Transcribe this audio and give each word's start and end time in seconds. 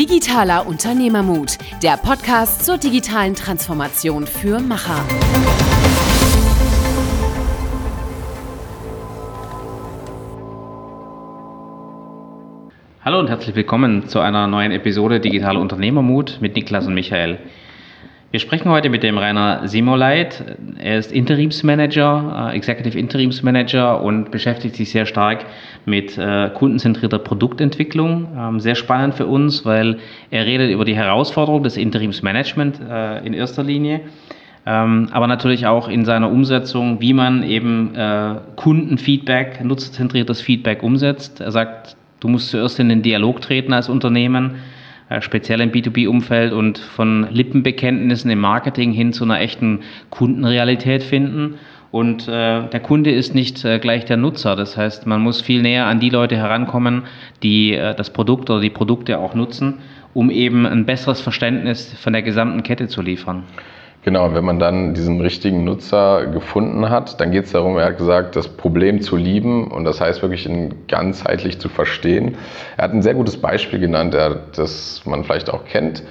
Digitaler 0.00 0.66
Unternehmermut, 0.66 1.58
der 1.82 1.98
Podcast 1.98 2.64
zur 2.64 2.78
digitalen 2.78 3.34
Transformation 3.34 4.26
für 4.26 4.58
Macher. 4.58 5.04
Hallo 13.04 13.20
und 13.20 13.28
herzlich 13.28 13.54
willkommen 13.54 14.08
zu 14.08 14.20
einer 14.20 14.46
neuen 14.46 14.72
Episode 14.72 15.20
Digitaler 15.20 15.60
Unternehmermut 15.60 16.38
mit 16.40 16.56
Niklas 16.56 16.86
und 16.86 16.94
Michael. 16.94 17.38
Wir 18.32 18.38
sprechen 18.38 18.70
heute 18.70 18.90
mit 18.90 19.02
dem 19.02 19.18
Rainer 19.18 19.66
Simoleit. 19.66 20.44
Er 20.78 20.98
ist 20.98 21.10
Interimsmanager, 21.10 22.52
äh, 22.52 22.56
Executive 22.56 22.96
Interimsmanager 22.96 24.00
und 24.00 24.30
beschäftigt 24.30 24.76
sich 24.76 24.92
sehr 24.92 25.04
stark 25.04 25.46
mit 25.84 26.16
äh, 26.16 26.48
kundenzentrierter 26.54 27.18
Produktentwicklung. 27.18 28.28
Ähm, 28.38 28.60
sehr 28.60 28.76
spannend 28.76 29.16
für 29.16 29.26
uns, 29.26 29.66
weil 29.66 29.98
er 30.30 30.46
redet 30.46 30.70
über 30.70 30.84
die 30.84 30.94
Herausforderung 30.94 31.64
des 31.64 31.76
Interimsmanagement 31.76 32.80
äh, 32.88 33.26
in 33.26 33.34
erster 33.34 33.64
Linie, 33.64 34.02
ähm, 34.64 35.08
aber 35.10 35.26
natürlich 35.26 35.66
auch 35.66 35.88
in 35.88 36.04
seiner 36.04 36.30
Umsetzung, 36.30 37.00
wie 37.00 37.12
man 37.12 37.42
eben 37.42 37.94
Kundenfeedback, 38.54 39.64
nutzerzentriertes 39.64 40.40
Feedback 40.40 40.84
umsetzt. 40.84 41.40
Er 41.40 41.50
sagt, 41.50 41.96
du 42.20 42.28
musst 42.28 42.50
zuerst 42.50 42.78
in 42.78 42.90
den 42.90 43.02
Dialog 43.02 43.40
treten 43.40 43.72
als 43.72 43.88
Unternehmen 43.88 44.60
speziell 45.20 45.60
im 45.60 45.72
B2B-Umfeld 45.72 46.52
und 46.52 46.78
von 46.78 47.26
Lippenbekenntnissen 47.30 48.30
im 48.30 48.38
Marketing 48.38 48.92
hin 48.92 49.12
zu 49.12 49.24
einer 49.24 49.40
echten 49.40 49.80
Kundenrealität 50.10 51.02
finden. 51.02 51.58
Und 51.90 52.28
äh, 52.28 52.68
der 52.68 52.80
Kunde 52.80 53.10
ist 53.10 53.34
nicht 53.34 53.64
äh, 53.64 53.80
gleich 53.80 54.04
der 54.04 54.16
Nutzer. 54.16 54.54
Das 54.54 54.76
heißt, 54.76 55.06
man 55.06 55.20
muss 55.20 55.42
viel 55.42 55.62
näher 55.62 55.86
an 55.86 55.98
die 55.98 56.10
Leute 56.10 56.36
herankommen, 56.36 57.02
die 57.42 57.74
äh, 57.74 57.94
das 57.96 58.10
Produkt 58.10 58.48
oder 58.48 58.60
die 58.60 58.70
Produkte 58.70 59.18
auch 59.18 59.34
nutzen, 59.34 59.78
um 60.14 60.30
eben 60.30 60.66
ein 60.66 60.86
besseres 60.86 61.20
Verständnis 61.20 61.92
von 62.00 62.12
der 62.12 62.22
gesamten 62.22 62.62
Kette 62.62 62.86
zu 62.86 63.02
liefern. 63.02 63.42
Genau, 64.02 64.32
wenn 64.32 64.44
man 64.44 64.58
dann 64.58 64.94
diesen 64.94 65.20
richtigen 65.20 65.64
Nutzer 65.64 66.26
gefunden 66.26 66.88
hat, 66.88 67.20
dann 67.20 67.32
geht 67.32 67.44
es 67.44 67.52
darum, 67.52 67.76
er 67.76 67.86
hat 67.86 67.98
gesagt, 67.98 68.34
das 68.34 68.48
Problem 68.48 69.02
zu 69.02 69.16
lieben 69.16 69.70
und 69.70 69.84
das 69.84 70.00
heißt 70.00 70.22
wirklich 70.22 70.46
ihn 70.46 70.86
ganzheitlich 70.88 71.58
zu 71.58 71.68
verstehen. 71.68 72.38
Er 72.78 72.84
hat 72.84 72.94
ein 72.94 73.02
sehr 73.02 73.12
gutes 73.12 73.36
Beispiel 73.36 73.78
genannt, 73.78 74.14
das 74.14 75.02
man 75.04 75.22
vielleicht 75.24 75.50
auch 75.50 75.66
kennt. 75.66 76.02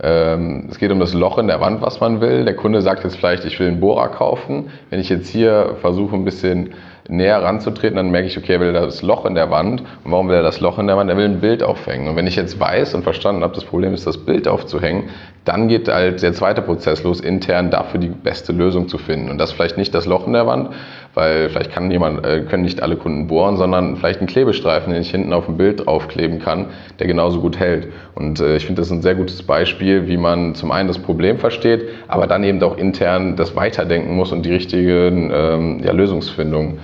Ähm, 0.00 0.66
es 0.70 0.78
geht 0.78 0.92
um 0.92 1.00
das 1.00 1.14
Loch 1.14 1.38
in 1.38 1.48
der 1.48 1.60
Wand, 1.60 1.80
was 1.80 2.00
man 2.00 2.20
will. 2.20 2.44
Der 2.44 2.54
Kunde 2.54 2.82
sagt 2.82 3.02
jetzt 3.02 3.16
vielleicht, 3.16 3.44
ich 3.46 3.58
will 3.58 3.68
einen 3.68 3.80
Bohrer 3.80 4.08
kaufen. 4.08 4.70
Wenn 4.90 5.00
ich 5.00 5.08
jetzt 5.08 5.28
hier 5.28 5.76
versuche, 5.80 6.14
ein 6.14 6.24
bisschen 6.24 6.74
näher 7.08 7.42
ranzutreten, 7.42 7.96
dann 7.96 8.10
merke 8.10 8.28
ich, 8.28 8.36
okay, 8.36 8.54
er 8.54 8.60
will 8.60 8.72
das 8.72 9.02
Loch 9.02 9.24
in 9.24 9.34
der 9.34 9.50
Wand. 9.50 9.80
Und 10.04 10.12
warum 10.12 10.28
will 10.28 10.36
er 10.36 10.42
das 10.42 10.60
Loch 10.60 10.78
in 10.78 10.86
der 10.86 10.96
Wand? 10.96 11.10
Er 11.10 11.16
will 11.16 11.24
ein 11.24 11.40
Bild 11.40 11.62
aufhängen. 11.62 12.08
Und 12.08 12.16
wenn 12.16 12.26
ich 12.26 12.36
jetzt 12.36 12.60
weiß 12.60 12.94
und 12.94 13.02
verstanden 13.02 13.42
habe, 13.42 13.54
das 13.54 13.64
Problem 13.64 13.94
ist, 13.94 14.06
das 14.06 14.18
Bild 14.18 14.46
aufzuhängen, 14.46 15.04
dann 15.44 15.68
geht 15.68 15.88
halt 15.88 16.22
der 16.22 16.34
zweite 16.34 16.60
Prozess 16.60 17.02
los, 17.02 17.20
intern 17.20 17.70
dafür 17.70 17.98
die 17.98 18.08
beste 18.08 18.52
Lösung 18.52 18.88
zu 18.88 18.98
finden. 18.98 19.30
Und 19.30 19.38
das 19.38 19.52
vielleicht 19.52 19.78
nicht 19.78 19.94
das 19.94 20.04
Loch 20.04 20.26
in 20.26 20.34
der 20.34 20.46
Wand, 20.46 20.68
weil 21.14 21.48
vielleicht 21.48 21.72
kann 21.72 21.90
jemand, 21.90 22.26
äh, 22.26 22.42
können 22.42 22.62
nicht 22.62 22.82
alle 22.82 22.96
Kunden 22.96 23.26
bohren, 23.26 23.56
sondern 23.56 23.96
vielleicht 23.96 24.18
einen 24.18 24.28
Klebestreifen, 24.28 24.92
den 24.92 25.00
ich 25.00 25.10
hinten 25.10 25.32
auf 25.32 25.46
dem 25.46 25.56
Bild 25.56 25.86
draufkleben 25.86 26.40
kann, 26.40 26.66
der 26.98 27.06
genauso 27.06 27.40
gut 27.40 27.58
hält. 27.58 27.88
Und 28.14 28.40
äh, 28.40 28.56
ich 28.56 28.66
finde 28.66 28.82
das 28.82 28.90
ein 28.90 29.00
sehr 29.00 29.14
gutes 29.14 29.42
Beispiel, 29.42 30.06
wie 30.06 30.18
man 30.18 30.54
zum 30.54 30.70
einen 30.70 30.88
das 30.88 30.98
Problem 30.98 31.38
versteht, 31.38 31.88
aber 32.08 32.26
dann 32.26 32.44
eben 32.44 32.62
auch 32.62 32.76
intern 32.76 33.36
das 33.36 33.56
weiterdenken 33.56 34.14
muss 34.14 34.32
und 34.32 34.44
die 34.44 34.52
richtige 34.52 35.06
ähm, 35.06 35.80
ja, 35.82 35.92
Lösungsfindung 35.92 36.78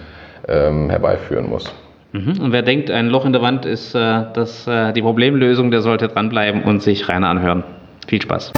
ähm, 0.49 0.91
herbeiführen 0.91 1.49
muss. 1.49 1.73
Mhm. 2.13 2.41
Und 2.41 2.53
wer 2.53 2.63
denkt, 2.63 2.91
ein 2.91 3.09
Loch 3.09 3.25
in 3.25 3.33
der 3.33 3.43
Wand 3.43 3.67
ist 3.67 3.95
äh, 3.95 4.23
das, 4.35 4.67
äh, 4.67 4.93
die 4.93 5.03
Problemlösung, 5.03 5.71
der 5.71 5.83
sollte 5.83 6.09
dranbleiben 6.09 6.63
und 6.63 6.83
sich 6.83 7.09
rein 7.09 7.25
anhören. 7.25 7.65
Viel 8.07 8.23
Spaß. 8.23 8.53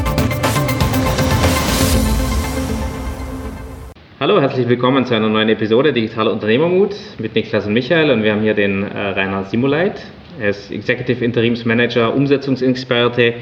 Hallo, 4.19 4.41
herzlich 4.41 4.67
willkommen 4.69 5.05
zu 5.05 5.15
einer 5.15 5.29
neuen 5.29 5.51
Episode 5.51 5.93
Digitaler 5.93 6.33
Unternehmermut 6.33 6.95
mit 7.19 7.35
Niklas 7.35 7.67
und 7.67 7.75
Michael 7.75 8.11
und 8.11 8.23
wir 8.23 8.33
haben 8.33 8.41
hier 8.41 8.55
den 8.55 8.83
äh, 8.83 8.99
Rainer 9.11 9.45
Simuleit. 9.45 10.01
Er 10.41 10.51
ist 10.51 10.71
Executive 10.71 11.25
Interimsmanager, 11.25 12.15
Umsetzungsexperte 12.15 13.35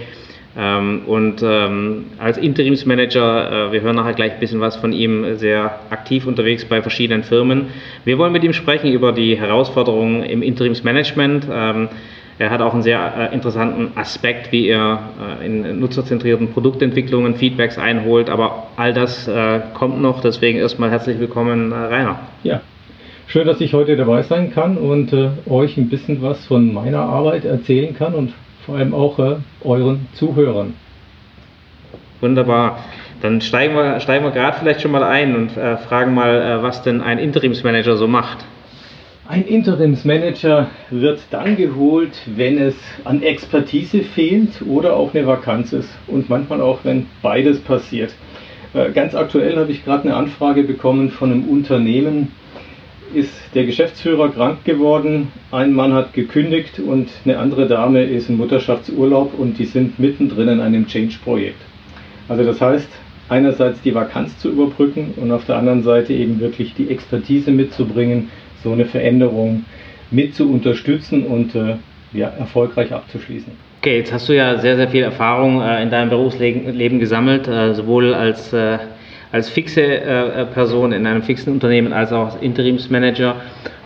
ähm, 0.57 1.03
und 1.07 1.43
ähm, 1.43 2.07
als 2.19 2.39
Interimsmanager, 2.39 3.69
äh, 3.69 3.73
wir 3.73 3.81
hören 3.81 3.97
nachher 3.97 4.15
gleich 4.15 4.33
ein 4.33 4.41
bisschen 4.41 4.61
was 4.61 4.77
von 4.77 4.93
ihm, 4.93 5.37
sehr 5.37 5.81
aktiv 5.91 6.27
unterwegs 6.27 6.65
bei 6.65 6.81
verschiedenen 6.81 7.25
Firmen. 7.25 7.67
Wir 8.05 8.19
wollen 8.19 8.33
mit 8.33 8.45
ihm 8.45 8.53
sprechen 8.53 8.93
über 8.93 9.13
die 9.13 9.37
Herausforderungen 9.37 10.23
im 10.23 10.43
Interimsmanagement. 10.43 11.49
Ähm, 11.51 11.89
er 12.39 12.51
hat 12.51 12.61
auch 12.61 12.73
einen 12.73 12.83
sehr 12.83 13.31
äh, 13.31 13.35
interessanten 13.35 13.97
Aspekt, 13.97 14.53
wie 14.53 14.69
er 14.69 15.11
äh, 15.41 15.47
in 15.47 15.81
nutzerzentrierten 15.81 16.53
Produktentwicklungen 16.53 17.35
Feedbacks 17.35 17.79
einholt, 17.79 18.31
aber 18.31 18.69
all 18.77 18.93
das 18.93 19.27
äh, 19.27 19.61
kommt 19.75 20.01
noch. 20.01 20.21
Deswegen 20.21 20.59
erstmal 20.59 20.91
herzlich 20.91 21.19
willkommen, 21.19 21.73
äh, 21.73 21.75
Rainer. 21.75 22.21
Ja, 22.45 22.61
schön, 23.27 23.47
dass 23.47 23.61
ich 23.61 23.73
heute 23.73 23.97
dabei 23.97 24.23
sein 24.23 24.53
kann 24.53 24.77
und 24.77 25.13
äh, 25.13 25.31
euch 25.49 25.77
ein 25.77 25.89
bisschen 25.89 26.23
was 26.23 26.45
von 26.47 26.73
meiner 26.73 27.01
Arbeit 27.01 27.45
erzählen 27.45 27.95
kann 27.97 28.15
und 28.15 28.33
vor 28.65 28.77
allem 28.77 28.95
auch 28.95 29.19
äh, 29.19 29.37
euren 29.63 30.09
Zuhörern. 30.15 30.75
Wunderbar. 32.21 32.79
Dann 33.21 33.41
steigen 33.41 33.75
wir, 33.75 34.01
steigen 34.01 34.25
wir 34.25 34.33
gerade 34.33 34.59
vielleicht 34.59 34.83
schon 34.83 34.91
mal 34.91 35.03
ein 35.03 35.35
und 35.37 35.57
äh, 35.57 35.77
fragen 35.77 36.15
mal, 36.15 36.43
äh, 36.43 36.63
was 36.63 36.83
denn 36.83 37.01
ein 37.01 37.19
Interimsmanager 37.19 37.97
so 37.97 38.07
macht. 38.07 38.45
Ein 39.27 39.47
Interimsmanager 39.47 40.69
wird 40.91 41.21
dann 41.31 41.57
geholt, 41.57 42.13
wenn 42.27 42.59
es 42.59 42.75
an 43.05 43.23
Expertise 43.23 44.03
fehlt 44.03 44.61
oder 44.61 44.97
auch 44.97 45.15
eine 45.15 45.27
Vakanz 45.27 45.73
ist 45.73 45.89
und 46.07 46.29
manchmal 46.29 46.61
auch, 46.61 46.81
wenn 46.85 47.07
beides 47.23 47.61
passiert. 47.61 48.15
Äh, 48.75 48.91
ganz 48.93 49.15
aktuell 49.15 49.57
habe 49.57 49.73
ich 49.73 49.85
gerade 49.85 50.05
eine 50.05 50.17
Anfrage 50.17 50.65
bekommen 50.65 51.11
von 51.11 51.33
einem 51.33 51.49
Unternehmen, 51.49 52.33
ist 53.15 53.33
der 53.55 53.65
Geschäftsführer 53.65 54.31
krank 54.31 54.65
geworden, 54.65 55.29
ein 55.51 55.73
Mann 55.73 55.93
hat 55.93 56.13
gekündigt 56.13 56.79
und 56.79 57.09
eine 57.25 57.39
andere 57.39 57.67
Dame 57.67 58.03
ist 58.03 58.29
im 58.29 58.37
Mutterschaftsurlaub 58.37 59.39
und 59.39 59.59
die 59.59 59.65
sind 59.65 59.99
mittendrin 59.99 60.49
in 60.49 60.61
einem 60.61 60.87
Change-Projekt. 60.87 61.61
Also 62.29 62.45
das 62.45 62.61
heißt, 62.61 62.89
einerseits 63.29 63.81
die 63.83 63.95
Vakanz 63.95 64.39
zu 64.39 64.51
überbrücken 64.51 65.15
und 65.17 65.31
auf 65.33 65.45
der 65.47 65.57
anderen 65.57 65.83
Seite 65.83 66.13
eben 66.13 66.41
wirklich 66.41 66.75
die 66.75 66.91
Expertise 66.91 67.51
mitzubringen, 67.51 68.31
so 68.63 68.73
eine 68.73 68.87
Veränderung 68.87 69.65
mit 70.11 70.35
zu 70.35 70.51
unterstützen 70.51 71.25
und 71.25 71.55
äh, 71.55 71.77
ja, 72.13 72.29
erfolgreich 72.29 72.93
abzuschließen. 72.93 73.53
Okay, 73.81 73.99
jetzt 73.99 74.13
hast 74.13 74.29
du 74.29 74.33
ja 74.35 74.59
sehr, 74.59 74.77
sehr 74.77 74.89
viel 74.89 75.03
Erfahrung 75.03 75.61
äh, 75.61 75.83
in 75.83 75.91
deinem 75.91 76.09
Berufsleben 76.09 76.99
gesammelt, 76.99 77.47
äh, 77.49 77.75
sowohl 77.75 78.15
als 78.15 78.53
äh, 78.53 78.79
als 79.35 79.51
fixe 79.51 79.83
äh, 79.83 80.43
äh, 80.43 80.47
Person 80.47 80.93
in 80.93 81.09
einem 81.09 81.25
fixen 81.25 81.53
Unternehmen 81.53 81.93
als 81.93 82.13
auch 82.13 82.27
als 82.27 82.37
Interimsmanager. 82.37 83.35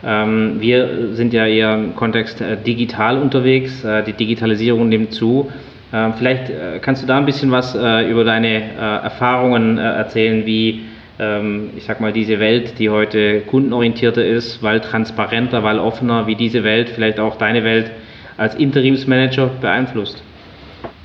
Ähm, 0.05 0.57
wir 0.61 1.15
sind 1.15 1.33
ja 1.33 1.47
eher 1.47 1.73
im 1.73 1.97
Kontext 1.97 2.43
äh, 2.43 2.59
digital 2.59 3.17
unterwegs. 3.17 3.83
Äh, 3.83 4.03
die 4.03 4.13
Digitalisierung 4.13 4.91
nimmt 4.91 5.15
zu. 5.15 5.51
Ähm, 5.91 6.13
vielleicht 6.19 6.51
äh, 6.51 6.81
kannst 6.83 7.03
du 7.03 7.07
da 7.07 7.17
ein 7.17 7.25
bisschen 7.25 7.51
was 7.51 7.75
über 7.75 8.25
deine 8.25 8.75
Erfahrungen 8.77 9.79
erzählen, 9.79 10.45
wie 10.45 10.83
ähm, 11.19 11.71
ich 11.79 11.85
sag 11.85 12.03
mal, 12.03 12.13
diese 12.13 12.39
Welt, 12.41 12.79
die 12.79 12.91
heute 12.91 13.41
kundenorientierter 13.41 14.25
ist, 14.25 14.63
weil 14.63 14.81
transparenter, 14.81 15.63
weil 15.63 15.79
offener, 15.79 16.27
wie 16.27 16.35
diese 16.35 16.63
Welt, 16.63 16.91
vielleicht 16.91 17.19
auch 17.19 17.37
deine 17.37 17.65
Welt 17.65 17.91
als 18.37 18.55
Interimsmanager 18.55 19.51
beeinflusst? 19.63 20.23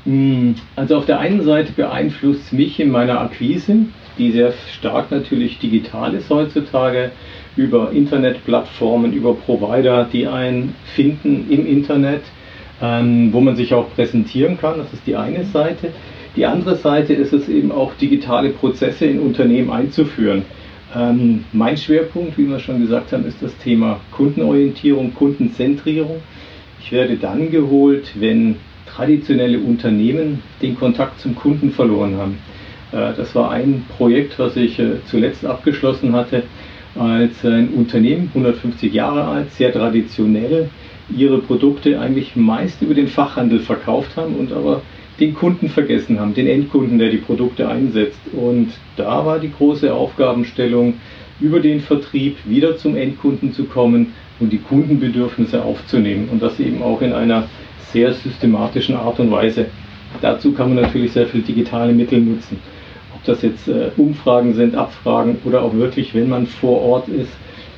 Hm, 0.06 0.56
also 0.76 0.98
auf 0.98 1.06
der 1.06 1.20
einen 1.20 1.44
Seite 1.44 1.72
beeinflusst 1.72 2.48
es 2.48 2.52
mich 2.52 2.80
in 2.82 2.92
meiner 2.92 3.22
Akquise, 3.22 3.86
die 4.18 4.31
sehr 4.31 4.53
stark 4.78 5.12
natürlich 5.12 5.59
digital 5.59 6.13
ist 6.13 6.29
heutzutage, 6.29 7.12
über 7.56 7.91
Internetplattformen, 7.91 9.13
über 9.13 9.35
Provider, 9.35 10.07
die 10.12 10.28
einen 10.28 10.75
finden 10.96 11.47
im 11.50 11.66
Internet, 11.68 12.22
ähm, 12.82 13.32
wo 13.32 13.40
man 13.41 13.55
sich 13.55 13.73
auch 13.73 13.93
präsentieren 13.93 14.58
kann. 14.58 14.78
Das 14.78 14.91
ist 14.93 15.05
die 15.05 15.16
eine 15.16 15.46
Seite. 15.46 15.90
Die 16.35 16.46
andere 16.46 16.76
Seite 16.78 17.14
ist 17.14 17.32
es 17.32 17.47
eben 17.47 17.72
auch, 17.72 17.93
digitale 17.93 18.49
Prozesse 18.49 19.05
in 19.05 19.20
Unternehmen 19.20 19.70
einzuführen. 19.70 20.43
Ähm, 20.96 21.46
mein 21.53 21.78
Schwerpunkt, 21.78 22.38
wie 22.38 22.47
wir 22.47 22.59
schon 22.59 22.82
gesagt 22.82 23.14
haben, 23.14 23.26
ist 23.26 23.41
das 23.41 23.55
Thema 23.58 23.99
Kundenorientierung, 24.11 25.14
Kundenzentrierung. 25.14 26.22
Ich 26.79 26.91
werde 26.91 27.17
dann 27.17 27.52
geholt, 27.52 28.11
wenn 28.16 28.58
traditionelle 28.88 29.59
Unternehmen 29.59 30.41
den 30.61 30.78
Kontakt 30.78 31.20
zum 31.20 31.35
Kunden 31.35 31.72
verloren 31.72 32.17
haben. 32.17 32.38
Äh, 32.93 33.13
das 33.16 33.34
war 33.35 33.51
ein 33.51 33.85
Projekt, 33.97 34.40
was 34.40 34.55
ich 34.55 34.79
äh, 34.79 35.03
zuletzt 35.07 35.45
abgeschlossen 35.45 36.13
hatte, 36.13 36.43
als 36.95 37.43
ein 37.43 37.69
Unternehmen, 37.69 38.29
150 38.34 38.93
Jahre 38.93 39.25
alt, 39.25 39.51
sehr 39.51 39.73
traditionell, 39.73 40.69
ihre 41.16 41.40
Produkte 41.40 41.99
eigentlich 41.99 42.35
meist 42.35 42.81
über 42.81 42.93
den 42.93 43.07
Fachhandel 43.07 43.59
verkauft 43.59 44.16
haben 44.16 44.35
und 44.35 44.51
aber 44.53 44.81
den 45.19 45.34
Kunden 45.34 45.69
vergessen 45.69 46.19
haben, 46.19 46.34
den 46.34 46.47
Endkunden, 46.47 46.99
der 46.99 47.09
die 47.09 47.17
Produkte 47.17 47.67
einsetzt. 47.67 48.19
Und 48.31 48.69
da 48.95 49.25
war 49.25 49.40
die 49.40 49.51
große 49.51 49.93
Aufgabenstellung, 49.93 50.95
über 51.40 51.59
den 51.59 51.81
Vertrieb 51.81 52.37
wieder 52.45 52.78
zum 52.78 52.95
Endkunden 52.95 53.53
zu 53.53 53.66
kommen, 53.66 54.13
und 54.40 54.51
die 54.51 54.59
Kundenbedürfnisse 54.59 55.63
aufzunehmen 55.63 56.29
und 56.31 56.41
das 56.41 56.59
eben 56.59 56.81
auch 56.81 57.01
in 57.01 57.13
einer 57.13 57.47
sehr 57.91 58.13
systematischen 58.13 58.95
Art 58.95 59.19
und 59.19 59.31
Weise. 59.31 59.67
Dazu 60.22 60.51
kann 60.51 60.73
man 60.73 60.84
natürlich 60.84 61.11
sehr 61.13 61.28
viele 61.28 61.43
digitale 61.43 61.93
Mittel 61.93 62.19
nutzen. 62.19 62.59
Ob 63.23 63.28
das 63.28 63.41
jetzt 63.41 63.70
äh, 63.70 63.90
Umfragen 63.96 64.53
sind, 64.53 64.75
Abfragen 64.75 65.37
oder 65.46 65.61
auch 65.61 65.73
wirklich, 65.73 66.14
wenn 66.14 66.28
man 66.28 66.46
vor 66.46 66.81
Ort 66.81 67.08
ist, 67.08 67.31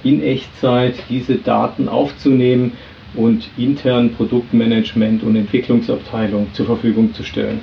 in 0.03 0.23
Echtzeit 0.23 0.95
diese 1.07 1.35
Daten 1.35 1.87
aufzunehmen 1.87 2.71
und 3.13 3.47
intern 3.55 4.11
Produktmanagement 4.13 5.21
und 5.21 5.35
Entwicklungsabteilung 5.35 6.47
zur 6.53 6.65
Verfügung 6.65 7.13
zu 7.13 7.21
stellen. 7.21 7.61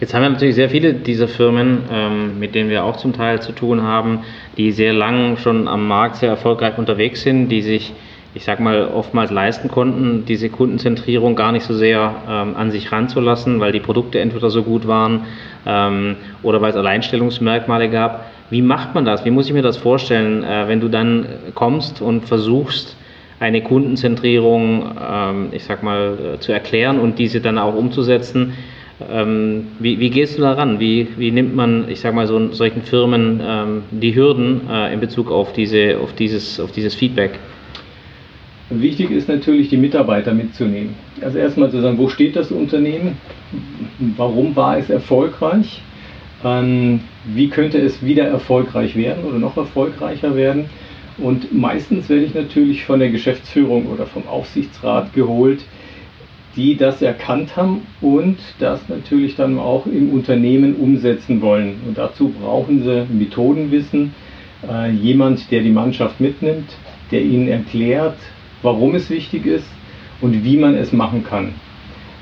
Jetzt 0.00 0.14
haben 0.14 0.22
wir 0.22 0.30
natürlich 0.30 0.56
sehr 0.56 0.68
viele 0.68 0.94
dieser 0.94 1.28
Firmen, 1.28 1.84
ähm, 1.92 2.40
mit 2.40 2.56
denen 2.56 2.68
wir 2.68 2.84
auch 2.84 2.96
zum 2.96 3.12
Teil 3.12 3.40
zu 3.40 3.52
tun 3.52 3.82
haben, 3.82 4.24
die 4.56 4.72
sehr 4.72 4.92
lang 4.92 5.36
schon 5.36 5.68
am 5.68 5.86
Markt 5.86 6.16
sehr 6.16 6.28
erfolgreich 6.28 6.76
unterwegs 6.76 7.22
sind, 7.22 7.50
die 7.50 7.62
sich, 7.62 7.92
ich 8.36 8.44
sag 8.44 8.60
mal, 8.60 8.88
oftmals 8.88 9.30
leisten 9.30 9.68
konnten, 9.68 10.26
diese 10.26 10.50
Kundenzentrierung 10.50 11.36
gar 11.36 11.52
nicht 11.52 11.64
so 11.64 11.72
sehr 11.72 12.14
ähm, 12.28 12.54
an 12.54 12.70
sich 12.70 12.92
ranzulassen, 12.92 13.60
weil 13.60 13.72
die 13.72 13.80
Produkte 13.80 14.20
entweder 14.20 14.50
so 14.50 14.62
gut 14.62 14.86
waren 14.86 15.22
ähm, 15.64 16.16
oder 16.42 16.60
weil 16.60 16.68
es 16.68 16.76
Alleinstellungsmerkmale 16.76 17.88
gab. 17.88 18.26
Wie 18.50 18.60
macht 18.60 18.94
man 18.94 19.06
das? 19.06 19.24
Wie 19.24 19.30
muss 19.30 19.46
ich 19.46 19.54
mir 19.54 19.62
das 19.62 19.78
vorstellen, 19.78 20.44
äh, 20.44 20.68
wenn 20.68 20.80
du 20.80 20.88
dann 20.88 21.26
kommst 21.54 22.02
und 22.02 22.26
versuchst, 22.26 22.94
eine 23.40 23.62
Kundenzentrierung, 23.62 24.84
ähm, 25.00 25.48
ich 25.52 25.64
sag 25.64 25.82
mal, 25.82 26.34
äh, 26.34 26.38
zu 26.38 26.52
erklären 26.52 26.98
und 26.98 27.18
diese 27.18 27.40
dann 27.40 27.56
auch 27.56 27.74
umzusetzen? 27.74 28.52
Ähm, 29.10 29.68
wie, 29.78 29.98
wie, 29.98 30.10
gehst 30.10 30.36
du 30.36 30.42
daran? 30.42 30.78
Wie, 30.78 31.08
wie 31.16 31.30
nimmt 31.30 31.56
man, 31.56 31.88
ich 31.88 32.00
sag 32.00 32.12
mal, 32.12 32.26
so 32.26 32.52
solchen 32.52 32.82
Firmen 32.82 33.40
ähm, 33.42 33.82
die 33.90 34.14
Hürden 34.14 34.68
äh, 34.70 34.92
in 34.92 35.00
Bezug 35.00 35.30
auf, 35.30 35.54
diese, 35.54 35.96
auf, 36.02 36.12
dieses, 36.12 36.60
auf 36.60 36.72
dieses 36.72 36.94
Feedback? 36.94 37.38
Wichtig 38.68 39.12
ist 39.12 39.28
natürlich, 39.28 39.68
die 39.68 39.76
Mitarbeiter 39.76 40.34
mitzunehmen. 40.34 40.96
Also 41.20 41.38
erstmal 41.38 41.70
zu 41.70 41.80
sagen, 41.80 41.98
wo 41.98 42.08
steht 42.08 42.34
das 42.34 42.50
Unternehmen? 42.50 43.16
Warum 44.16 44.56
war 44.56 44.76
es 44.76 44.90
erfolgreich? 44.90 45.82
Ähm, 46.44 47.00
wie 47.24 47.48
könnte 47.48 47.78
es 47.78 48.04
wieder 48.04 48.24
erfolgreich 48.24 48.96
werden 48.96 49.24
oder 49.24 49.38
noch 49.38 49.56
erfolgreicher 49.56 50.34
werden? 50.34 50.66
Und 51.18 51.54
meistens 51.54 52.08
werde 52.08 52.24
ich 52.24 52.34
natürlich 52.34 52.84
von 52.84 52.98
der 52.98 53.10
Geschäftsführung 53.10 53.86
oder 53.86 54.04
vom 54.04 54.26
Aufsichtsrat 54.26 55.14
geholt, 55.14 55.60
die 56.56 56.76
das 56.76 57.00
erkannt 57.02 57.56
haben 57.56 57.82
und 58.00 58.38
das 58.58 58.88
natürlich 58.88 59.36
dann 59.36 59.58
auch 59.58 59.86
im 59.86 60.10
Unternehmen 60.10 60.74
umsetzen 60.74 61.40
wollen. 61.40 61.76
Und 61.86 61.98
dazu 61.98 62.30
brauchen 62.30 62.82
sie 62.82 63.06
Methodenwissen, 63.12 64.12
äh, 64.68 64.90
jemand, 64.90 65.50
der 65.52 65.62
die 65.62 65.70
Mannschaft 65.70 66.20
mitnimmt, 66.20 66.76
der 67.12 67.22
ihnen 67.22 67.48
erklärt, 67.48 68.16
warum 68.62 68.94
es 68.94 69.10
wichtig 69.10 69.46
ist 69.46 69.68
und 70.20 70.44
wie 70.44 70.56
man 70.56 70.74
es 70.74 70.92
machen 70.92 71.24
kann. 71.24 71.54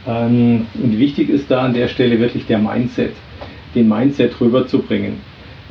Ähm, 0.06 0.66
und 0.74 0.98
wichtig 0.98 1.28
ist 1.28 1.50
da 1.50 1.62
an 1.62 1.74
der 1.74 1.88
Stelle 1.88 2.18
wirklich 2.18 2.46
der 2.46 2.58
Mindset, 2.58 3.14
den 3.74 3.88
Mindset 3.88 4.40
rüberzubringen. 4.40 5.16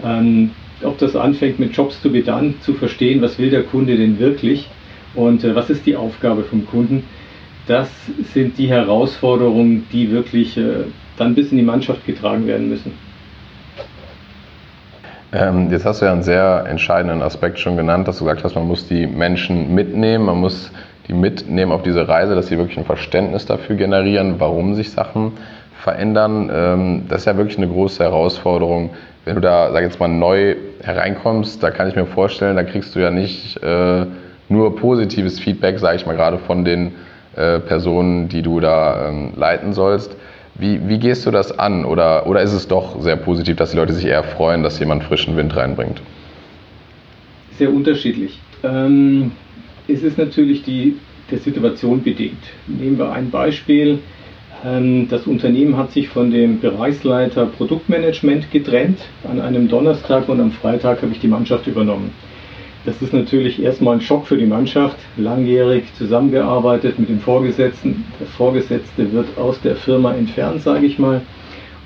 Ähm, 0.03 0.51
ob 0.83 0.97
das 0.97 1.15
anfängt 1.15 1.59
mit 1.59 1.75
Jobs 1.75 2.01
to 2.01 2.09
be 2.09 2.21
done, 2.21 2.55
zu 2.61 2.73
verstehen, 2.73 3.21
was 3.21 3.39
will 3.39 3.49
der 3.49 3.63
Kunde 3.63 3.95
denn 3.95 4.19
wirklich 4.19 4.67
und 5.15 5.43
äh, 5.43 5.55
was 5.55 5.69
ist 5.69 5.85
die 5.85 5.95
Aufgabe 5.95 6.43
vom 6.43 6.65
Kunden 6.65 7.03
das 7.67 7.89
sind 8.33 8.57
die 8.57 8.67
Herausforderungen, 8.67 9.87
die 9.91 10.11
wirklich 10.11 10.57
äh, 10.57 10.85
dann 11.17 11.35
bis 11.35 11.51
in 11.51 11.57
die 11.57 11.63
Mannschaft 11.63 12.05
getragen 12.05 12.47
werden 12.47 12.69
müssen. 12.69 12.93
Ähm, 15.33 15.71
jetzt 15.71 15.83
hast 15.83 16.01
du 16.01 16.05
ja 16.05 16.11
einen 16.11 16.21
sehr 16.21 16.65
entscheidenden 16.67 17.23
Aspekt 17.23 17.57
schon 17.57 17.75
genannt, 17.75 18.07
dass 18.07 18.19
du 18.19 18.25
gesagt 18.25 18.43
hast, 18.43 18.53
man 18.53 18.67
muss 18.67 18.87
die 18.87 19.07
Menschen 19.07 19.73
mitnehmen, 19.73 20.25
man 20.25 20.39
muss 20.39 20.71
die 21.07 21.13
mitnehmen 21.13 21.71
auf 21.71 21.81
diese 21.81 22.07
Reise, 22.07 22.35
dass 22.35 22.47
sie 22.47 22.57
wirklich 22.59 22.77
ein 22.77 22.85
Verständnis 22.85 23.47
dafür 23.47 23.75
generieren, 23.75 24.35
warum 24.37 24.75
sich 24.75 24.91
Sachen 24.91 25.31
verändern. 25.81 26.51
Ähm, 26.53 27.05
das 27.09 27.21
ist 27.21 27.25
ja 27.25 27.35
wirklich 27.35 27.57
eine 27.57 27.67
große 27.67 28.03
Herausforderung. 28.03 28.91
Wenn 29.25 29.35
du 29.35 29.41
da, 29.41 29.71
sag 29.71 29.79
ich 29.79 29.87
jetzt 29.87 29.99
mal, 29.99 30.07
neu 30.07 30.55
hereinkommst, 30.83 31.63
da 31.63 31.71
kann 31.71 31.89
ich 31.89 31.95
mir 31.95 32.05
vorstellen, 32.05 32.55
da 32.55 32.63
kriegst 32.63 32.95
du 32.95 32.99
ja 32.99 33.09
nicht 33.09 33.61
äh, 33.63 34.05
nur 34.49 34.75
positives 34.75 35.39
Feedback, 35.39 35.79
sage 35.79 35.95
ich 35.95 36.05
mal, 36.05 36.15
gerade 36.15 36.37
von 36.37 36.63
den 36.63 36.91
äh, 37.35 37.57
Personen, 37.59 38.29
die 38.29 38.43
du 38.43 38.59
da 38.59 39.09
ähm, 39.09 39.31
leiten 39.35 39.73
sollst. 39.73 40.15
Wie, 40.55 40.87
wie 40.87 40.99
gehst 40.99 41.25
du 41.25 41.31
das 41.31 41.57
an? 41.57 41.83
Oder, 41.83 42.27
oder 42.27 42.41
ist 42.41 42.53
es 42.53 42.67
doch 42.67 43.01
sehr 43.01 43.15
positiv, 43.15 43.55
dass 43.55 43.71
die 43.71 43.77
Leute 43.77 43.93
sich 43.93 44.05
eher 44.05 44.23
freuen, 44.23 44.63
dass 44.63 44.79
jemand 44.79 45.03
frischen 45.03 45.35
Wind 45.35 45.55
reinbringt? 45.55 46.01
Sehr 47.57 47.73
unterschiedlich. 47.73 48.39
Ähm, 48.63 49.31
es 49.87 50.03
ist 50.03 50.17
natürlich 50.17 50.63
die, 50.63 50.97
der 51.31 51.39
Situation 51.39 52.03
bedingt. 52.03 52.43
Nehmen 52.67 52.97
wir 52.97 53.11
ein 53.11 53.31
Beispiel. 53.31 53.99
Ähm, 54.63 55.07
das 55.09 55.27
Unternehmen 55.27 55.75
hat 55.77 55.91
sich 55.91 56.09
von 56.09 56.31
dem 56.31 56.59
Bereichsleiter 56.59 57.47
Produktmanagement 57.47 58.51
getrennt 58.51 58.99
an 59.29 59.41
einem 59.41 59.67
Donnerstag 59.67 60.29
und 60.29 60.39
am 60.39 60.51
Freitag 60.51 61.01
habe 61.01 61.11
ich 61.11 61.19
die 61.19 61.27
Mannschaft 61.27 61.67
übernommen. 61.67 62.11
Das 62.85 63.01
ist 63.01 63.13
natürlich 63.13 63.63
erstmal 63.63 63.95
ein 63.95 64.01
Schock 64.01 64.27
für 64.27 64.37
die 64.37 64.45
Mannschaft. 64.45 64.97
Langjährig 65.15 65.85
zusammengearbeitet 65.97 66.99
mit 66.99 67.07
dem 67.07 67.19
Vorgesetzten. 67.19 68.03
Der 68.19 68.27
Vorgesetzte 68.27 69.13
wird 69.13 69.37
aus 69.37 69.61
der 69.61 69.77
Firma 69.77 70.13
entfernt, 70.13 70.61
sage 70.61 70.85
ich 70.85 70.99
mal. 70.99 71.21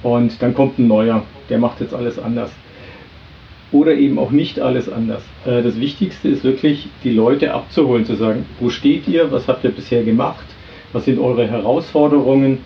Und 0.02 0.42
dann 0.42 0.56
kommt 0.56 0.80
ein 0.80 0.88
neuer, 0.88 1.24
der 1.50 1.60
macht 1.60 1.82
jetzt 1.82 1.94
alles 1.94 2.18
anders. 2.18 2.52
Oder 3.72 3.94
eben 3.94 4.18
auch 4.18 4.32
nicht 4.32 4.60
alles 4.60 4.90
anders. 4.92 5.22
Äh, 5.46 5.62
das 5.62 5.80
Wichtigste 5.80 6.30
ist 6.30 6.44
wirklich, 6.44 6.88
die 7.04 7.12
Leute 7.12 7.54
abzuholen, 7.54 8.06
zu 8.06 8.16
sagen, 8.16 8.46
wo 8.60 8.70
steht 8.70 9.08
ihr, 9.08 9.32
was 9.32 9.48
habt 9.48 9.64
ihr 9.66 9.72
bisher 9.72 10.04
gemacht, 10.04 10.46
was 10.94 11.06
sind 11.06 11.20
eure 11.20 11.48
Herausforderungen 11.48 12.60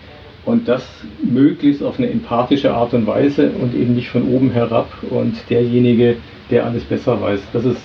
und 0.44 0.68
das 0.68 0.86
möglichst 1.22 1.82
auf 1.82 1.98
eine 1.98 2.08
empathische 2.08 2.72
Art 2.72 2.94
und 2.94 3.06
Weise 3.06 3.50
und 3.50 3.74
eben 3.74 3.94
nicht 3.94 4.08
von 4.08 4.28
oben 4.28 4.50
herab 4.52 4.90
und 5.10 5.34
derjenige, 5.50 6.16
der 6.50 6.66
alles 6.66 6.84
besser 6.84 7.20
weiß. 7.20 7.40
Das 7.52 7.64
ist 7.64 7.80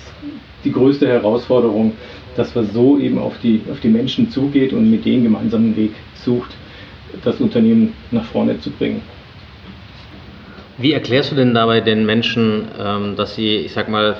die 0.64 0.72
größte 0.72 1.06
Herausforderung, 1.06 1.92
dass 2.36 2.54
man 2.54 2.70
so 2.70 2.98
eben 2.98 3.18
auf 3.18 3.34
die, 3.42 3.60
auf 3.70 3.80
die 3.80 3.88
Menschen 3.88 4.30
zugeht 4.30 4.72
und 4.72 4.90
mit 4.90 5.04
denen 5.04 5.24
gemeinsamen 5.24 5.76
Weg 5.76 5.92
sucht, 6.14 6.50
das 7.24 7.40
Unternehmen 7.40 7.94
nach 8.10 8.24
vorne 8.24 8.60
zu 8.60 8.70
bringen. 8.70 9.02
Wie 10.76 10.92
erklärst 10.92 11.32
du 11.32 11.34
denn 11.34 11.54
dabei 11.54 11.80
den 11.80 12.06
Menschen, 12.06 12.68
ähm, 12.80 13.16
dass 13.16 13.34
sie, 13.34 13.56
ich 13.56 13.72
sag 13.72 13.88
mal, 13.88 14.16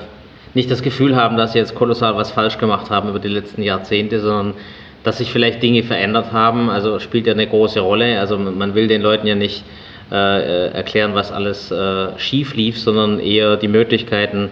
nicht 0.53 0.69
das 0.69 0.81
Gefühl 0.81 1.15
haben, 1.15 1.37
dass 1.37 1.53
sie 1.53 1.59
jetzt 1.59 1.75
kolossal 1.75 2.15
was 2.15 2.31
falsch 2.31 2.57
gemacht 2.57 2.89
haben 2.89 3.09
über 3.09 3.19
die 3.19 3.29
letzten 3.29 3.61
Jahrzehnte, 3.61 4.19
sondern 4.19 4.55
dass 5.03 5.19
sich 5.19 5.31
vielleicht 5.31 5.63
Dinge 5.63 5.83
verändert 5.83 6.33
haben? 6.33 6.69
Also 6.69 6.99
spielt 6.99 7.27
ja 7.27 7.33
eine 7.33 7.47
große 7.47 7.79
Rolle. 7.79 8.19
Also 8.19 8.37
man 8.37 8.75
will 8.75 8.87
den 8.87 9.01
Leuten 9.01 9.27
ja 9.27 9.35
nicht 9.35 9.63
äh, 10.11 10.15
äh 10.15 10.71
erklären, 10.71 11.13
was 11.13 11.31
alles 11.31 11.71
äh, 11.71 12.17
schief 12.17 12.55
lief, 12.55 12.77
sondern 12.77 13.19
eher 13.19 13.55
die 13.55 13.69
Möglichkeiten 13.69 14.49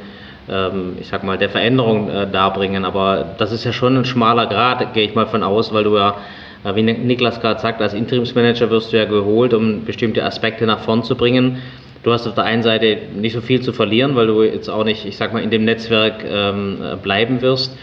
ich 1.00 1.08
sag 1.08 1.24
mal, 1.24 1.38
der 1.38 1.50
Veränderung 1.50 2.10
äh, 2.10 2.26
darbringen. 2.32 2.86
Aber 2.86 3.36
das 3.38 3.52
ist 3.52 3.66
ja 3.66 3.74
schon 3.74 3.98
ein 3.98 4.06
schmaler 4.06 4.46
Grad, 4.46 4.94
gehe 4.94 5.04
ich 5.04 5.14
mal 5.14 5.28
von 5.28 5.44
aus, 5.44 5.74
weil 5.74 5.84
du 5.84 5.98
ja, 5.98 6.16
äh, 6.64 6.74
wie 6.76 6.84
Niklas 6.84 7.42
gerade 7.42 7.60
sagt, 7.60 7.82
als 7.82 7.94
Interimsmanager 7.94 8.70
wirst 8.70 8.94
du 8.94 8.98
ja 8.98 9.06
geholt, 9.06 9.54
um 9.54 9.84
bestimmte 9.84 10.24
Aspekte 10.24 10.66
nach 10.66 10.80
vorn 10.80 11.04
zu 11.04 11.16
bringen. 11.16 11.58
Du 12.04 12.14
hast 12.14 12.26
auf 12.28 12.36
der 12.36 12.46
einen 12.46 12.64
Seite 12.64 12.98
nicht 13.16 13.34
so 13.34 13.42
viel 13.42 13.60
zu 13.62 13.74
verlieren, 13.74 14.16
weil 14.16 14.28
du 14.28 14.44
jetzt 14.44 14.70
auch 14.70 14.86
nicht, 14.86 15.06
ich 15.06 15.18
sag 15.18 15.34
mal, 15.34 15.44
in 15.44 15.50
dem 15.50 15.66
Netzwerk 15.66 16.24
ähm, 16.26 16.78
bleiben 17.04 17.42
wirst. 17.42 17.78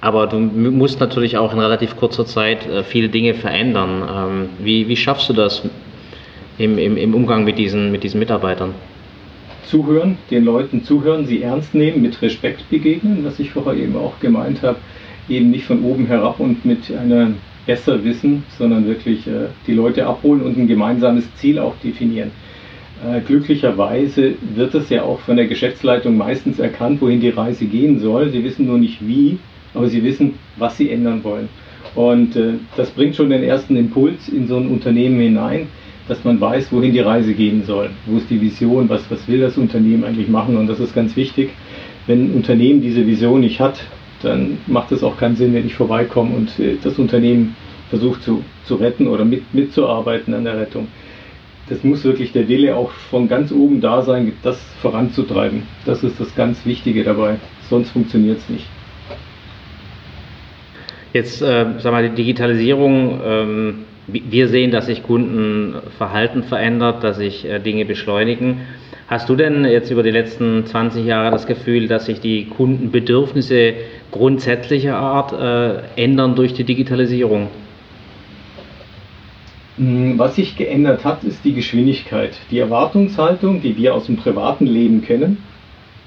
Aber 0.00 0.26
du 0.26 0.38
musst 0.38 1.00
natürlich 1.00 1.38
auch 1.38 1.52
in 1.52 1.58
relativ 1.58 1.96
kurzer 1.96 2.26
Zeit 2.26 2.68
äh, 2.68 2.84
viele 2.84 3.08
Dinge 3.08 3.34
verändern. 3.34 4.02
Ähm, 4.08 4.48
wie, 4.58 4.86
wie 4.86 4.96
schaffst 4.96 5.28
du 5.30 5.32
das 5.32 5.62
im, 6.58 6.78
im, 6.78 6.96
im 6.96 7.14
Umgang 7.14 7.42
mit 7.44 7.58
diesen, 7.58 7.90
mit 7.90 8.04
diesen 8.04 8.20
Mitarbeitern? 8.20 8.74
Zuhören, 9.66 10.18
den 10.30 10.44
Leuten 10.44 10.84
zuhören, 10.84 11.26
sie 11.26 11.42
ernst 11.42 11.74
nehmen, 11.74 12.02
mit 12.02 12.20
Respekt 12.22 12.68
begegnen, 12.70 13.24
was 13.24 13.38
ich 13.38 13.50
vorher 13.50 13.74
eben 13.74 13.96
auch 13.96 14.20
gemeint 14.20 14.62
habe, 14.62 14.78
eben 15.28 15.50
nicht 15.50 15.64
von 15.64 15.82
oben 15.82 16.06
herab 16.06 16.40
und 16.40 16.64
mit 16.64 16.92
einem 16.92 17.36
Besserwissen, 17.66 18.44
sondern 18.58 18.86
wirklich 18.86 19.26
äh, 19.26 19.48
die 19.66 19.72
Leute 19.72 20.06
abholen 20.06 20.42
und 20.42 20.58
ein 20.58 20.66
gemeinsames 20.66 21.34
Ziel 21.36 21.58
auch 21.58 21.74
definieren. 21.82 22.30
Äh, 23.04 23.20
glücklicherweise 23.20 24.34
wird 24.54 24.74
es 24.74 24.90
ja 24.90 25.02
auch 25.02 25.20
von 25.20 25.36
der 25.36 25.46
Geschäftsleitung 25.46 26.16
meistens 26.16 26.58
erkannt, 26.58 27.00
wohin 27.00 27.20
die 27.20 27.30
Reise 27.30 27.64
gehen 27.64 28.00
soll. 28.00 28.30
Sie 28.30 28.44
wissen 28.44 28.66
nur 28.66 28.78
nicht 28.78 29.06
wie, 29.06 29.38
aber 29.72 29.88
sie 29.88 30.04
wissen, 30.04 30.34
was 30.56 30.76
sie 30.76 30.90
ändern 30.90 31.24
wollen. 31.24 31.48
Und 31.94 32.36
äh, 32.36 32.54
das 32.76 32.90
bringt 32.90 33.16
schon 33.16 33.30
den 33.30 33.42
ersten 33.42 33.76
Impuls 33.76 34.28
in 34.28 34.46
so 34.46 34.56
ein 34.56 34.68
Unternehmen 34.68 35.20
hinein 35.20 35.68
dass 36.08 36.24
man 36.24 36.40
weiß, 36.40 36.72
wohin 36.72 36.92
die 36.92 37.00
Reise 37.00 37.34
gehen 37.34 37.64
soll. 37.64 37.90
Wo 38.06 38.18
ist 38.18 38.30
die 38.30 38.40
Vision, 38.40 38.88
was, 38.88 39.10
was 39.10 39.26
will 39.26 39.40
das 39.40 39.56
Unternehmen 39.56 40.04
eigentlich 40.04 40.28
machen 40.28 40.56
und 40.56 40.66
das 40.66 40.80
ist 40.80 40.94
ganz 40.94 41.16
wichtig. 41.16 41.50
Wenn 42.06 42.26
ein 42.26 42.34
Unternehmen 42.34 42.82
diese 42.82 43.06
Vision 43.06 43.40
nicht 43.40 43.60
hat, 43.60 43.84
dann 44.22 44.58
macht 44.66 44.92
es 44.92 45.02
auch 45.02 45.16
keinen 45.16 45.36
Sinn, 45.36 45.54
wenn 45.54 45.66
ich 45.66 45.74
vorbeikomme 45.74 46.34
und 46.34 46.58
äh, 46.58 46.76
das 46.82 46.98
Unternehmen 46.98 47.56
versucht 47.90 48.22
zu, 48.22 48.44
zu 48.64 48.76
retten 48.76 49.06
oder 49.06 49.24
mit, 49.24 49.54
mitzuarbeiten 49.54 50.34
an 50.34 50.44
der 50.44 50.58
Rettung. 50.58 50.88
Das 51.68 51.82
muss 51.82 52.04
wirklich 52.04 52.32
der 52.32 52.48
Wille 52.48 52.76
auch 52.76 52.90
von 52.90 53.26
ganz 53.26 53.50
oben 53.50 53.80
da 53.80 54.02
sein, 54.02 54.32
das 54.42 54.60
voranzutreiben. 54.82 55.62
Das 55.86 56.04
ist 56.04 56.20
das 56.20 56.34
ganz 56.34 56.66
Wichtige 56.66 57.04
dabei. 57.04 57.36
Sonst 57.70 57.90
funktioniert 57.90 58.38
es 58.38 58.48
nicht. 58.50 58.66
Jetzt, 61.14 61.40
äh, 61.40 61.66
sag 61.78 61.92
mal, 61.92 62.06
die 62.08 62.14
Digitalisierung, 62.14 63.20
ähm, 63.24 63.74
wir 64.06 64.48
sehen, 64.48 64.70
dass 64.70 64.86
sich 64.86 65.02
Kundenverhalten 65.02 66.42
verändert, 66.42 67.02
dass 67.02 67.16
sich 67.16 67.44
äh, 67.44 67.58
Dinge 67.58 67.84
beschleunigen. 67.84 68.60
Hast 69.06 69.28
du 69.28 69.36
denn 69.36 69.64
jetzt 69.64 69.90
über 69.90 70.02
die 70.02 70.10
letzten 70.10 70.66
20 70.66 71.04
Jahre 71.04 71.30
das 71.30 71.46
Gefühl, 71.46 71.88
dass 71.88 72.06
sich 72.06 72.20
die 72.20 72.46
Kundenbedürfnisse 72.46 73.74
grundsätzlicher 74.10 74.96
Art 74.96 75.32
äh, 75.32 76.02
ändern 76.02 76.34
durch 76.34 76.54
die 76.54 76.64
Digitalisierung? 76.64 77.48
Hm, 79.76 80.18
was 80.18 80.36
sich 80.36 80.56
geändert 80.56 81.04
hat, 81.04 81.24
ist 81.24 81.44
die 81.44 81.52
Geschwindigkeit. 81.52 82.32
Die 82.50 82.58
Erwartungshaltung, 82.58 83.60
die 83.60 83.76
wir 83.76 83.94
aus 83.94 84.06
dem 84.06 84.16
privaten 84.16 84.66
Leben 84.66 85.02
kennen. 85.02 85.38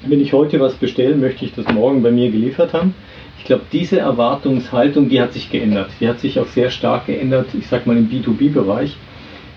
Wenn 0.05 0.21
ich 0.21 0.33
heute 0.33 0.59
was 0.59 0.75
bestelle, 0.75 1.15
möchte 1.15 1.45
ich 1.45 1.53
das 1.53 1.67
morgen 1.73 2.01
bei 2.01 2.11
mir 2.11 2.31
geliefert 2.31 2.73
haben. 2.73 2.93
Ich 3.39 3.45
glaube, 3.45 3.63
diese 3.71 3.99
Erwartungshaltung, 3.99 5.09
die 5.09 5.21
hat 5.21 5.33
sich 5.33 5.49
geändert. 5.49 5.89
Die 5.99 6.07
hat 6.07 6.19
sich 6.19 6.39
auch 6.39 6.47
sehr 6.47 6.69
stark 6.69 7.05
geändert, 7.05 7.47
ich 7.57 7.67
sage 7.67 7.83
mal 7.85 7.97
im 7.97 8.09
B2B-Bereich, 8.09 8.97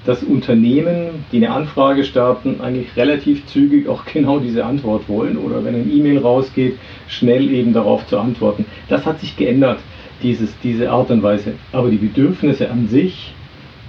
dass 0.07 0.23
Unternehmen, 0.23 1.25
die 1.33 1.39
eine 1.39 1.51
Anfrage 1.51 2.05
starten, 2.05 2.61
eigentlich 2.61 2.97
relativ 2.97 3.47
zügig 3.47 3.89
auch 3.89 4.05
genau 4.13 4.39
diese 4.39 4.65
Antwort 4.65 5.09
wollen 5.09 5.37
oder 5.37 5.65
wenn 5.65 5.75
ein 5.75 5.91
E-Mail 5.93 6.19
rausgeht, 6.19 6.79
schnell 7.09 7.51
eben 7.51 7.73
darauf 7.73 8.07
zu 8.07 8.19
antworten. 8.19 8.65
Das 8.89 9.05
hat 9.07 9.21
sich 9.21 9.37
geändert, 9.37 9.81
dieses, 10.23 10.59
diese 10.61 10.91
Art 10.91 11.11
und 11.11 11.23
Weise. 11.23 11.55
Aber 11.73 11.91
die 11.91 11.97
Bedürfnisse 11.97 12.71
an 12.71 12.89
sich 12.89 13.35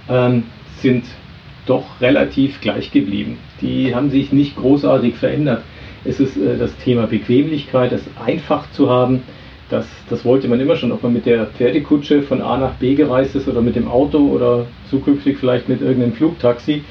ähm, 0.08 0.44
sind 0.78 1.04
doch 1.66 2.00
relativ 2.00 2.60
gleich 2.60 2.90
geblieben. 2.90 3.38
Die 3.60 3.94
haben 3.94 4.10
sich 4.10 4.32
nicht 4.32 4.56
großartig 4.56 5.14
verändert. 5.14 5.62
Es 6.04 6.18
ist 6.18 6.36
äh, 6.36 6.58
das 6.58 6.76
Thema 6.78 7.06
Bequemlichkeit, 7.06 7.92
es 7.92 8.02
einfach 8.22 8.70
zu 8.72 8.90
haben, 8.90 9.22
das, 9.72 9.86
das 10.10 10.24
wollte 10.24 10.48
man 10.48 10.60
immer 10.60 10.76
schon, 10.76 10.92
ob 10.92 11.02
man 11.02 11.14
mit 11.14 11.24
der 11.24 11.46
Pferdekutsche 11.46 12.22
von 12.22 12.42
A 12.42 12.58
nach 12.58 12.74
B 12.74 12.94
gereist 12.94 13.34
ist 13.34 13.48
oder 13.48 13.62
mit 13.62 13.74
dem 13.74 13.88
Auto 13.88 14.18
oder 14.18 14.66
zukünftig 14.90 15.38
vielleicht 15.38 15.68
mit 15.68 15.80
irgendeinem 15.80 16.12
Flugtaxi. 16.12 16.82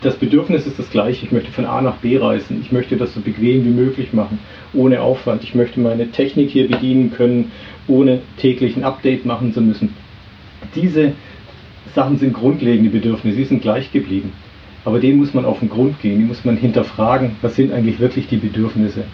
Das 0.00 0.16
Bedürfnis 0.16 0.66
ist 0.66 0.78
das 0.78 0.90
gleiche. 0.90 1.26
Ich 1.26 1.32
möchte 1.32 1.52
von 1.52 1.66
A 1.66 1.82
nach 1.82 1.96
B 1.96 2.16
reisen. 2.16 2.60
Ich 2.62 2.72
möchte 2.72 2.96
das 2.96 3.12
so 3.12 3.20
bequem 3.20 3.64
wie 3.64 3.70
möglich 3.70 4.14
machen, 4.14 4.38
ohne 4.72 5.02
Aufwand. 5.02 5.42
Ich 5.42 5.54
möchte 5.54 5.80
meine 5.80 6.10
Technik 6.10 6.50
hier 6.50 6.66
bedienen 6.66 7.12
können, 7.12 7.52
ohne 7.88 8.20
täglich 8.38 8.76
ein 8.76 8.84
Update 8.84 9.26
machen 9.26 9.52
zu 9.52 9.60
müssen. 9.60 9.94
Diese 10.74 11.12
Sachen 11.94 12.18
sind 12.18 12.32
grundlegende 12.32 12.90
Bedürfnisse, 12.90 13.36
sie 13.36 13.44
sind 13.44 13.62
gleich 13.62 13.92
geblieben. 13.92 14.32
Aber 14.86 14.98
denen 14.98 15.18
muss 15.18 15.34
man 15.34 15.44
auf 15.44 15.60
den 15.60 15.68
Grund 15.70 16.00
gehen, 16.00 16.18
die 16.18 16.24
muss 16.24 16.44
man 16.44 16.56
hinterfragen, 16.56 17.36
was 17.42 17.56
sind 17.56 17.72
eigentlich 17.72 18.00
wirklich 18.00 18.28
die 18.28 18.36
Bedürfnisse. 18.36 19.04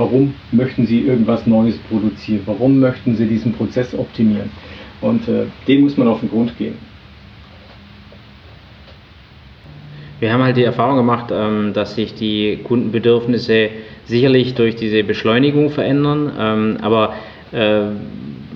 Warum 0.00 0.32
möchten 0.50 0.86
Sie 0.86 1.00
irgendwas 1.00 1.46
Neues 1.46 1.76
produzieren? 1.90 2.40
Warum 2.46 2.80
möchten 2.80 3.16
Sie 3.16 3.26
diesen 3.26 3.52
Prozess 3.52 3.94
optimieren? 3.94 4.48
Und 5.02 5.28
äh, 5.28 5.44
dem 5.68 5.82
muss 5.82 5.98
man 5.98 6.08
auf 6.08 6.20
den 6.20 6.30
Grund 6.30 6.56
gehen. 6.56 6.76
Wir 10.18 10.32
haben 10.32 10.42
halt 10.42 10.56
die 10.56 10.64
Erfahrung 10.64 10.96
gemacht, 10.96 11.26
ähm, 11.30 11.74
dass 11.74 11.96
sich 11.96 12.14
die 12.14 12.60
Kundenbedürfnisse 12.64 13.68
sicherlich 14.06 14.54
durch 14.54 14.74
diese 14.74 15.04
Beschleunigung 15.04 15.68
verändern. 15.68 16.32
Ähm, 16.38 16.76
aber 16.80 17.12
äh, 17.52 17.82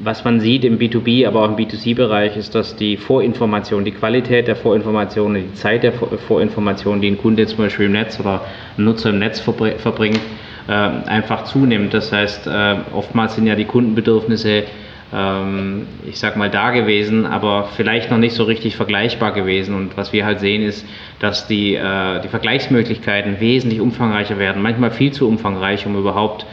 was 0.02 0.24
man 0.24 0.40
sieht 0.40 0.64
im 0.64 0.78
B2B, 0.78 1.26
aber 1.26 1.42
auch 1.42 1.48
im 1.50 1.56
B2C-Bereich, 1.56 2.38
ist, 2.38 2.54
dass 2.54 2.74
die 2.74 2.96
Vorinformation, 2.96 3.84
die 3.84 3.92
Qualität 3.92 4.48
der 4.48 4.56
Vorinformation, 4.56 5.34
die 5.34 5.52
Zeit 5.52 5.82
der 5.82 5.92
Vorinformation, 5.92 7.02
die 7.02 7.08
ein 7.08 7.18
Kunde 7.18 7.46
zum 7.46 7.58
Beispiel 7.58 7.84
im 7.84 7.92
Netz 7.92 8.18
oder 8.18 8.40
ein 8.78 8.84
Nutzer 8.84 9.10
im 9.10 9.18
Netz 9.18 9.40
verbringt, 9.40 10.20
einfach 10.72 11.44
zunimmt. 11.44 11.92
Das 11.92 12.12
heißt, 12.12 12.46
äh, 12.46 12.76
oftmals 12.92 13.34
sind 13.34 13.46
ja 13.46 13.54
die 13.54 13.66
Kundenbedürfnisse, 13.66 14.64
ähm, 15.12 15.86
ich 16.06 16.18
sag 16.18 16.36
mal, 16.36 16.48
da 16.48 16.70
gewesen, 16.70 17.26
aber 17.26 17.68
vielleicht 17.76 18.10
noch 18.10 18.18
nicht 18.18 18.34
so 18.34 18.44
richtig 18.44 18.76
vergleichbar 18.76 19.32
gewesen. 19.32 19.74
Und 19.74 19.96
was 19.96 20.12
wir 20.12 20.24
halt 20.24 20.40
sehen, 20.40 20.62
ist, 20.62 20.86
dass 21.20 21.46
die, 21.46 21.74
äh, 21.74 22.20
die 22.22 22.28
Vergleichsmöglichkeiten 22.28 23.40
wesentlich 23.40 23.80
umfangreicher 23.80 24.38
werden, 24.38 24.62
manchmal 24.62 24.90
viel 24.90 25.12
zu 25.12 25.28
umfangreich, 25.28 25.86
um 25.86 25.96
überhaupt 25.96 26.46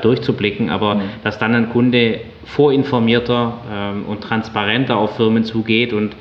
durchzublicken, 0.00 0.70
aber 0.70 0.94
mhm. 0.94 1.00
dass 1.24 1.40
dann 1.40 1.56
ein 1.56 1.70
Kunde 1.70 2.20
vorinformierter 2.44 3.58
ähm, 3.68 4.04
und 4.06 4.20
transparenter 4.20 4.96
auf 4.96 5.16
Firmen 5.16 5.42
zugeht 5.42 5.92
und 5.92 6.14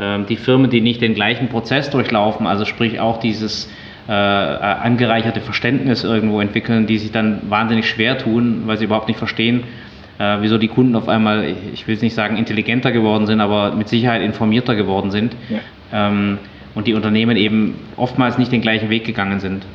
ähm, 0.00 0.26
die 0.26 0.36
Firmen, 0.36 0.70
die 0.70 0.80
nicht 0.80 1.00
den 1.00 1.14
gleichen 1.14 1.48
Prozess 1.48 1.90
durchlaufen, 1.90 2.46
also 2.46 2.64
sprich 2.64 3.00
auch 3.00 3.18
dieses 3.18 3.68
äh, 4.08 4.12
angereicherte 4.12 5.42
Verständnis 5.42 6.02
irgendwo 6.02 6.40
entwickeln, 6.40 6.86
die 6.86 6.96
sich 6.96 7.12
dann 7.12 7.42
wahnsinnig 7.50 7.88
schwer 7.88 8.16
tun, 8.16 8.62
weil 8.64 8.78
sie 8.78 8.86
überhaupt 8.86 9.08
nicht 9.08 9.18
verstehen, 9.18 9.64
äh, 10.18 10.38
wieso 10.40 10.56
die 10.56 10.68
Kunden 10.68 10.96
auf 10.96 11.08
einmal, 11.08 11.54
ich 11.74 11.86
will 11.86 11.94
es 11.94 12.00
nicht 12.00 12.14
sagen 12.14 12.38
intelligenter 12.38 12.90
geworden 12.90 13.26
sind, 13.26 13.40
aber 13.40 13.74
mit 13.74 13.88
Sicherheit 13.88 14.22
informierter 14.22 14.74
geworden 14.76 15.10
sind 15.10 15.36
ja. 15.50 15.58
ähm, 16.08 16.38
und 16.74 16.86
die 16.86 16.94
Unternehmen 16.94 17.36
eben 17.36 17.74
oftmals 17.96 18.38
nicht 18.38 18.50
den 18.50 18.62
gleichen 18.62 18.88
Weg 18.88 19.04
gegangen 19.04 19.40
sind. 19.40 19.66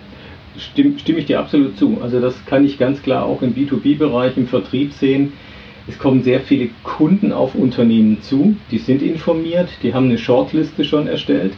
Stimme, 0.57 0.97
stimme 0.97 1.19
ich 1.19 1.25
dir 1.25 1.39
absolut 1.39 1.77
zu. 1.77 1.99
Also 2.01 2.19
das 2.19 2.43
kann 2.45 2.65
ich 2.65 2.79
ganz 2.79 3.03
klar 3.03 3.25
auch 3.25 3.43
im 3.43 3.53
B2B-Bereich, 3.53 4.35
im 4.35 4.47
Vertrieb 4.47 4.93
sehen. 4.93 5.33
Es 5.87 5.99
kommen 5.99 6.23
sehr 6.23 6.39
viele 6.39 6.69
Kunden 6.83 7.31
auf 7.31 7.53
Unternehmen 7.53 8.21
zu, 8.21 8.55
die 8.71 8.77
sind 8.79 9.01
informiert, 9.01 9.69
die 9.83 9.93
haben 9.93 10.05
eine 10.05 10.17
Shortliste 10.17 10.85
schon 10.85 11.07
erstellt 11.07 11.53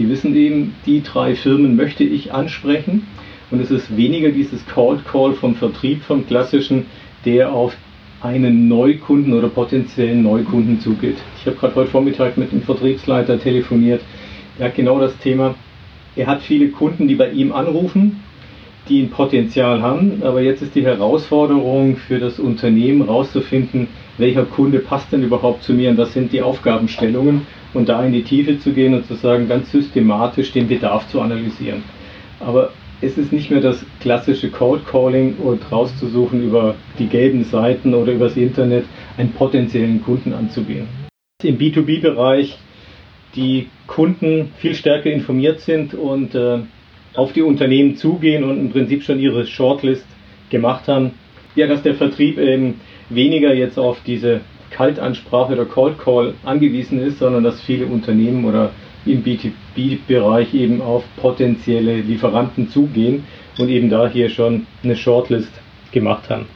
die 0.00 0.08
wissen 0.08 0.34
eben, 0.34 0.74
die 0.86 1.02
drei 1.02 1.36
Firmen 1.36 1.76
möchte 1.76 2.04
ich 2.04 2.32
ansprechen. 2.32 3.06
Und 3.50 3.60
es 3.60 3.70
ist 3.70 3.96
weniger 3.96 4.30
dieses 4.30 4.64
Cold 4.66 5.04
Call 5.04 5.34
vom 5.34 5.54
Vertrieb, 5.54 6.02
vom 6.02 6.26
klassischen, 6.26 6.86
der 7.26 7.52
auf 7.52 7.76
einen 8.22 8.66
Neukunden 8.66 9.34
oder 9.34 9.48
potenziellen 9.48 10.22
Neukunden 10.22 10.80
zugeht. 10.80 11.16
Ich 11.38 11.46
habe 11.46 11.56
gerade 11.56 11.74
heute 11.74 11.90
Vormittag 11.90 12.38
mit 12.38 12.50
dem 12.50 12.62
Vertriebsleiter 12.62 13.38
telefoniert. 13.38 14.00
Er 14.58 14.66
hat 14.66 14.74
genau 14.74 14.98
das 14.98 15.16
Thema. 15.18 15.54
Er 16.16 16.26
hat 16.26 16.42
viele 16.42 16.68
Kunden, 16.68 17.06
die 17.06 17.14
bei 17.14 17.30
ihm 17.30 17.52
anrufen, 17.52 18.20
die 18.88 19.02
ein 19.02 19.10
Potenzial 19.10 19.82
haben. 19.82 20.22
Aber 20.22 20.40
jetzt 20.40 20.62
ist 20.62 20.74
die 20.74 20.84
Herausforderung 20.84 21.96
für 21.96 22.18
das 22.18 22.38
Unternehmen 22.38 23.04
herauszufinden, 23.04 23.88
welcher 24.16 24.44
Kunde 24.44 24.78
passt 24.78 25.12
denn 25.12 25.22
überhaupt 25.22 25.62
zu 25.62 25.74
mir 25.74 25.90
und 25.90 25.98
was 25.98 26.14
sind 26.14 26.32
die 26.32 26.40
Aufgabenstellungen 26.40 27.46
und 27.74 27.88
da 27.88 28.04
in 28.04 28.12
die 28.12 28.22
Tiefe 28.22 28.58
zu 28.58 28.72
gehen 28.72 28.94
und 28.94 29.06
zu 29.06 29.14
sagen, 29.14 29.48
ganz 29.48 29.70
systematisch 29.70 30.52
den 30.52 30.68
Bedarf 30.68 31.08
zu 31.08 31.20
analysieren. 31.20 31.82
Aber 32.40 32.72
es 33.00 33.16
ist 33.16 33.32
nicht 33.32 33.50
mehr 33.50 33.60
das 33.60 33.84
klassische 34.00 34.50
Cold 34.50 34.86
Calling 34.86 35.36
und 35.36 35.70
rauszusuchen 35.70 36.42
über 36.42 36.74
die 36.98 37.06
gelben 37.06 37.44
Seiten 37.44 37.94
oder 37.94 38.12
übers 38.12 38.36
Internet 38.36 38.84
einen 39.16 39.32
potenziellen 39.32 40.02
Kunden 40.02 40.32
anzugehen. 40.32 40.86
Im 41.42 41.58
B2B-Bereich 41.58 42.58
die 43.34 43.68
Kunden 43.86 44.52
viel 44.58 44.74
stärker 44.74 45.10
informiert 45.10 45.60
sind 45.60 45.94
und 45.94 46.34
äh, 46.34 46.58
auf 47.14 47.32
die 47.32 47.42
Unternehmen 47.42 47.96
zugehen 47.96 48.44
und 48.44 48.58
im 48.58 48.70
Prinzip 48.70 49.02
schon 49.02 49.18
ihre 49.18 49.46
Shortlist 49.46 50.06
gemacht 50.50 50.88
haben. 50.88 51.12
Ja, 51.54 51.66
dass 51.66 51.82
der 51.82 51.94
Vertrieb 51.94 52.38
eben 52.38 52.80
weniger 53.08 53.54
jetzt 53.54 53.78
auf 53.78 54.00
diese 54.06 54.40
Kaltansprache 54.70 55.52
oder 55.52 55.64
Cold 55.64 55.98
Call 55.98 56.34
angewiesen 56.44 57.00
ist, 57.00 57.18
sondern 57.18 57.44
dass 57.44 57.60
viele 57.62 57.86
Unternehmen 57.86 58.44
oder 58.44 58.70
im 59.06 59.24
B2B-Bereich 59.24 60.54
eben 60.54 60.80
auf 60.82 61.04
potenzielle 61.16 62.00
Lieferanten 62.00 62.68
zugehen 62.68 63.24
und 63.58 63.68
eben 63.68 63.88
da 63.88 64.08
hier 64.08 64.28
schon 64.28 64.66
eine 64.82 64.96
Shortlist 64.96 65.52
gemacht 65.92 66.28
haben. 66.30 66.46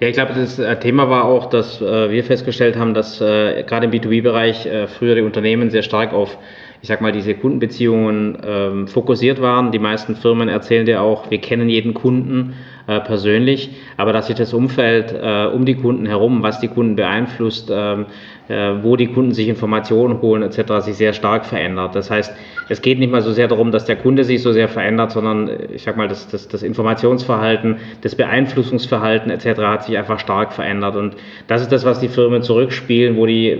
Ja, 0.00 0.06
ich 0.06 0.14
glaube, 0.14 0.32
das 0.32 0.60
äh, 0.60 0.78
Thema 0.78 1.10
war 1.10 1.24
auch, 1.24 1.46
dass 1.46 1.80
äh, 1.80 2.10
wir 2.10 2.22
festgestellt 2.22 2.76
haben, 2.76 2.94
dass 2.94 3.20
äh, 3.20 3.64
gerade 3.64 3.86
im 3.86 3.92
B2B-Bereich 3.92 4.66
äh, 4.66 4.86
früher 4.86 5.16
die 5.16 5.22
Unternehmen 5.22 5.70
sehr 5.70 5.82
stark 5.82 6.12
auf, 6.12 6.38
ich 6.80 6.88
sag 6.88 7.00
mal, 7.00 7.12
diese 7.12 7.34
Kundenbeziehungen 7.34 8.38
ähm, 8.44 8.88
fokussiert 8.88 9.40
waren. 9.42 9.72
Die 9.72 9.78
meisten 9.78 10.14
Firmen 10.14 10.48
erzählen 10.48 10.86
dir 10.86 11.02
auch, 11.02 11.30
wir 11.30 11.38
kennen 11.38 11.68
jeden 11.68 11.94
Kunden 11.94 12.54
äh, 12.86 13.00
persönlich, 13.00 13.70
aber 13.96 14.12
dass 14.12 14.28
sich 14.28 14.36
das 14.36 14.54
Umfeld 14.54 15.12
äh, 15.12 15.46
um 15.46 15.64
die 15.64 15.74
Kunden 15.74 16.06
herum, 16.06 16.42
was 16.42 16.60
die 16.60 16.68
Kunden 16.68 16.96
beeinflusst, 16.96 17.70
ähm, 17.70 18.06
äh, 18.48 18.82
wo 18.82 18.96
die 18.96 19.08
Kunden 19.08 19.32
sich 19.32 19.48
Informationen 19.48 20.22
holen 20.22 20.42
etc., 20.42 20.84
sich 20.84 20.96
sehr 20.96 21.12
stark 21.12 21.44
verändert. 21.44 21.94
Das 21.94 22.10
heißt, 22.10 22.34
es 22.70 22.80
geht 22.80 22.98
nicht 22.98 23.10
mal 23.12 23.22
so 23.22 23.32
sehr 23.32 23.48
darum, 23.48 23.72
dass 23.72 23.84
der 23.84 23.96
Kunde 23.96 24.24
sich 24.24 24.42
so 24.42 24.52
sehr 24.52 24.68
verändert, 24.68 25.10
sondern 25.10 25.48
äh, 25.48 25.66
ich 25.74 25.82
sag 25.82 25.96
mal, 25.96 26.08
das, 26.08 26.28
das, 26.28 26.48
das 26.48 26.62
Informationsverhalten, 26.62 27.76
das 28.00 28.14
Beeinflussungsverhalten 28.14 29.30
etc. 29.30 29.60
hat 29.60 29.84
sich 29.84 29.98
einfach 29.98 30.18
stark 30.18 30.52
verändert 30.52 30.96
und 30.96 31.16
das 31.46 31.60
ist 31.60 31.72
das, 31.72 31.84
was 31.84 32.00
die 32.00 32.08
Firmen 32.08 32.42
zurückspielen, 32.42 33.16
wo 33.16 33.26
die 33.26 33.58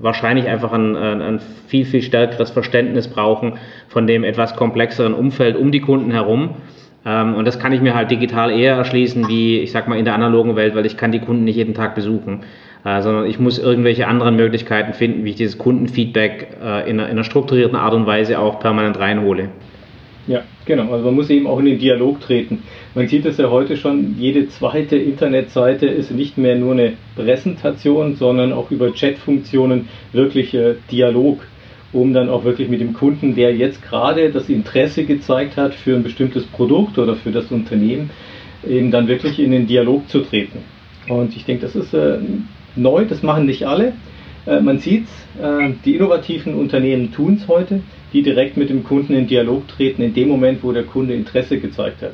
wahrscheinlich 0.00 0.48
einfach 0.48 0.72
ein, 0.72 0.96
ein, 0.96 1.22
ein 1.22 1.40
viel, 1.68 1.84
viel 1.84 2.02
stärkeres 2.02 2.50
Verständnis 2.50 3.08
brauchen 3.08 3.54
von 3.88 4.06
dem 4.06 4.24
etwas 4.24 4.56
komplexeren 4.56 5.14
Umfeld 5.14 5.56
um 5.56 5.70
die 5.70 5.80
Kunden 5.80 6.10
herum 6.10 6.56
ähm, 7.04 7.34
und 7.34 7.46
das 7.46 7.58
kann 7.58 7.72
ich 7.72 7.80
mir 7.80 7.94
halt 7.94 8.10
digital 8.10 8.50
eher 8.50 8.74
erschließen 8.74 9.28
wie, 9.28 9.58
ich 9.60 9.72
sag 9.72 9.88
mal, 9.88 9.98
in 9.98 10.04
der 10.04 10.14
analogen 10.14 10.56
Welt, 10.56 10.74
weil 10.74 10.86
ich 10.86 10.96
kann 10.96 11.12
die 11.12 11.20
Kunden 11.20 11.44
nicht 11.44 11.56
jeden 11.56 11.74
Tag 11.74 11.94
besuchen, 11.94 12.40
äh, 12.84 13.00
sondern 13.00 13.26
ich 13.26 13.38
muss 13.38 13.58
irgendwelche 13.58 14.06
anderen 14.06 14.36
Möglichkeiten 14.36 14.92
finden, 14.92 15.24
wie 15.24 15.30
ich 15.30 15.36
dieses 15.36 15.58
Kundenfeedback 15.58 16.58
äh, 16.62 16.90
in, 16.90 17.00
einer, 17.00 17.08
in 17.08 17.12
einer 17.12 17.24
strukturierten 17.24 17.76
Art 17.76 17.94
und 17.94 18.06
Weise 18.06 18.38
auch 18.38 18.60
permanent 18.60 18.98
reinhole. 18.98 19.48
Ja, 20.30 20.44
genau. 20.64 20.92
Also 20.92 21.06
man 21.06 21.16
muss 21.16 21.28
eben 21.28 21.48
auch 21.48 21.58
in 21.58 21.64
den 21.64 21.80
Dialog 21.80 22.20
treten. 22.20 22.62
Man 22.94 23.08
sieht 23.08 23.26
es 23.26 23.38
ja 23.38 23.50
heute 23.50 23.76
schon, 23.76 24.14
jede 24.16 24.48
zweite 24.48 24.94
Internetseite 24.96 25.86
ist 25.86 26.12
nicht 26.12 26.38
mehr 26.38 26.54
nur 26.54 26.70
eine 26.70 26.92
Präsentation, 27.16 28.14
sondern 28.14 28.52
auch 28.52 28.70
über 28.70 28.92
Chatfunktionen 28.94 29.88
wirklich 30.12 30.54
äh, 30.54 30.74
Dialog, 30.88 31.44
um 31.92 32.14
dann 32.14 32.28
auch 32.28 32.44
wirklich 32.44 32.68
mit 32.68 32.80
dem 32.80 32.92
Kunden, 32.92 33.34
der 33.34 33.56
jetzt 33.56 33.82
gerade 33.82 34.30
das 34.30 34.48
Interesse 34.48 35.02
gezeigt 35.02 35.56
hat 35.56 35.74
für 35.74 35.96
ein 35.96 36.04
bestimmtes 36.04 36.44
Produkt 36.44 36.96
oder 36.96 37.16
für 37.16 37.32
das 37.32 37.50
Unternehmen, 37.50 38.10
eben 38.64 38.92
dann 38.92 39.08
wirklich 39.08 39.40
in 39.40 39.50
den 39.50 39.66
Dialog 39.66 40.08
zu 40.08 40.20
treten. 40.20 40.60
Und 41.08 41.34
ich 41.34 41.44
denke, 41.44 41.62
das 41.62 41.74
ist 41.74 41.92
äh, 41.92 42.18
neu, 42.76 43.04
das 43.04 43.24
machen 43.24 43.46
nicht 43.46 43.66
alle. 43.66 43.94
Äh, 44.46 44.60
man 44.60 44.78
sieht 44.78 45.06
es, 45.06 45.42
äh, 45.42 45.72
die 45.84 45.96
innovativen 45.96 46.54
Unternehmen 46.54 47.10
tun 47.10 47.34
es 47.34 47.48
heute 47.48 47.80
die 48.12 48.22
direkt 48.22 48.56
mit 48.56 48.70
dem 48.70 48.84
Kunden 48.84 49.14
in 49.14 49.26
Dialog 49.26 49.68
treten, 49.68 50.02
in 50.02 50.14
dem 50.14 50.28
Moment, 50.28 50.62
wo 50.62 50.72
der 50.72 50.84
Kunde 50.84 51.14
Interesse 51.14 51.58
gezeigt 51.58 52.02
hat. 52.02 52.12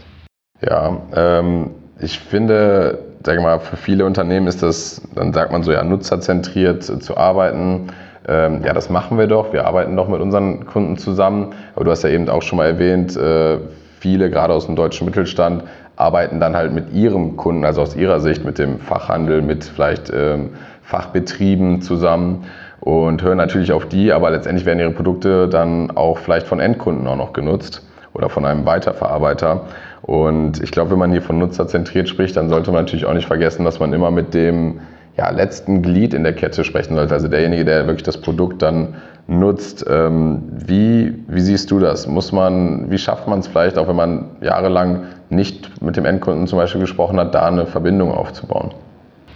Ja, 0.61 1.01
ähm, 1.15 1.71
ich 2.01 2.19
finde, 2.19 2.99
sag 3.25 3.41
mal, 3.41 3.59
für 3.61 3.77
viele 3.77 4.05
Unternehmen 4.05 4.47
ist 4.47 4.63
das, 4.63 5.03
dann 5.15 5.33
sagt 5.33 5.53
man 5.53 5.63
so, 5.63 5.73
ja, 5.73 5.83
nutzerzentriert 5.83 6.83
zu 6.85 7.17
arbeiten. 7.17 7.89
Ähm, 8.29 8.63
ja, 8.65 8.73
das 8.73 8.91
machen 8.91 9.19
wir 9.19 9.27
doch. 9.27 9.53
Wir 9.53 9.67
arbeiten 9.67 9.97
doch 9.97 10.09
mit 10.09 10.21
unseren 10.21 10.67
Kunden 10.67 10.97
zusammen. 10.97 11.55
Aber 11.75 11.85
du 11.85 11.91
hast 11.91 12.03
ja 12.03 12.11
eben 12.11 12.29
auch 12.29 12.43
schon 12.43 12.59
mal 12.59 12.67
erwähnt, 12.67 13.17
äh, 13.17 13.59
viele, 14.01 14.31
gerade 14.31 14.53
aus 14.53 14.67
dem 14.67 14.77
deutschen 14.77 15.07
Mittelstand, 15.07 15.65
arbeiten 15.97 16.41
dann 16.41 16.55
halt 16.55 16.73
mit 16.73 16.93
ihrem 16.93 17.37
Kunden, 17.37 17.65
also 17.65 17.81
aus 17.83 17.97
ihrer 17.97 18.21
Sicht 18.21 18.45
mit 18.45 18.59
dem 18.59 18.79
Fachhandel, 18.79 19.41
mit 19.41 19.65
vielleicht 19.65 20.13
ähm, 20.15 20.51
Fachbetrieben 20.83 21.81
zusammen 21.81 22.45
und 22.87 23.21
hören 23.21 23.37
natürlich 23.37 23.73
auf 23.73 23.87
die, 23.87 24.13
aber 24.13 24.31
letztendlich 24.31 24.65
werden 24.65 24.79
ihre 24.79 24.93
Produkte 24.93 25.49
dann 25.49 25.91
auch 25.97 26.19
vielleicht 26.19 26.47
von 26.47 26.61
Endkunden 26.61 27.05
auch 27.09 27.17
noch 27.17 27.33
genutzt 27.33 27.83
oder 28.15 28.29
von 28.29 28.45
einem 28.45 28.65
Weiterverarbeiter. 28.65 29.63
Und 30.03 30.63
ich 30.63 30.71
glaube, 30.71 30.93
wenn 30.93 31.01
man 31.01 31.11
hier 31.11 31.21
von 31.21 31.37
nutzerzentriert 31.37 32.09
spricht, 32.09 32.37
dann 32.37 32.49
sollte 32.49 32.71
man 32.71 32.85
natürlich 32.85 33.05
auch 33.05 33.13
nicht 33.13 33.27
vergessen, 33.27 33.65
dass 33.65 33.81
man 33.81 33.93
immer 33.93 34.13
mit 34.13 34.35
dem 34.35 34.79
ja, 35.17 35.31
letzten 35.31 35.83
Glied 35.83 36.15
in 36.15 36.23
der 36.23 36.33
Kette 36.33 36.63
sprechen 36.63 36.95
sollte, 36.95 37.13
also 37.13 37.27
derjenige, 37.27 37.65
der 37.65 37.89
wirklich 37.89 38.05
das 38.05 38.21
Produkt 38.21 38.63
dann 38.63 38.95
nutzt. 39.27 39.85
Ähm, 39.91 40.45
wie, 40.53 41.25
wie 41.27 41.41
siehst 41.41 41.73
du 41.73 41.81
das? 41.81 42.07
Muss 42.07 42.31
man, 42.31 42.89
wie 42.89 42.99
schafft 42.99 43.27
man 43.27 43.41
es 43.41 43.49
vielleicht, 43.49 43.79
auch 43.79 43.89
wenn 43.89 43.97
man 43.97 44.27
jahrelang 44.43 45.07
nicht 45.29 45.83
mit 45.83 45.97
dem 45.97 46.05
Endkunden 46.05 46.47
zum 46.47 46.61
Beispiel 46.61 46.83
gesprochen 46.83 47.19
hat, 47.19 47.35
da 47.35 47.47
eine 47.47 47.67
Verbindung 47.67 48.13
aufzubauen? 48.13 48.71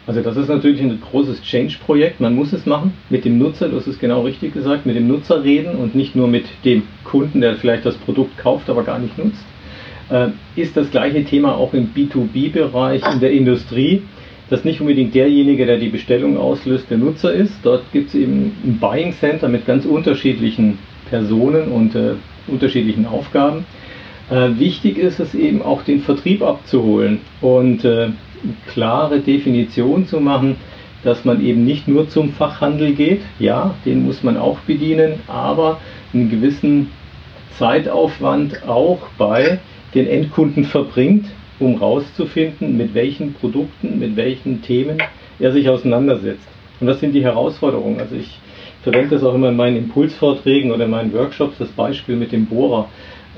Also 0.06 0.22
das 0.22 0.36
ist 0.36 0.48
natürlich 0.48 0.80
ein 0.80 1.00
großes 1.00 1.42
Change-Projekt. 1.42 2.20
Man 2.20 2.34
muss 2.34 2.52
es 2.52 2.66
machen 2.66 2.94
mit 3.10 3.24
dem 3.24 3.38
Nutzer, 3.38 3.68
du 3.68 3.76
hast 3.76 3.86
es 3.86 3.98
genau 3.98 4.22
richtig 4.22 4.54
gesagt, 4.54 4.86
mit 4.86 4.96
dem 4.96 5.06
Nutzer 5.06 5.44
reden 5.44 5.76
und 5.76 5.94
nicht 5.94 6.16
nur 6.16 6.26
mit 6.26 6.46
dem 6.64 6.82
Kunden, 7.04 7.40
der 7.40 7.56
vielleicht 7.56 7.84
das 7.86 7.96
Produkt 7.96 8.36
kauft, 8.38 8.70
aber 8.70 8.82
gar 8.82 8.98
nicht 8.98 9.18
nutzt. 9.18 9.44
Äh, 10.10 10.28
ist 10.56 10.76
das 10.76 10.90
gleiche 10.90 11.24
Thema 11.24 11.54
auch 11.54 11.74
im 11.74 11.92
B2B-Bereich 11.94 13.02
in 13.12 13.20
der 13.20 13.30
Industrie, 13.30 14.02
dass 14.48 14.64
nicht 14.64 14.80
unbedingt 14.80 15.14
derjenige, 15.14 15.64
der 15.64 15.78
die 15.78 15.90
Bestellung 15.90 16.36
auslöst, 16.36 16.90
der 16.90 16.98
Nutzer 16.98 17.32
ist. 17.32 17.54
Dort 17.62 17.84
gibt 17.92 18.08
es 18.08 18.14
eben 18.16 18.52
ein 18.64 18.78
Buying 18.80 19.12
Center 19.12 19.48
mit 19.48 19.66
ganz 19.66 19.84
unterschiedlichen 19.84 20.78
Personen 21.08 21.68
und 21.70 21.94
äh, 21.94 22.14
unterschiedlichen 22.48 23.06
Aufgaben. 23.06 23.64
Äh, 24.28 24.58
wichtig 24.58 24.98
ist 24.98 25.20
es 25.20 25.34
eben 25.34 25.62
auch 25.62 25.82
den 25.82 26.00
Vertrieb 26.00 26.42
abzuholen 26.42 27.20
und 27.40 27.84
äh, 27.84 28.08
klare 28.72 29.20
Definition 29.20 30.06
zu 30.06 30.20
machen, 30.20 30.56
dass 31.02 31.24
man 31.24 31.44
eben 31.44 31.64
nicht 31.64 31.88
nur 31.88 32.08
zum 32.08 32.32
Fachhandel 32.32 32.94
geht, 32.94 33.22
ja, 33.38 33.74
den 33.84 34.04
muss 34.04 34.22
man 34.22 34.36
auch 34.36 34.58
bedienen, 34.60 35.20
aber 35.28 35.80
einen 36.12 36.30
gewissen 36.30 36.90
Zeitaufwand 37.58 38.66
auch 38.68 39.00
bei 39.16 39.60
den 39.94 40.06
Endkunden 40.06 40.64
verbringt, 40.64 41.26
um 41.58 41.78
herauszufinden, 41.78 42.76
mit 42.76 42.94
welchen 42.94 43.34
Produkten, 43.34 43.98
mit 43.98 44.16
welchen 44.16 44.62
Themen 44.62 44.98
er 45.38 45.52
sich 45.52 45.68
auseinandersetzt. 45.68 46.46
Und 46.80 46.86
was 46.86 47.00
sind 47.00 47.12
die 47.12 47.22
Herausforderungen? 47.22 48.00
Also 48.00 48.16
ich 48.16 48.38
verwende 48.82 49.10
das 49.10 49.24
auch 49.24 49.34
immer 49.34 49.50
in 49.50 49.56
meinen 49.56 49.76
Impulsvorträgen 49.76 50.72
oder 50.72 50.86
in 50.86 50.90
meinen 50.90 51.12
Workshops, 51.12 51.58
das 51.58 51.68
Beispiel 51.68 52.16
mit 52.16 52.32
dem 52.32 52.46
Bohrer. 52.46 52.88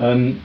Ähm, 0.01 0.39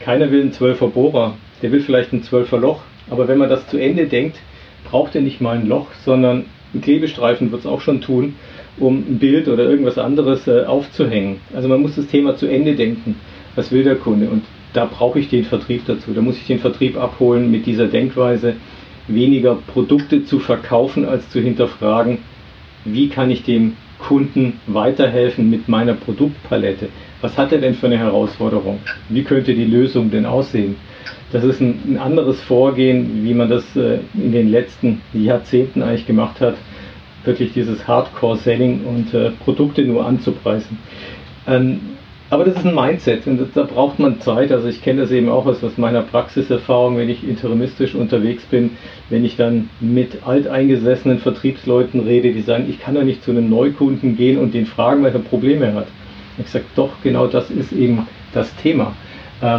keiner 0.00 0.30
will 0.30 0.42
einen 0.42 0.52
12er 0.52 0.88
Bohrer, 0.88 1.34
der 1.62 1.72
will 1.72 1.80
vielleicht 1.80 2.12
ein 2.12 2.22
12er 2.22 2.58
Loch, 2.58 2.82
aber 3.10 3.28
wenn 3.28 3.38
man 3.38 3.48
das 3.48 3.66
zu 3.68 3.78
Ende 3.78 4.06
denkt, 4.06 4.38
braucht 4.84 5.14
er 5.14 5.22
nicht 5.22 5.40
mal 5.40 5.56
ein 5.56 5.66
Loch, 5.66 5.88
sondern 6.04 6.44
ein 6.74 6.80
Klebestreifen 6.80 7.52
wird 7.52 7.62
es 7.62 7.66
auch 7.66 7.80
schon 7.80 8.00
tun, 8.00 8.34
um 8.78 8.98
ein 8.98 9.18
Bild 9.18 9.48
oder 9.48 9.64
irgendwas 9.64 9.98
anderes 9.98 10.46
äh, 10.48 10.64
aufzuhängen. 10.64 11.36
Also 11.54 11.68
man 11.68 11.80
muss 11.80 11.96
das 11.96 12.08
Thema 12.08 12.36
zu 12.36 12.46
Ende 12.46 12.74
denken. 12.74 13.16
Was 13.54 13.70
will 13.70 13.84
der 13.84 13.96
Kunde? 13.96 14.28
Und 14.28 14.42
da 14.72 14.84
brauche 14.86 15.20
ich 15.20 15.28
den 15.28 15.44
Vertrieb 15.44 15.86
dazu. 15.86 16.12
Da 16.12 16.20
muss 16.20 16.36
ich 16.36 16.46
den 16.46 16.58
Vertrieb 16.58 16.96
abholen 16.96 17.50
mit 17.50 17.66
dieser 17.66 17.86
Denkweise, 17.86 18.56
weniger 19.06 19.54
Produkte 19.54 20.24
zu 20.24 20.40
verkaufen, 20.40 21.04
als 21.04 21.30
zu 21.30 21.40
hinterfragen, 21.40 22.18
wie 22.84 23.08
kann 23.08 23.30
ich 23.30 23.44
dem 23.44 23.76
Kunden 23.98 24.60
weiterhelfen 24.66 25.48
mit 25.48 25.68
meiner 25.68 25.94
Produktpalette. 25.94 26.88
Was 27.20 27.38
hat 27.38 27.52
er 27.52 27.58
denn 27.58 27.74
für 27.74 27.86
eine 27.86 27.98
Herausforderung? 27.98 28.80
Wie 29.08 29.22
könnte 29.22 29.54
die 29.54 29.64
Lösung 29.64 30.10
denn 30.10 30.26
aussehen? 30.26 30.76
Das 31.32 31.44
ist 31.44 31.60
ein, 31.60 31.80
ein 31.86 31.98
anderes 31.98 32.40
Vorgehen, 32.42 33.24
wie 33.24 33.34
man 33.34 33.48
das 33.48 33.64
äh, 33.76 33.98
in 34.14 34.32
den 34.32 34.50
letzten 34.50 35.00
Jahrzehnten 35.12 35.82
eigentlich 35.82 36.06
gemacht 36.06 36.40
hat, 36.40 36.54
wirklich 37.24 37.52
dieses 37.52 37.88
Hardcore-Selling 37.88 38.84
und 38.84 39.14
äh, 39.14 39.30
Produkte 39.30 39.82
nur 39.82 40.06
anzupreisen. 40.06 40.78
Ähm, 41.46 41.80
aber 42.30 42.44
das 42.44 42.56
ist 42.56 42.66
ein 42.66 42.74
Mindset 42.74 43.26
und 43.26 43.40
da 43.54 43.62
braucht 43.62 43.98
man 43.98 44.20
Zeit. 44.20 44.50
Also 44.50 44.66
ich 44.66 44.82
kenne 44.82 45.02
das 45.02 45.10
eben 45.10 45.28
auch 45.28 45.46
aus, 45.46 45.62
aus 45.62 45.76
meiner 45.76 46.02
Praxiserfahrung, 46.02 46.96
wenn 46.96 47.08
ich 47.08 47.26
interimistisch 47.26 47.94
unterwegs 47.94 48.44
bin, 48.44 48.70
wenn 49.10 49.24
ich 49.24 49.36
dann 49.36 49.68
mit 49.80 50.26
alteingesessenen 50.26 51.18
Vertriebsleuten 51.18 52.00
rede, 52.00 52.32
die 52.32 52.40
sagen, 52.40 52.66
ich 52.68 52.80
kann 52.80 52.96
ja 52.96 53.04
nicht 53.04 53.22
zu 53.22 53.30
einem 53.30 53.50
Neukunden 53.50 54.16
gehen 54.16 54.38
und 54.38 54.54
den 54.54 54.66
fragen, 54.66 55.04
Probleme 55.22 55.66
er 55.66 55.74
hat. 55.74 55.86
Ich 56.38 56.48
sage, 56.48 56.64
doch, 56.74 56.90
genau 57.02 57.26
das 57.26 57.50
ist 57.50 57.72
eben 57.72 58.06
das 58.32 58.54
Thema 58.56 58.94
äh, 59.40 59.58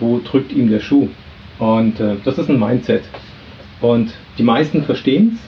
wo 0.00 0.20
drückt 0.24 0.52
ihm 0.52 0.70
der 0.70 0.80
Schuh. 0.80 1.08
Und 1.58 2.00
äh, 2.00 2.16
das 2.24 2.38
ist 2.38 2.48
ein 2.48 2.58
Mindset. 2.58 3.02
Und 3.80 4.14
die 4.38 4.42
meisten 4.42 4.82
verstehen 4.82 5.32
es, 5.34 5.40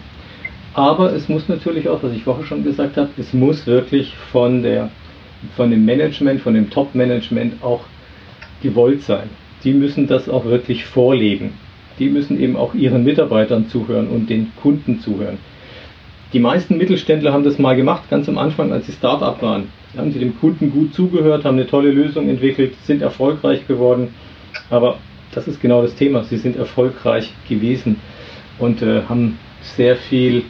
aber 0.75 1.13
es 1.13 1.29
muss 1.29 1.49
natürlich 1.49 1.89
auch, 1.89 2.03
was 2.03 2.13
ich 2.13 2.25
vorher 2.25 2.45
schon 2.45 2.63
gesagt 2.63 2.97
habe, 2.97 3.09
es 3.17 3.33
muss 3.33 3.67
wirklich 3.67 4.15
von, 4.31 4.63
der, 4.63 4.91
von 5.57 5.71
dem 5.71 5.85
Management, 5.85 6.41
von 6.41 6.55
dem 6.55 6.71
Top-Management 6.71 7.63
auch 7.63 7.81
gewollt 8.63 9.03
sein. 9.03 9.31
Die 9.65 9.73
müssen 9.73 10.07
das 10.07 10.29
auch 10.29 10.45
wirklich 10.45 10.85
vorleben. 10.85 11.53
Die 11.99 12.09
müssen 12.09 12.41
eben 12.41 12.57
auch 12.57 12.75
ihren 12.75 13.03
Mitarbeitern 13.03 13.69
zuhören 13.69 14.09
und 14.09 14.31
den 14.31 14.53
Kunden 14.63 15.01
zuhören. 15.01 15.39
Die 16.33 16.39
meisten 16.39 16.77
Mittelständler 16.77 17.33
haben 17.33 17.45
das 17.45 17.59
mal 17.59 17.75
gemacht, 17.75 18.09
ganz 18.11 18.29
am 18.29 18.39
Anfang, 18.39 18.71
als 18.71 18.87
sie 18.87 18.93
Start-up 18.93 19.43
waren 19.43 19.69
haben 19.96 20.12
sie 20.12 20.18
dem 20.18 20.38
Kunden 20.38 20.70
gut 20.70 20.94
zugehört, 20.94 21.44
haben 21.44 21.57
eine 21.57 21.66
tolle 21.66 21.90
Lösung 21.90 22.29
entwickelt, 22.29 22.74
sind 22.85 23.03
erfolgreich 23.03 23.66
geworden. 23.66 24.14
Aber 24.70 24.98
das 25.33 25.48
ist 25.48 25.61
genau 25.61 25.83
das 25.83 25.94
Thema. 25.94 26.24
Sie 26.24 26.37
sind 26.37 26.57
erfolgreich 26.57 27.33
gewesen 27.48 27.96
und 28.59 28.83
äh, 28.83 29.03
haben 29.09 29.38
sehr 29.61 29.96
viel 29.96 30.44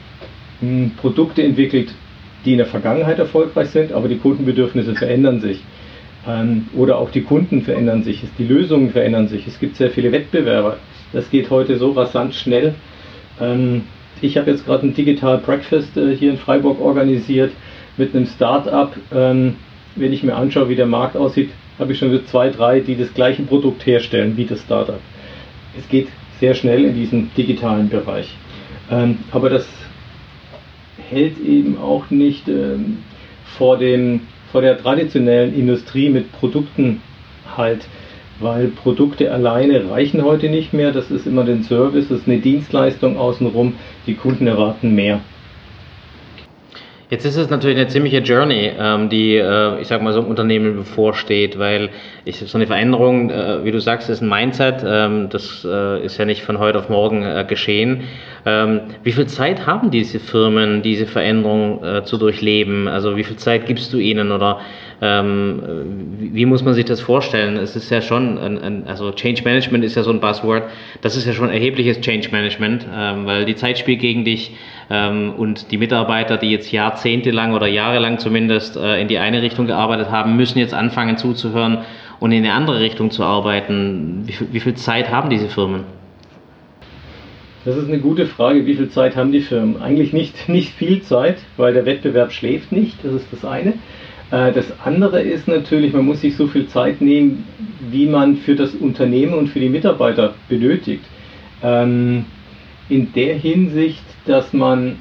mh, 0.61 0.67
hm, 0.69 0.91
Produkte 0.97 1.43
entwickelt, 1.43 1.93
die 2.45 2.53
in 2.53 2.57
der 2.57 2.67
Vergangenheit 2.67 3.19
erfolgreich 3.19 3.69
sind, 3.69 3.91
aber 3.91 4.07
die 4.07 4.17
Kundenbedürfnisse 4.17 4.95
verändern 4.95 5.41
sich. 5.41 5.61
Ähm, 6.27 6.67
oder 6.75 6.97
auch 6.97 7.11
die 7.11 7.21
Kunden 7.21 7.61
verändern 7.61 8.03
sich, 8.03 8.23
die 8.37 8.45
Lösungen 8.45 8.91
verändern 8.91 9.27
sich. 9.27 9.47
Es 9.47 9.59
gibt 9.59 9.75
sehr 9.77 9.89
viele 9.89 10.11
Wettbewerber. 10.11 10.77
Das 11.13 11.29
geht 11.29 11.49
heute 11.49 11.77
so 11.77 11.91
rasant 11.91 12.35
schnell. 12.35 12.75
Ähm, 13.39 13.83
ich 14.21 14.37
habe 14.37 14.51
jetzt 14.51 14.65
gerade 14.65 14.85
ein 14.85 14.93
Digital 14.93 15.37
Breakfast 15.37 15.95
äh, 15.97 16.15
hier 16.15 16.31
in 16.31 16.37
Freiburg 16.37 16.79
organisiert 16.81 17.51
mit 17.99 18.15
einem 18.15 18.25
Start-up, 18.25 18.95
ähm, 19.13 19.55
wenn 19.95 20.13
ich 20.13 20.23
mir 20.23 20.35
anschaue, 20.35 20.69
wie 20.69 20.75
der 20.75 20.85
Markt 20.85 21.17
aussieht, 21.17 21.51
habe 21.77 21.93
ich 21.93 21.99
schon 21.99 22.11
so 22.11 22.19
zwei, 22.19 22.49
drei, 22.49 22.79
die 22.79 22.95
das 22.95 23.13
gleiche 23.13 23.43
Produkt 23.43 23.85
herstellen 23.85 24.37
wie 24.37 24.45
das 24.45 24.61
Start-up. 24.61 25.01
Es 25.77 25.87
geht 25.87 26.07
sehr 26.39 26.55
schnell 26.55 26.85
in 26.85 26.95
diesem 26.95 27.31
digitalen 27.35 27.89
Bereich. 27.89 28.35
Ähm, 28.89 29.19
aber 29.31 29.49
das 29.49 29.67
hält 31.09 31.39
eben 31.39 31.77
auch 31.77 32.09
nicht 32.09 32.47
ähm, 32.47 32.99
vor, 33.57 33.77
dem, 33.77 34.21
vor 34.51 34.61
der 34.61 34.77
traditionellen 34.77 35.53
Industrie 35.53 36.09
mit 36.09 36.31
Produkten 36.31 37.01
halt, 37.57 37.87
weil 38.39 38.67
Produkte 38.67 39.31
alleine 39.31 39.89
reichen 39.89 40.23
heute 40.23 40.49
nicht 40.49 40.73
mehr. 40.73 40.91
Das 40.91 41.11
ist 41.11 41.27
immer 41.27 41.43
den 41.43 41.63
Service, 41.63 42.07
das 42.07 42.21
ist 42.21 42.27
eine 42.27 42.39
Dienstleistung 42.39 43.17
außenrum. 43.17 43.73
Die 44.07 44.15
Kunden 44.15 44.47
erwarten 44.47 44.95
mehr. 44.95 45.21
Jetzt 47.09 47.25
ist 47.25 47.37
es 47.37 47.49
natürlich 47.49 47.77
eine 47.77 47.87
ziemliche 47.87 48.19
Journey, 48.19 48.71
ähm, 48.77 49.09
die, 49.09 49.35
äh, 49.35 49.81
ich 49.81 49.87
sag 49.87 49.99
mal, 50.03 50.13
so 50.13 50.19
einem 50.19 50.29
Unternehmen 50.29 50.75
bevorsteht, 50.75 51.57
weil 51.57 51.89
ich, 52.23 52.37
so 52.37 52.55
eine 52.55 52.67
Veränderung, 52.67 53.31
äh, 53.31 53.63
wie 53.65 53.71
du 53.71 53.79
sagst, 53.81 54.11
ist 54.11 54.21
ein 54.21 54.29
Mindset. 54.29 54.83
Ähm, 54.85 55.27
das 55.29 55.65
äh, 55.67 56.05
ist 56.05 56.19
ja 56.19 56.25
nicht 56.25 56.43
von 56.43 56.59
heute 56.59 56.77
auf 56.77 56.87
morgen 56.87 57.47
geschehen. 57.47 58.03
Ähm, 58.45 58.81
wie 59.03 59.11
viel 59.11 59.25
Zeit 59.25 59.65
haben 59.65 59.89
diese 59.89 60.19
Firmen, 60.19 60.83
diese 60.83 61.07
Veränderung 61.07 61.83
zu 62.05 62.17
durchleben? 62.17 62.87
Also 62.87 63.17
wie 63.17 63.23
viel 63.23 63.37
Zeit 63.37 63.65
gibst 63.65 63.91
du 63.91 63.97
ihnen 63.97 64.31
oder 64.31 64.59
ähm, 65.01 65.61
wie, 66.17 66.33
wie, 66.33 66.45
muss 66.45 66.63
man 66.63 66.73
sich 66.73 66.85
das 66.85 66.99
vorstellen? 66.99 67.55
Es 67.57 67.75
ist 67.75 67.89
ja 67.89 68.01
schon, 68.01 68.37
ein, 68.37 68.57
ein, 68.61 68.87
also 68.87 69.11
Change 69.11 69.43
Management 69.43 69.83
ist 69.85 69.95
ja 69.95 70.03
so 70.03 70.11
ein 70.11 70.19
Buzzword. 70.19 70.63
Das 71.01 71.15
ist 71.15 71.25
ja 71.25 71.33
schon 71.33 71.49
erhebliches 71.49 72.01
Change 72.01 72.29
Management, 72.31 72.85
ähm, 72.93 73.25
weil 73.25 73.45
die 73.45 73.55
Zeit 73.55 73.77
spielt 73.77 73.99
gegen 74.01 74.25
dich 74.25 74.55
ähm, 74.89 75.33
und 75.37 75.71
die 75.71 75.77
Mitarbeiter, 75.77 76.37
die 76.37 76.51
jetzt 76.51 76.71
jahrzehntelang 76.71 77.53
oder 77.53 77.67
jahrelang 77.67 78.19
zumindest 78.19 78.75
äh, 78.75 79.01
in 79.01 79.07
die 79.07 79.19
eine 79.19 79.41
Richtung 79.41 79.67
gearbeitet 79.67 80.11
haben, 80.11 80.35
müssen 80.35 80.59
jetzt 80.59 80.73
anfangen 80.73 81.17
zuzuhören 81.17 81.79
und 82.19 82.31
in 82.33 82.43
eine 82.43 82.53
andere 82.53 82.81
Richtung 82.81 83.11
zu 83.11 83.23
arbeiten. 83.23 84.23
Wie, 84.25 84.53
wie 84.53 84.59
viel 84.59 84.73
Zeit 84.73 85.09
haben 85.09 85.29
diese 85.29 85.47
Firmen? 85.47 85.83
Das 87.65 87.75
ist 87.75 87.87
eine 87.87 87.99
gute 87.99 88.25
Frage. 88.25 88.65
Wie 88.65 88.75
viel 88.75 88.89
Zeit 88.89 89.15
haben 89.15 89.31
die 89.31 89.41
Firmen? 89.41 89.81
Eigentlich 89.81 90.13
nicht, 90.13 90.49
nicht 90.49 90.73
viel 90.73 91.01
Zeit, 91.01 91.37
weil 91.57 91.73
der 91.73 91.85
Wettbewerb 91.85 92.31
schläft 92.31 92.71
nicht. 92.71 92.97
Das 93.03 93.13
ist 93.13 93.27
das 93.31 93.45
eine. 93.45 93.73
Äh, 94.31 94.51
das 94.53 94.71
andere 94.83 95.21
ist 95.21 95.47
natürlich, 95.47 95.93
man 95.93 96.05
muss 96.05 96.21
sich 96.21 96.35
so 96.35 96.47
viel 96.47 96.67
Zeit 96.67 97.01
nehmen, 97.01 97.45
wie 97.89 98.07
man 98.07 98.37
für 98.37 98.55
das 98.55 98.75
Unternehmen 98.75 99.33
und 99.33 99.47
für 99.47 99.59
die 99.59 99.69
Mitarbeiter 99.69 100.35
benötigt. 100.47 101.03
Ähm, 101.63 102.25
in 102.89 103.13
der 103.13 103.35
Hinsicht, 103.35 104.03
dass 104.25 104.53
man, 104.53 104.97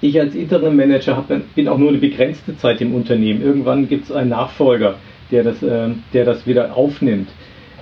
ich 0.00 0.18
als 0.18 0.34
Interim 0.34 0.76
Manager 0.76 1.24
bin 1.54 1.68
auch 1.68 1.78
nur 1.78 1.90
eine 1.90 1.98
begrenzte 1.98 2.56
Zeit 2.56 2.80
im 2.80 2.94
Unternehmen. 2.94 3.42
Irgendwann 3.42 3.88
gibt 3.88 4.04
es 4.04 4.12
einen 4.12 4.30
Nachfolger, 4.30 4.96
der 5.30 5.44
das, 5.44 5.62
äh, 5.62 5.90
der 6.12 6.24
das 6.24 6.46
wieder 6.46 6.76
aufnimmt. 6.76 7.28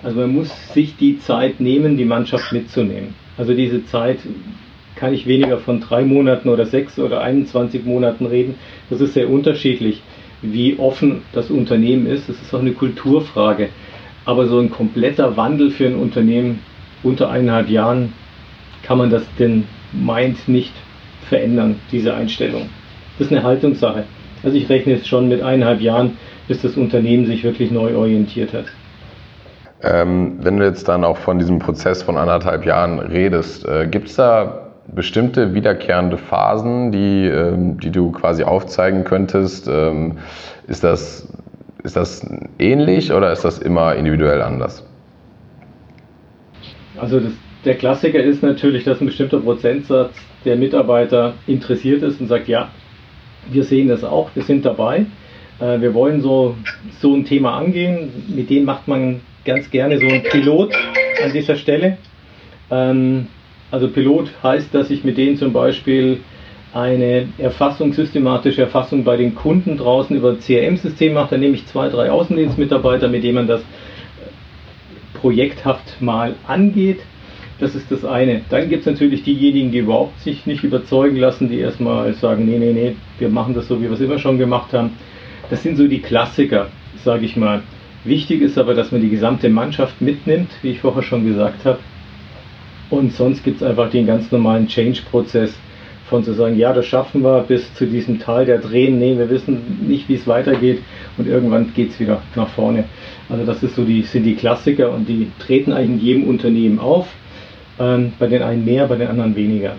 Also 0.02 0.20
man 0.20 0.32
muss 0.32 0.72
sich 0.72 0.96
die 0.96 1.18
Zeit 1.18 1.60
nehmen, 1.60 1.96
die 1.96 2.04
Mannschaft 2.04 2.52
mitzunehmen. 2.52 3.14
Also 3.36 3.54
diese 3.54 3.84
Zeit 3.86 4.18
kann 4.94 5.14
ich 5.14 5.26
weniger 5.26 5.58
von 5.58 5.80
drei 5.80 6.04
Monaten 6.04 6.48
oder 6.48 6.66
sechs 6.66 6.98
oder 6.98 7.20
21 7.20 7.84
Monaten 7.84 8.26
reden. 8.26 8.56
Das 8.90 9.00
ist 9.00 9.14
sehr 9.14 9.30
unterschiedlich, 9.30 10.02
wie 10.42 10.78
offen 10.78 11.22
das 11.32 11.50
Unternehmen 11.50 12.06
ist. 12.06 12.28
Das 12.28 12.40
ist 12.40 12.54
auch 12.54 12.60
eine 12.60 12.72
Kulturfrage. 12.72 13.68
Aber 14.24 14.46
so 14.46 14.58
ein 14.58 14.70
kompletter 14.70 15.36
Wandel 15.36 15.70
für 15.70 15.86
ein 15.86 15.96
Unternehmen 15.96 16.60
unter 17.02 17.30
eineinhalb 17.30 17.68
Jahren 17.68 18.12
kann 18.82 18.98
man 18.98 19.10
das 19.10 19.22
denn 19.38 19.64
meint 19.92 20.48
nicht 20.48 20.72
verändern, 21.28 21.76
diese 21.92 22.14
Einstellung. 22.14 22.68
Das 23.18 23.28
ist 23.28 23.32
eine 23.32 23.42
Haltungssache. 23.42 24.04
Also 24.42 24.56
ich 24.56 24.68
rechne 24.68 24.94
jetzt 24.94 25.08
schon 25.08 25.28
mit 25.28 25.42
eineinhalb 25.42 25.80
Jahren, 25.80 26.16
bis 26.46 26.62
das 26.62 26.76
Unternehmen 26.76 27.26
sich 27.26 27.42
wirklich 27.42 27.70
neu 27.70 27.96
orientiert 27.96 28.52
hat. 28.52 28.66
Ähm, 29.82 30.38
wenn 30.40 30.58
du 30.58 30.64
jetzt 30.64 30.88
dann 30.88 31.04
auch 31.04 31.16
von 31.16 31.38
diesem 31.38 31.58
Prozess 31.58 32.02
von 32.02 32.16
anderthalb 32.16 32.64
Jahren 32.66 32.98
redest, 32.98 33.66
äh, 33.66 33.86
gibt 33.86 34.08
es 34.08 34.16
da 34.16 34.67
bestimmte 34.94 35.54
wiederkehrende 35.54 36.16
Phasen, 36.16 36.92
die, 36.92 37.26
ähm, 37.26 37.78
die 37.78 37.90
du 37.90 38.10
quasi 38.12 38.42
aufzeigen 38.42 39.04
könntest? 39.04 39.68
Ähm, 39.68 40.18
ist, 40.66 40.84
das, 40.84 41.28
ist 41.82 41.96
das 41.96 42.26
ähnlich 42.58 43.12
oder 43.12 43.32
ist 43.32 43.44
das 43.44 43.58
immer 43.58 43.94
individuell 43.94 44.42
anders? 44.42 44.84
Also 46.98 47.20
das, 47.20 47.32
der 47.64 47.74
Klassiker 47.76 48.22
ist 48.22 48.42
natürlich, 48.42 48.84
dass 48.84 49.00
ein 49.00 49.06
bestimmter 49.06 49.40
Prozentsatz 49.40 50.14
der 50.44 50.56
Mitarbeiter 50.56 51.34
interessiert 51.46 52.02
ist 52.02 52.20
und 52.20 52.28
sagt, 52.28 52.48
ja, 52.48 52.70
wir 53.50 53.64
sehen 53.64 53.88
das 53.88 54.04
auch, 54.04 54.30
wir 54.34 54.42
sind 54.42 54.64
dabei. 54.64 55.06
Äh, 55.60 55.80
wir 55.80 55.94
wollen 55.94 56.20
so, 56.20 56.56
so 57.00 57.14
ein 57.14 57.24
Thema 57.24 57.56
angehen. 57.56 58.10
Mit 58.28 58.50
denen 58.50 58.64
macht 58.64 58.88
man 58.88 59.20
ganz 59.44 59.70
gerne 59.70 59.98
so 59.98 60.06
ein 60.06 60.22
Pilot 60.22 60.74
an 61.24 61.32
dieser 61.32 61.56
Stelle. 61.56 61.98
Ähm, 62.70 63.26
also 63.70 63.88
Pilot 63.88 64.30
heißt, 64.42 64.74
dass 64.74 64.90
ich 64.90 65.04
mit 65.04 65.18
denen 65.18 65.36
zum 65.36 65.52
Beispiel 65.52 66.18
eine 66.72 67.28
Erfassung, 67.38 67.92
systematische 67.92 68.62
Erfassung 68.62 69.04
bei 69.04 69.16
den 69.16 69.34
Kunden 69.34 69.78
draußen 69.78 70.14
über 70.16 70.38
CRM-System 70.38 71.14
mache. 71.14 71.30
Da 71.30 71.38
nehme 71.38 71.54
ich 71.54 71.66
zwei, 71.66 71.88
drei 71.88 72.10
Außendienstmitarbeiter, 72.10 73.08
mit 73.08 73.24
denen 73.24 73.34
man 73.34 73.46
das 73.46 73.62
projekthaft 75.14 76.00
mal 76.00 76.34
angeht. 76.46 77.00
Das 77.58 77.74
ist 77.74 77.90
das 77.90 78.04
eine. 78.04 78.42
Dann 78.50 78.68
gibt 78.68 78.80
es 78.80 78.86
natürlich 78.86 79.24
diejenigen, 79.24 79.72
die 79.72 79.78
überhaupt 79.78 80.20
sich 80.20 80.46
nicht 80.46 80.62
überzeugen 80.62 81.16
lassen, 81.16 81.48
die 81.48 81.58
erstmal 81.58 82.12
sagen, 82.14 82.46
nee, 82.46 82.58
nee, 82.58 82.72
nee, 82.72 82.96
wir 83.18 83.28
machen 83.28 83.54
das 83.54 83.66
so, 83.66 83.80
wie 83.80 83.84
wir 83.84 83.92
es 83.92 84.00
immer 84.00 84.18
schon 84.18 84.38
gemacht 84.38 84.72
haben. 84.72 84.92
Das 85.50 85.62
sind 85.62 85.76
so 85.76 85.88
die 85.88 86.00
Klassiker, 86.00 86.68
sage 87.02 87.24
ich 87.24 87.36
mal. 87.36 87.62
Wichtig 88.04 88.42
ist 88.42 88.58
aber, 88.58 88.74
dass 88.74 88.92
man 88.92 89.00
die 89.00 89.08
gesamte 89.08 89.48
Mannschaft 89.48 90.00
mitnimmt, 90.00 90.50
wie 90.62 90.70
ich 90.70 90.80
vorher 90.80 91.02
schon 91.02 91.26
gesagt 91.26 91.64
habe. 91.64 91.78
Und 92.90 93.12
sonst 93.12 93.44
gibt 93.44 93.60
es 93.60 93.66
einfach 93.66 93.90
den 93.90 94.06
ganz 94.06 94.30
normalen 94.32 94.66
Change-Prozess 94.66 95.52
von 96.08 96.24
zu 96.24 96.32
sagen, 96.32 96.56
ja, 96.56 96.72
das 96.72 96.86
schaffen 96.86 97.22
wir 97.22 97.42
bis 97.42 97.74
zu 97.74 97.86
diesem 97.86 98.18
Tal 98.18 98.46
der 98.46 98.58
Drehen. 98.58 98.98
Nee, 98.98 99.18
wir 99.18 99.28
wissen 99.28 99.86
nicht, 99.86 100.08
wie 100.08 100.14
es 100.14 100.26
weitergeht 100.26 100.82
und 101.18 101.28
irgendwann 101.28 101.72
geht 101.74 101.90
es 101.90 102.00
wieder 102.00 102.22
nach 102.34 102.48
vorne. 102.48 102.84
Also 103.28 103.44
das 103.44 103.62
ist 103.62 103.74
so 103.76 103.84
die, 103.84 104.02
sind 104.02 104.24
die 104.24 104.34
Klassiker 104.34 104.90
und 104.90 105.08
die 105.08 105.30
treten 105.38 105.72
eigentlich 105.72 106.00
in 106.00 106.06
jedem 106.06 106.28
Unternehmen 106.28 106.78
auf. 106.78 107.08
Ähm, 107.78 108.12
bei 108.18 108.26
den 108.26 108.42
einen 108.42 108.64
mehr, 108.64 108.86
bei 108.86 108.96
den 108.96 109.08
anderen 109.08 109.36
weniger. 109.36 109.72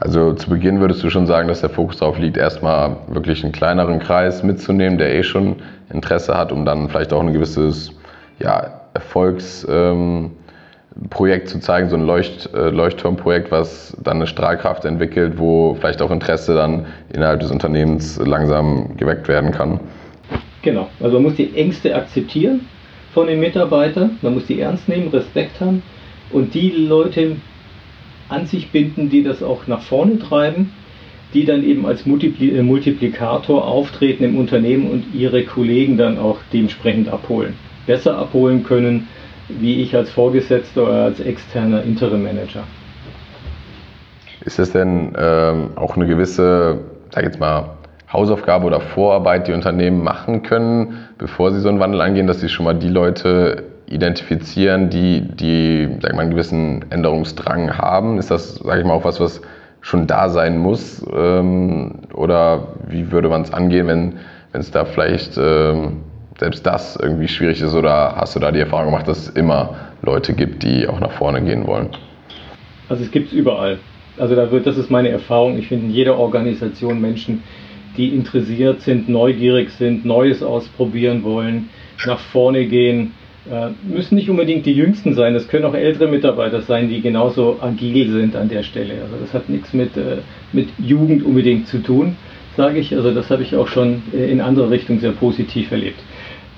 Also 0.00 0.32
zu 0.32 0.48
Beginn 0.48 0.80
würdest 0.80 1.02
du 1.02 1.10
schon 1.10 1.26
sagen, 1.26 1.48
dass 1.48 1.60
der 1.60 1.70
Fokus 1.70 1.98
darauf 1.98 2.18
liegt, 2.18 2.36
erstmal 2.36 2.96
wirklich 3.08 3.42
einen 3.44 3.52
kleineren 3.52 3.98
Kreis 3.98 4.42
mitzunehmen, 4.42 4.96
der 4.96 5.14
eh 5.14 5.22
schon 5.22 5.56
Interesse 5.92 6.36
hat, 6.36 6.52
um 6.52 6.64
dann 6.64 6.88
vielleicht 6.88 7.12
auch 7.12 7.20
ein 7.20 7.32
gewisses 7.32 7.92
ja, 8.38 8.80
Erfolgsprojekt 8.94 9.66
ähm, 9.68 10.30
zu 11.44 11.60
zeigen, 11.60 11.88
so 11.88 11.96
ein 11.96 12.06
Leucht, 12.06 12.50
äh, 12.54 12.70
Leuchtturmprojekt, 12.70 13.50
was 13.50 13.96
dann 14.02 14.16
eine 14.16 14.26
Strahlkraft 14.26 14.84
entwickelt, 14.84 15.34
wo 15.36 15.74
vielleicht 15.74 16.02
auch 16.02 16.10
Interesse 16.10 16.54
dann 16.54 16.86
innerhalb 17.12 17.40
des 17.40 17.50
Unternehmens 17.50 18.18
langsam 18.24 18.96
geweckt 18.96 19.28
werden 19.28 19.52
kann. 19.52 19.80
Genau, 20.62 20.88
also 21.00 21.14
man 21.14 21.24
muss 21.24 21.36
die 21.36 21.54
Ängste 21.54 21.94
akzeptieren 21.94 22.66
von 23.14 23.26
den 23.26 23.40
Mitarbeitern, 23.40 24.18
man 24.22 24.34
muss 24.34 24.46
die 24.46 24.60
ernst 24.60 24.88
nehmen, 24.88 25.08
Respekt 25.08 25.60
haben 25.60 25.82
und 26.30 26.54
die 26.54 26.70
Leute 26.70 27.36
an 28.28 28.46
sich 28.46 28.70
binden, 28.70 29.08
die 29.08 29.22
das 29.22 29.42
auch 29.42 29.66
nach 29.66 29.82
vorne 29.82 30.18
treiben, 30.18 30.72
die 31.34 31.44
dann 31.44 31.64
eben 31.64 31.86
als 31.86 32.06
Multipli 32.06 32.56
äh, 32.56 32.62
Multiplikator 32.62 33.66
auftreten 33.66 34.24
im 34.24 34.36
Unternehmen 34.36 34.90
und 34.90 35.14
ihre 35.14 35.44
Kollegen 35.44 35.96
dann 35.96 36.18
auch 36.18 36.38
dementsprechend 36.52 37.08
abholen. 37.08 37.54
Besser 37.86 38.18
abholen 38.18 38.64
können, 38.64 39.08
wie 39.48 39.82
ich 39.82 39.94
als 39.94 40.10
Vorgesetzter 40.10 40.84
oder 40.84 41.04
als 41.04 41.20
externer 41.20 41.82
Interim 41.82 42.22
Manager. 42.22 42.64
Ist 44.44 44.58
das 44.58 44.72
denn 44.72 45.14
ähm, 45.18 45.70
auch 45.76 45.96
eine 45.96 46.06
gewisse, 46.06 46.78
sag 47.12 47.24
jetzt 47.24 47.40
mal, 47.40 47.70
Hausaufgabe 48.12 48.64
oder 48.64 48.80
Vorarbeit, 48.80 49.48
die 49.48 49.52
Unternehmen 49.52 50.02
machen 50.02 50.42
können, 50.42 51.08
bevor 51.18 51.50
sie 51.52 51.60
so 51.60 51.68
einen 51.68 51.80
Wandel 51.80 52.00
angehen, 52.00 52.26
dass 52.26 52.40
sie 52.40 52.48
schon 52.48 52.64
mal 52.64 52.74
die 52.74 52.88
Leute 52.88 53.64
identifizieren, 53.86 54.90
die, 54.90 55.22
die 55.22 55.88
sag 56.00 56.14
mal, 56.14 56.22
einen 56.22 56.30
gewissen 56.30 56.84
Änderungsdrang 56.90 57.76
haben? 57.76 58.18
Ist 58.18 58.30
das, 58.30 58.56
sage 58.56 58.80
ich 58.80 58.86
mal, 58.86 58.94
auch 58.94 59.04
was, 59.04 59.20
was 59.20 59.42
schon 59.80 60.06
da 60.06 60.28
sein 60.28 60.58
muss? 60.58 61.04
Ähm, 61.14 61.96
oder 62.14 62.68
wie 62.86 63.10
würde 63.12 63.28
man 63.28 63.42
es 63.42 63.52
angehen, 63.52 63.86
wenn 63.86 64.14
es 64.52 64.70
da 64.70 64.84
vielleicht 64.84 65.38
ähm, 65.38 65.98
selbst 66.38 66.64
das 66.66 66.96
irgendwie 66.96 67.28
schwierig 67.28 67.60
ist? 67.60 67.74
Oder 67.74 68.14
hast 68.16 68.36
du 68.36 68.40
da 68.40 68.50
die 68.50 68.60
Erfahrung 68.60 68.86
gemacht, 68.86 69.08
dass 69.08 69.18
es 69.18 69.28
immer 69.30 69.76
Leute 70.02 70.34
gibt, 70.34 70.62
die 70.62 70.86
auch 70.86 71.00
nach 71.00 71.12
vorne 71.12 71.42
gehen 71.42 71.66
wollen? 71.66 71.88
Also 72.88 73.04
es 73.04 73.10
gibt 73.10 73.28
es 73.28 73.32
überall. 73.32 73.78
Also 74.18 74.34
da 74.34 74.50
wird, 74.50 74.66
das 74.66 74.78
ist 74.78 74.90
meine 74.90 75.10
Erfahrung. 75.10 75.58
Ich 75.58 75.68
finde 75.68 75.86
in 75.86 75.92
jeder 75.92 76.18
Organisation 76.18 77.00
Menschen, 77.00 77.42
die 77.96 78.14
interessiert 78.14 78.80
sind, 78.82 79.08
neugierig 79.08 79.70
sind, 79.70 80.04
Neues 80.04 80.42
ausprobieren 80.42 81.22
wollen, 81.24 81.68
nach 82.06 82.18
vorne 82.18 82.66
gehen, 82.66 83.12
äh, 83.50 83.70
müssen 83.82 84.16
nicht 84.16 84.28
unbedingt 84.28 84.66
die 84.66 84.72
Jüngsten 84.72 85.14
sein, 85.14 85.34
das 85.34 85.48
können 85.48 85.64
auch 85.64 85.74
ältere 85.74 86.08
Mitarbeiter 86.08 86.62
sein, 86.62 86.88
die 86.88 87.00
genauso 87.00 87.58
agil 87.60 88.10
sind 88.12 88.36
an 88.36 88.48
der 88.48 88.62
Stelle. 88.62 88.94
Also 89.02 89.16
das 89.20 89.32
hat 89.32 89.48
nichts 89.48 89.72
mit, 89.72 89.96
äh, 89.96 90.18
mit 90.52 90.68
Jugend 90.78 91.24
unbedingt 91.24 91.66
zu 91.66 91.78
tun, 91.78 92.16
sage 92.56 92.78
ich. 92.78 92.94
Also 92.94 93.12
das 93.12 93.30
habe 93.30 93.42
ich 93.42 93.56
auch 93.56 93.68
schon 93.68 94.02
äh, 94.12 94.30
in 94.30 94.40
andere 94.40 94.70
Richtungen 94.70 95.00
sehr 95.00 95.12
positiv 95.12 95.72
erlebt. 95.72 95.98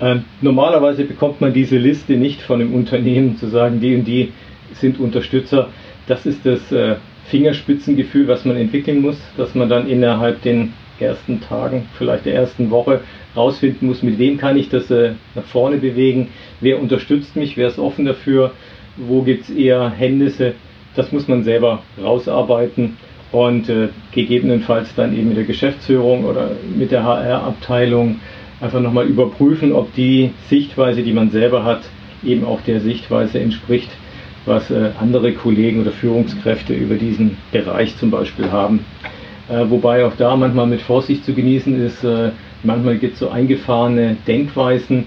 Ähm, 0.01 0.25
normalerweise 0.41 1.03
bekommt 1.05 1.41
man 1.41 1.53
diese 1.53 1.77
Liste 1.77 2.13
nicht 2.13 2.41
von 2.41 2.59
einem 2.59 2.73
Unternehmen 2.73 3.37
zu 3.37 3.47
sagen, 3.47 3.79
die 3.79 3.95
und 3.95 4.05
die 4.05 4.31
sind 4.73 4.99
Unterstützer. 4.99 5.69
Das 6.07 6.25
ist 6.25 6.45
das 6.45 6.71
äh, 6.71 6.95
Fingerspitzengefühl, 7.25 8.27
was 8.27 8.43
man 8.43 8.57
entwickeln 8.57 9.01
muss, 9.01 9.21
dass 9.37 9.53
man 9.53 9.69
dann 9.69 9.87
innerhalb 9.87 10.41
den 10.41 10.73
ersten 10.99 11.41
Tagen, 11.41 11.87
vielleicht 11.97 12.25
der 12.25 12.35
ersten 12.35 12.71
Woche 12.71 13.01
rausfinden 13.35 13.87
muss, 13.87 14.03
mit 14.03 14.17
wem 14.19 14.37
kann 14.37 14.57
ich 14.57 14.69
das 14.69 14.89
äh, 14.89 15.13
nach 15.35 15.43
vorne 15.43 15.77
bewegen, 15.77 16.29
wer 16.59 16.79
unterstützt 16.79 17.35
mich, 17.35 17.55
wer 17.57 17.67
ist 17.67 17.79
offen 17.79 18.05
dafür, 18.05 18.51
wo 18.97 19.21
gibt 19.21 19.43
es 19.43 19.49
eher 19.49 19.89
Hemmnisse. 19.89 20.53
Das 20.95 21.11
muss 21.11 21.27
man 21.27 21.43
selber 21.43 21.83
rausarbeiten 22.01 22.97
und 23.31 23.69
äh, 23.69 23.89
gegebenenfalls 24.11 24.93
dann 24.95 25.17
eben 25.17 25.29
mit 25.29 25.37
der 25.37 25.45
Geschäftsführung 25.45 26.25
oder 26.25 26.51
mit 26.75 26.91
der 26.91 27.03
HR-Abteilung 27.03 28.19
einfach 28.61 28.79
nochmal 28.79 29.07
überprüfen, 29.07 29.73
ob 29.73 29.93
die 29.95 30.31
Sichtweise, 30.47 31.01
die 31.01 31.13
man 31.13 31.31
selber 31.31 31.65
hat, 31.65 31.81
eben 32.23 32.45
auch 32.45 32.61
der 32.61 32.79
Sichtweise 32.79 33.39
entspricht, 33.39 33.89
was 34.45 34.69
äh, 34.69 34.91
andere 34.99 35.33
Kollegen 35.33 35.81
oder 35.81 35.91
Führungskräfte 35.91 36.73
über 36.73 36.95
diesen 36.95 37.37
Bereich 37.51 37.97
zum 37.97 38.11
Beispiel 38.11 38.51
haben. 38.51 38.85
Äh, 39.49 39.69
wobei 39.69 40.05
auch 40.05 40.15
da 40.15 40.35
manchmal 40.35 40.67
mit 40.67 40.81
Vorsicht 40.81 41.25
zu 41.25 41.33
genießen 41.33 41.83
ist, 41.83 42.03
äh, 42.03 42.31
manchmal 42.63 42.97
gibt 42.97 43.13
es 43.13 43.19
so 43.19 43.29
eingefahrene 43.29 44.17
Denkweisen, 44.27 45.05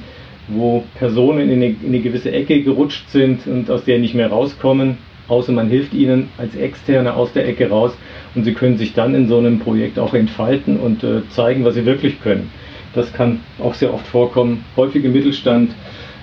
wo 0.49 0.85
Personen 0.99 1.49
in 1.49 1.63
eine, 1.63 1.67
in 1.67 1.87
eine 1.87 2.01
gewisse 2.01 2.33
Ecke 2.33 2.63
gerutscht 2.63 3.09
sind 3.11 3.47
und 3.47 3.71
aus 3.71 3.85
der 3.85 3.99
nicht 3.99 4.15
mehr 4.15 4.29
rauskommen, 4.29 4.99
außer 5.29 5.53
man 5.53 5.69
hilft 5.69 5.95
ihnen 5.95 6.29
als 6.37 6.55
Externe 6.55 7.15
aus 7.15 7.33
der 7.33 7.49
Ecke 7.49 7.71
raus 7.71 7.97
und 8.35 8.45
sie 8.45 8.53
können 8.53 8.77
sich 8.77 8.93
dann 8.93 9.15
in 9.15 9.29
so 9.29 9.39
einem 9.39 9.61
Projekt 9.61 9.99
auch 9.99 10.13
entfalten 10.13 10.79
und 10.79 11.03
zeigen, 11.31 11.65
was 11.65 11.75
sie 11.75 11.87
wirklich 11.87 12.21
können. 12.21 12.51
Das 12.95 13.13
kann 13.13 13.41
auch 13.63 13.75
sehr 13.75 13.93
oft 13.93 14.07
vorkommen, 14.07 14.65
häufig 14.77 15.05
im 15.05 15.13
Mittelstand, 15.13 15.73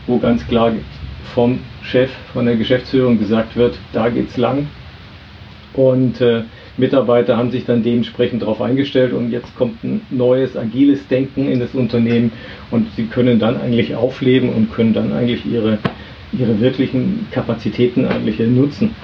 wo 0.08 0.18
ganz 0.18 0.48
klar 0.48 0.72
vom 1.34 1.60
Chef, 1.84 2.10
von 2.34 2.46
der 2.46 2.56
Geschäftsführung 2.56 3.20
gesagt 3.20 3.56
wird, 3.56 3.78
da 3.94 4.10
geht's 4.10 4.38
lang. 4.38 4.68
Und 5.74 6.20
äh, 6.22 6.44
Mitarbeiter 6.78 7.38
haben 7.38 7.52
sich 7.52 7.66
dann 7.66 7.84
dementsprechend 7.84 8.42
darauf 8.42 8.62
eingestellt 8.62 9.14
und 9.14 9.32
jetzt 9.32 9.56
kommt 9.56 9.84
ein 9.84 10.02
neues, 10.10 10.58
agiles 10.58 11.08
Denken 11.08 11.48
in 11.48 11.60
das 11.60 11.74
Unternehmen 11.74 12.32
und 12.72 12.88
sie 12.96 13.06
können 13.06 13.40
dann 13.40 13.60
eigentlich 13.60 13.96
aufleben 13.96 14.50
und 14.50 14.74
können 14.74 14.94
dann 14.94 15.14
eigentlich 15.14 15.46
ihre, 15.46 15.78
ihre 16.34 16.60
wirklichen 16.60 17.28
Kapazitäten 17.32 18.06
eigentlich 18.06 18.40
nutzen. 18.40 18.96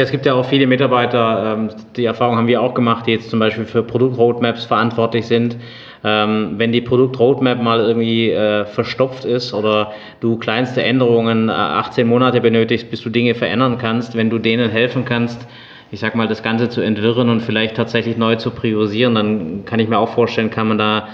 Ja, 0.00 0.04
es 0.04 0.12
gibt 0.12 0.24
ja 0.24 0.32
auch 0.32 0.46
viele 0.46 0.66
Mitarbeiter, 0.66 1.58
ähm, 1.58 1.68
die 1.94 2.06
Erfahrung 2.06 2.38
haben 2.38 2.46
wir 2.46 2.62
auch 2.62 2.72
gemacht, 2.72 3.06
die 3.06 3.10
jetzt 3.10 3.28
zum 3.28 3.38
Beispiel 3.38 3.66
für 3.66 3.82
Produktroadmaps 3.82 4.64
verantwortlich 4.64 5.26
sind. 5.26 5.58
Ähm, 6.02 6.54
wenn 6.56 6.72
die 6.72 6.80
Produktroadmap 6.80 7.62
mal 7.62 7.80
irgendwie 7.80 8.30
äh, 8.30 8.64
verstopft 8.64 9.26
ist 9.26 9.52
oder 9.52 9.92
du 10.20 10.38
kleinste 10.38 10.82
Änderungen 10.82 11.50
18 11.50 12.06
äh, 12.06 12.08
Monate 12.08 12.40
benötigst, 12.40 12.90
bis 12.90 13.02
du 13.02 13.10
Dinge 13.10 13.34
verändern 13.34 13.76
kannst, 13.76 14.16
wenn 14.16 14.30
du 14.30 14.38
denen 14.38 14.70
helfen 14.70 15.04
kannst, 15.04 15.46
ich 15.90 16.00
sag 16.00 16.14
mal, 16.14 16.26
das 16.26 16.42
Ganze 16.42 16.70
zu 16.70 16.80
entwirren 16.80 17.28
und 17.28 17.42
vielleicht 17.42 17.76
tatsächlich 17.76 18.16
neu 18.16 18.36
zu 18.36 18.52
priorisieren, 18.52 19.14
dann 19.16 19.66
kann 19.66 19.80
ich 19.80 19.88
mir 19.90 19.98
auch 19.98 20.14
vorstellen, 20.14 20.48
kann 20.48 20.68
man 20.68 20.78
da 20.78 21.08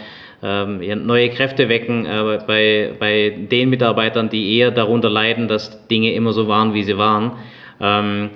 ähm, 0.45 0.79
neue 1.05 1.31
Kräfte 1.31 1.69
wecken 1.69 2.07
äh, 2.07 2.39
bei, 2.47 2.93
bei 3.01 3.35
den 3.51 3.69
Mitarbeitern, 3.69 4.29
die 4.29 4.57
eher 4.57 4.71
darunter 4.71 5.11
leiden, 5.11 5.49
dass 5.49 5.89
Dinge 5.89 6.13
immer 6.13 6.33
so 6.33 6.47
waren, 6.47 6.73
wie 6.73 6.85
sie 6.85 6.97
waren. 6.97 7.33
Ähm, 7.81 8.31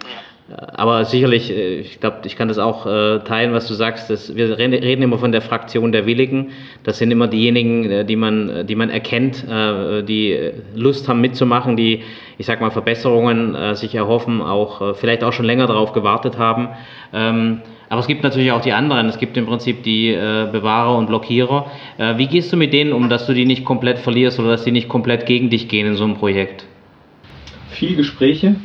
aber 0.56 1.04
sicherlich, 1.04 1.50
äh, 1.50 1.80
ich 1.80 2.00
glaube, 2.00 2.18
ich 2.24 2.36
kann 2.36 2.48
das 2.48 2.58
auch 2.58 2.86
äh, 2.86 3.20
teilen, 3.20 3.52
was 3.52 3.68
du 3.68 3.74
sagst. 3.74 4.10
Dass 4.10 4.34
wir 4.34 4.58
reden 4.58 5.02
immer 5.02 5.18
von 5.18 5.32
der 5.32 5.42
Fraktion 5.42 5.92
der 5.92 6.06
Willigen. 6.06 6.50
Das 6.82 6.98
sind 6.98 7.10
immer 7.10 7.28
diejenigen, 7.28 7.90
äh, 7.90 8.04
die 8.04 8.16
man, 8.16 8.66
die 8.66 8.74
man 8.74 8.90
erkennt, 8.90 9.44
die 9.48 10.50
Lust 10.74 11.08
haben 11.08 11.20
mitzumachen, 11.20 11.76
die, 11.76 12.02
ich 12.38 12.46
sag 12.46 12.60
mal, 12.60 12.70
Verbesserungen 12.70 13.74
sich 13.74 13.94
erhoffen, 13.94 14.40
auch 14.40 14.96
vielleicht 14.96 15.22
auch 15.24 15.32
schon 15.32 15.44
länger 15.44 15.66
darauf 15.66 15.92
gewartet 15.92 16.38
haben. 16.38 16.68
Ähm, 17.12 17.60
aber 17.88 18.00
es 18.00 18.06
gibt 18.06 18.22
natürlich 18.22 18.52
auch 18.52 18.60
die 18.60 18.72
anderen. 18.72 19.08
Es 19.08 19.18
gibt 19.18 19.36
im 19.36 19.46
Prinzip 19.46 19.82
die 19.82 20.12
Bewahrer 20.12 20.96
und 20.96 21.06
Blockierer. 21.06 21.66
Wie 22.16 22.26
gehst 22.26 22.52
du 22.52 22.56
mit 22.56 22.72
denen 22.72 22.92
um, 22.92 23.08
dass 23.08 23.26
du 23.26 23.34
die 23.34 23.46
nicht 23.46 23.64
komplett 23.64 23.98
verlierst 23.98 24.38
oder 24.38 24.50
dass 24.50 24.64
die 24.64 24.72
nicht 24.72 24.88
komplett 24.88 25.26
gegen 25.26 25.50
dich 25.50 25.68
gehen 25.68 25.86
in 25.86 25.94
so 25.96 26.04
einem 26.04 26.14
Projekt? 26.14 26.64
Viel 27.70 27.96
Gespräche, 27.96 28.56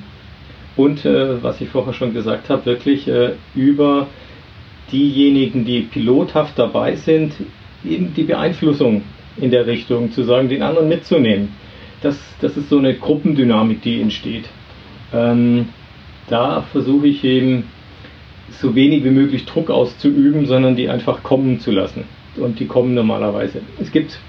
und 0.77 1.05
äh, 1.05 1.41
was 1.41 1.61
ich 1.61 1.69
vorher 1.69 1.93
schon 1.93 2.13
gesagt 2.13 2.49
habe, 2.49 2.65
wirklich 2.65 3.07
äh, 3.07 3.33
über 3.55 4.07
diejenigen, 4.91 5.65
die 5.65 5.81
pilothaft 5.81 6.59
dabei 6.59 6.95
sind, 6.95 7.33
eben 7.83 8.13
die 8.13 8.23
Beeinflussung 8.23 9.03
in 9.37 9.51
der 9.51 9.67
Richtung, 9.67 10.11
zu 10.11 10.23
sagen, 10.23 10.49
den 10.49 10.63
anderen 10.63 10.89
mitzunehmen. 10.89 11.49
Das, 12.01 12.17
das 12.41 12.57
ist 12.57 12.69
so 12.69 12.77
eine 12.77 12.93
Gruppendynamik, 12.93 13.81
die 13.81 14.01
entsteht. 14.01 14.45
Ähm, 15.13 15.69
da 16.27 16.61
versuche 16.71 17.07
ich 17.07 17.23
eben 17.23 17.65
so 18.49 18.75
wenig 18.75 19.03
wie 19.03 19.11
möglich 19.11 19.45
Druck 19.45 19.69
auszuüben, 19.69 20.45
sondern 20.45 20.75
die 20.75 20.89
einfach 20.89 21.23
kommen 21.23 21.59
zu 21.59 21.71
lassen. 21.71 22.03
Und 22.37 22.59
die 22.59 22.65
kommen 22.65 22.93
normalerweise. 22.93 23.61
Es 23.79 23.91
gibt 23.91 24.19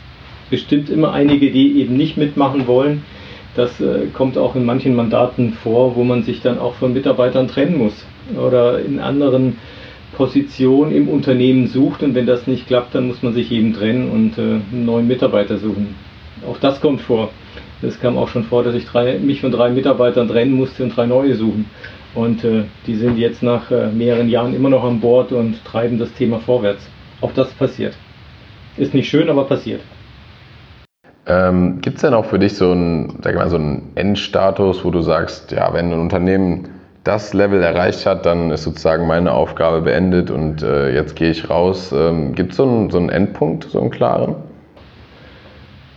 bestimmt 0.48 0.90
immer 0.90 1.12
einige, 1.12 1.50
die 1.50 1.80
eben 1.80 1.96
nicht 1.96 2.16
mitmachen 2.16 2.66
wollen 2.66 3.02
das 3.56 3.80
äh, 3.80 4.06
kommt 4.12 4.38
auch 4.38 4.54
in 4.54 4.64
manchen 4.64 4.94
Mandaten 4.94 5.54
vor, 5.54 5.96
wo 5.96 6.04
man 6.04 6.22
sich 6.22 6.42
dann 6.42 6.58
auch 6.58 6.74
von 6.74 6.92
Mitarbeitern 6.92 7.48
trennen 7.48 7.78
muss 7.78 8.06
oder 8.36 8.80
in 8.80 9.00
anderen 9.00 9.58
Positionen 10.16 10.92
im 10.92 11.08
Unternehmen 11.08 11.66
sucht 11.66 12.02
und 12.02 12.14
wenn 12.14 12.26
das 12.26 12.46
nicht 12.46 12.66
klappt, 12.66 12.94
dann 12.94 13.06
muss 13.06 13.22
man 13.22 13.34
sich 13.34 13.50
eben 13.50 13.74
trennen 13.74 14.10
und 14.10 14.38
äh, 14.38 14.60
einen 14.72 14.84
neuen 14.84 15.06
Mitarbeiter 15.06 15.58
suchen. 15.58 15.94
Auch 16.46 16.58
das 16.58 16.80
kommt 16.80 17.00
vor. 17.00 17.30
Es 17.82 18.00
kam 18.00 18.16
auch 18.16 18.28
schon 18.28 18.44
vor, 18.44 18.62
dass 18.62 18.74
ich 18.74 18.86
drei, 18.86 19.18
mich 19.18 19.40
von 19.40 19.52
drei 19.52 19.70
Mitarbeitern 19.70 20.28
trennen 20.28 20.52
musste 20.52 20.82
und 20.82 20.96
drei 20.96 21.06
neue 21.06 21.34
suchen. 21.34 21.66
Und 22.14 22.44
äh, 22.44 22.64
die 22.86 22.94
sind 22.94 23.18
jetzt 23.18 23.42
nach 23.42 23.70
äh, 23.70 23.88
mehreren 23.88 24.28
Jahren 24.28 24.54
immer 24.54 24.70
noch 24.70 24.84
an 24.84 25.00
Bord 25.00 25.32
und 25.32 25.62
treiben 25.64 25.98
das 25.98 26.12
Thema 26.14 26.38
vorwärts. 26.38 26.88
Auch 27.20 27.32
das 27.32 27.52
passiert. 27.52 27.94
Ist 28.78 28.94
nicht 28.94 29.08
schön, 29.08 29.28
aber 29.28 29.44
passiert. 29.44 29.82
Ähm, 31.26 31.80
Gibt 31.80 31.96
es 31.96 32.02
denn 32.02 32.14
auch 32.14 32.26
für 32.26 32.38
dich 32.38 32.54
so 32.54 32.70
einen, 32.70 33.20
mal, 33.22 33.50
so 33.50 33.56
einen 33.56 33.90
Endstatus, 33.96 34.84
wo 34.84 34.90
du 34.90 35.00
sagst, 35.00 35.50
ja, 35.50 35.72
wenn 35.72 35.92
ein 35.92 35.98
Unternehmen 35.98 36.68
das 37.02 37.34
Level 37.34 37.62
erreicht 37.62 38.06
hat, 38.06 38.26
dann 38.26 38.50
ist 38.50 38.62
sozusagen 38.64 39.06
meine 39.06 39.32
Aufgabe 39.32 39.82
beendet 39.82 40.30
und 40.30 40.62
äh, 40.62 40.94
jetzt 40.94 41.16
gehe 41.16 41.30
ich 41.30 41.50
raus. 41.50 41.92
Ähm, 41.92 42.34
Gibt 42.34 42.52
es 42.52 42.56
so 42.56 42.64
einen, 42.64 42.90
so 42.90 42.98
einen 42.98 43.10
Endpunkt, 43.10 43.64
so 43.64 43.80
einen 43.80 43.90
klaren? 43.90 44.36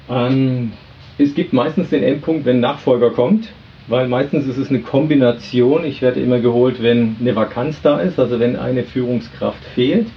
Ähm, 0.10 0.74
es 1.20 1.36
gibt 1.36 1.54
meistens 1.54 1.90
den 1.90 2.04
Endpunkt, 2.04 2.46
wenn 2.46 2.58
ein 2.58 2.62
Nachfolger 2.62 3.12
kommt, 3.12 3.50
weil 3.88 4.08
meistens 4.08 4.48
ist 4.48 4.58
es 4.58 4.70
eine 4.70 4.80
Kombination. 4.80 5.84
Ich 5.84 6.02
werde 6.02 6.20
immer 6.20 6.40
geholt, 6.40 6.82
wenn 6.82 7.18
eine 7.20 7.36
Vakanz 7.36 7.82
da 7.82 8.00
ist, 8.00 8.20
also 8.20 8.40
wenn 8.40 8.56
eine 8.56 8.84
Führungskraft 8.84 9.64
fehlt 9.76 10.08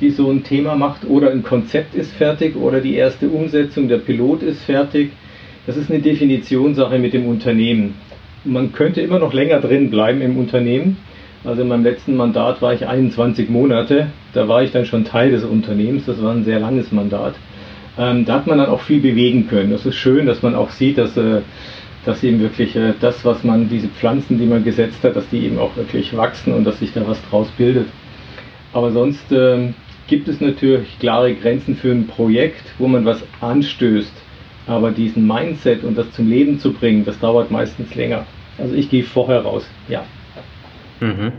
die 0.00 0.10
so 0.10 0.30
ein 0.30 0.44
Thema 0.44 0.74
macht, 0.76 1.08
oder 1.08 1.30
ein 1.30 1.42
Konzept 1.42 1.94
ist 1.94 2.12
fertig 2.12 2.56
oder 2.56 2.80
die 2.80 2.94
erste 2.94 3.28
Umsetzung, 3.28 3.88
der 3.88 3.98
Pilot 3.98 4.42
ist 4.42 4.62
fertig. 4.64 5.10
Das 5.66 5.76
ist 5.76 5.90
eine 5.90 6.00
Definitionssache 6.00 6.98
mit 6.98 7.12
dem 7.12 7.26
Unternehmen. 7.26 7.94
Man 8.44 8.72
könnte 8.72 9.02
immer 9.02 9.18
noch 9.18 9.34
länger 9.34 9.60
drin 9.60 9.90
bleiben 9.90 10.22
im 10.22 10.38
Unternehmen. 10.38 10.96
Also 11.44 11.62
in 11.62 11.68
meinem 11.68 11.84
letzten 11.84 12.16
Mandat 12.16 12.60
war 12.60 12.72
ich 12.72 12.86
21 12.86 13.48
Monate. 13.50 14.08
Da 14.32 14.48
war 14.48 14.62
ich 14.62 14.72
dann 14.72 14.86
schon 14.86 15.04
Teil 15.04 15.30
des 15.30 15.44
Unternehmens. 15.44 16.06
Das 16.06 16.22
war 16.22 16.32
ein 16.32 16.44
sehr 16.44 16.60
langes 16.60 16.92
Mandat. 16.92 17.34
Ähm, 17.98 18.24
da 18.24 18.34
hat 18.34 18.46
man 18.46 18.58
dann 18.58 18.68
auch 18.68 18.80
viel 18.80 19.00
bewegen 19.00 19.48
können. 19.48 19.70
Das 19.70 19.84
ist 19.84 19.96
schön, 19.96 20.26
dass 20.26 20.42
man 20.42 20.54
auch 20.54 20.70
sieht, 20.70 20.98
dass, 20.98 21.16
äh, 21.16 21.40
dass 22.04 22.22
eben 22.22 22.40
wirklich 22.40 22.76
äh, 22.76 22.94
das, 23.00 23.24
was 23.24 23.44
man, 23.44 23.68
diese 23.68 23.88
Pflanzen, 23.88 24.38
die 24.38 24.46
man 24.46 24.64
gesetzt 24.64 25.02
hat, 25.02 25.16
dass 25.16 25.28
die 25.28 25.44
eben 25.44 25.58
auch 25.58 25.76
wirklich 25.76 26.16
wachsen 26.16 26.54
und 26.54 26.64
dass 26.64 26.78
sich 26.78 26.92
da 26.92 27.06
was 27.06 27.20
draus 27.28 27.48
bildet. 27.58 27.86
Aber 28.72 28.90
sonst 28.90 29.30
äh, 29.32 29.68
gibt 30.10 30.28
es 30.28 30.40
natürlich 30.40 30.98
klare 30.98 31.34
Grenzen 31.34 31.76
für 31.76 31.92
ein 31.92 32.06
Projekt, 32.06 32.74
wo 32.78 32.88
man 32.88 33.06
was 33.06 33.22
anstößt. 33.40 34.12
Aber 34.66 34.90
diesen 34.90 35.26
Mindset 35.26 35.84
und 35.84 35.96
das 35.96 36.10
zum 36.12 36.28
Leben 36.28 36.58
zu 36.58 36.72
bringen, 36.72 37.04
das 37.04 37.18
dauert 37.18 37.50
meistens 37.50 37.94
länger. 37.94 38.26
Also 38.58 38.74
ich 38.74 38.90
gehe 38.90 39.04
vorher 39.04 39.40
raus, 39.40 39.64
ja. 39.88 40.04
Mhm. 41.00 41.32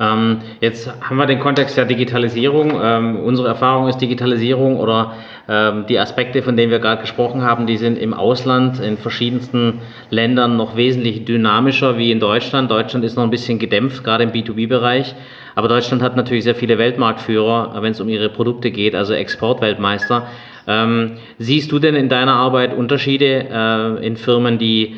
Ähm, 0.00 0.38
jetzt 0.60 0.90
haben 1.00 1.16
wir 1.16 1.26
den 1.26 1.40
Kontext 1.40 1.76
der 1.76 1.84
Digitalisierung. 1.84 2.80
Ähm, 2.82 3.16
unsere 3.16 3.48
Erfahrung 3.48 3.88
ist 3.88 3.98
Digitalisierung 3.98 4.78
oder 4.78 5.12
ähm, 5.48 5.86
die 5.88 5.98
Aspekte, 5.98 6.42
von 6.42 6.56
denen 6.56 6.72
wir 6.72 6.78
gerade 6.78 7.02
gesprochen 7.02 7.42
haben, 7.42 7.66
die 7.66 7.76
sind 7.76 7.98
im 7.98 8.14
Ausland 8.14 8.80
in 8.80 8.96
verschiedensten 8.96 9.80
Ländern 10.10 10.56
noch 10.56 10.76
wesentlich 10.76 11.24
dynamischer 11.24 11.98
wie 11.98 12.10
in 12.10 12.20
Deutschland. 12.20 12.70
Deutschland 12.70 13.04
ist 13.04 13.16
noch 13.16 13.24
ein 13.24 13.30
bisschen 13.30 13.58
gedämpft, 13.58 14.02
gerade 14.04 14.24
im 14.24 14.32
B2B-Bereich. 14.32 15.14
Aber 15.54 15.68
Deutschland 15.68 16.02
hat 16.02 16.16
natürlich 16.16 16.44
sehr 16.44 16.54
viele 16.54 16.78
Weltmarktführer, 16.78 17.80
wenn 17.80 17.92
es 17.92 18.00
um 18.00 18.08
ihre 18.08 18.28
Produkte 18.28 18.70
geht, 18.70 18.94
also 18.94 19.12
Exportweltmeister. 19.12 20.26
Ähm, 20.66 21.12
siehst 21.38 21.70
du 21.70 21.78
denn 21.78 21.94
in 21.94 22.08
deiner 22.08 22.34
Arbeit 22.34 22.74
Unterschiede 22.74 23.46
äh, 23.50 24.06
in 24.06 24.16
Firmen, 24.16 24.58
die 24.58 24.96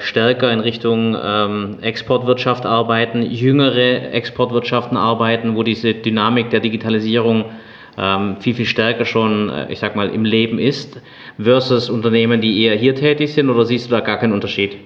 stärker 0.00 0.52
in 0.52 0.60
Richtung 0.60 1.16
ähm, 1.22 1.78
Exportwirtschaft 1.80 2.66
arbeiten, 2.66 3.22
jüngere 3.22 4.12
Exportwirtschaften 4.12 4.98
arbeiten, 4.98 5.56
wo 5.56 5.62
diese 5.62 5.94
Dynamik 5.94 6.50
der 6.50 6.60
Digitalisierung 6.60 7.46
ähm, 7.96 8.36
viel, 8.40 8.54
viel 8.54 8.66
stärker 8.66 9.04
schon, 9.04 9.50
äh, 9.50 9.72
ich 9.72 9.78
sag 9.78 9.96
mal, 9.96 10.08
im 10.08 10.24
Leben 10.24 10.58
ist, 10.58 11.00
versus 11.38 11.90
Unternehmen, 11.90 12.40
die 12.40 12.62
eher 12.62 12.76
hier 12.76 12.94
tätig 12.94 13.32
sind, 13.32 13.48
oder 13.50 13.64
siehst 13.64 13.86
du 13.86 13.90
da 13.90 14.00
gar 14.00 14.18
keinen 14.18 14.32
Unterschied? 14.32 14.76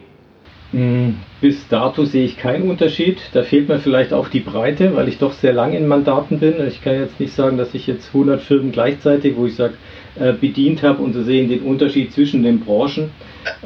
Mm, 0.72 1.12
bis 1.40 1.66
dato 1.68 2.04
sehe 2.04 2.26
ich 2.26 2.36
keinen 2.36 2.68
Unterschied. 2.68 3.18
Da 3.32 3.42
fehlt 3.42 3.68
mir 3.68 3.78
vielleicht 3.78 4.12
auch 4.12 4.28
die 4.28 4.40
Breite, 4.40 4.94
weil 4.94 5.08
ich 5.08 5.18
doch 5.18 5.32
sehr 5.32 5.54
lang 5.54 5.72
in 5.72 5.88
Mandaten 5.88 6.38
bin. 6.38 6.54
Ich 6.66 6.82
kann 6.82 6.94
jetzt 6.94 7.18
nicht 7.18 7.32
sagen, 7.32 7.56
dass 7.56 7.72
ich 7.72 7.86
jetzt 7.86 8.08
100 8.08 8.42
Firmen 8.42 8.72
gleichzeitig, 8.72 9.34
wo 9.36 9.46
ich 9.46 9.54
sage, 9.54 9.74
äh, 10.16 10.32
bedient 10.32 10.82
habe 10.82 11.02
und 11.02 11.14
Sie 11.14 11.24
sehen 11.24 11.48
den 11.48 11.62
Unterschied 11.62 12.12
zwischen 12.12 12.42
den 12.42 12.60
Branchen. 12.60 13.10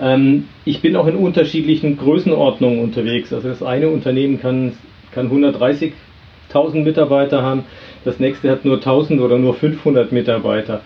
Ähm, 0.01 0.49
ich 0.65 0.81
bin 0.81 0.97
auch 0.97 1.07
in 1.07 1.17
unterschiedlichen 1.17 1.97
Größenordnungen 1.97 2.81
unterwegs. 2.81 3.33
Also 3.33 3.49
das 3.49 3.63
eine 3.63 3.89
Unternehmen 3.89 4.41
kann 4.41 4.75
kann 5.13 5.31
130.000 5.31 6.83
Mitarbeiter 6.83 7.43
haben, 7.43 7.65
das 8.05 8.19
nächste 8.19 8.51
hat 8.51 8.65
nur 8.65 8.77
1000 8.77 9.21
oder 9.21 9.39
nur 9.39 9.55
500 9.55 10.11
Mitarbeiter. 10.11 10.81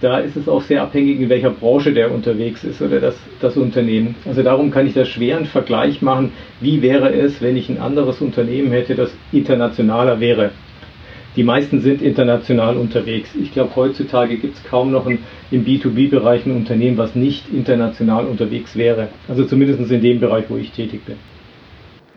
Da 0.00 0.18
ist 0.18 0.36
es 0.36 0.48
auch 0.48 0.62
sehr 0.62 0.82
abhängig, 0.82 1.20
in 1.20 1.28
welcher 1.28 1.50
Branche 1.50 1.92
der 1.92 2.10
unterwegs 2.10 2.64
ist 2.64 2.80
oder 2.80 3.00
das, 3.00 3.16
das 3.40 3.56
Unternehmen. 3.56 4.14
Also 4.24 4.42
darum 4.42 4.70
kann 4.70 4.86
ich 4.86 4.94
da 4.94 5.04
schweren 5.04 5.44
Vergleich 5.44 6.00
machen, 6.00 6.32
wie 6.60 6.80
wäre 6.80 7.12
es, 7.12 7.42
wenn 7.42 7.56
ich 7.56 7.68
ein 7.68 7.78
anderes 7.78 8.20
Unternehmen 8.20 8.72
hätte, 8.72 8.94
das 8.94 9.12
internationaler 9.30 10.18
wäre. 10.20 10.52
Die 11.36 11.44
meisten 11.44 11.80
sind 11.80 12.02
international 12.02 12.76
unterwegs. 12.76 13.30
Ich 13.40 13.52
glaube, 13.52 13.76
heutzutage 13.76 14.36
gibt 14.36 14.56
es 14.56 14.64
kaum 14.64 14.90
noch 14.90 15.06
ein, 15.06 15.18
im 15.50 15.64
B2B-Bereich 15.64 16.44
ein 16.44 16.56
Unternehmen, 16.56 16.98
was 16.98 17.14
nicht 17.14 17.44
international 17.52 18.26
unterwegs 18.26 18.74
wäre. 18.74 19.08
Also 19.28 19.44
zumindest 19.44 19.90
in 19.90 20.02
dem 20.02 20.18
Bereich, 20.18 20.46
wo 20.48 20.56
ich 20.56 20.72
tätig 20.72 21.04
bin. 21.06 21.16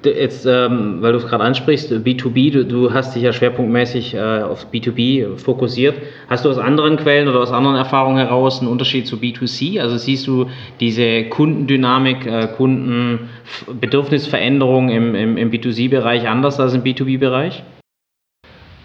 Jetzt, 0.05 0.45
ähm, 0.45 0.97
weil 0.99 1.13
du 1.13 1.19
es 1.19 1.27
gerade 1.27 1.45
ansprichst, 1.45 1.89
B2B, 1.91 2.51
du, 2.51 2.65
du, 2.65 2.93
hast 2.93 3.15
dich 3.15 3.23
ja 3.23 3.31
schwerpunktmäßig 3.31 4.15
äh, 4.15 4.41
auf 4.41 4.67
B2B 4.71 5.37
fokussiert. 5.37 5.95
Hast 6.27 6.43
du 6.43 6.49
aus 6.49 6.57
anderen 6.57 6.97
Quellen 6.97 7.29
oder 7.29 7.39
aus 7.39 7.53
anderen 7.53 7.77
Erfahrungen 7.77 8.17
heraus 8.17 8.59
einen 8.59 8.69
Unterschied 8.69 9.07
zu 9.07 9.15
B2C? 9.15 9.79
Also 9.79 9.95
siehst 9.97 10.27
du 10.27 10.47
diese 10.81 11.23
Kundendynamik, 11.25 12.25
äh, 12.25 12.47
Kundenbedürfnisveränderung 12.47 14.89
im, 14.89 15.15
im, 15.15 15.37
im 15.37 15.51
B2C-Bereich 15.51 16.27
anders 16.27 16.59
als 16.59 16.73
im 16.73 16.83
B2B-Bereich? 16.83 17.63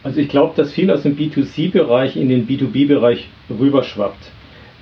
Also 0.08 0.20
ich 0.20 0.30
glaube, 0.30 0.54
dass 0.56 0.72
viel 0.72 0.90
aus 0.90 1.02
dem 1.02 1.18
B2C-Bereich 1.18 2.16
in 2.16 2.30
den 2.30 2.48
B2B-Bereich 2.48 3.28
rüberschwappt. 3.50 4.30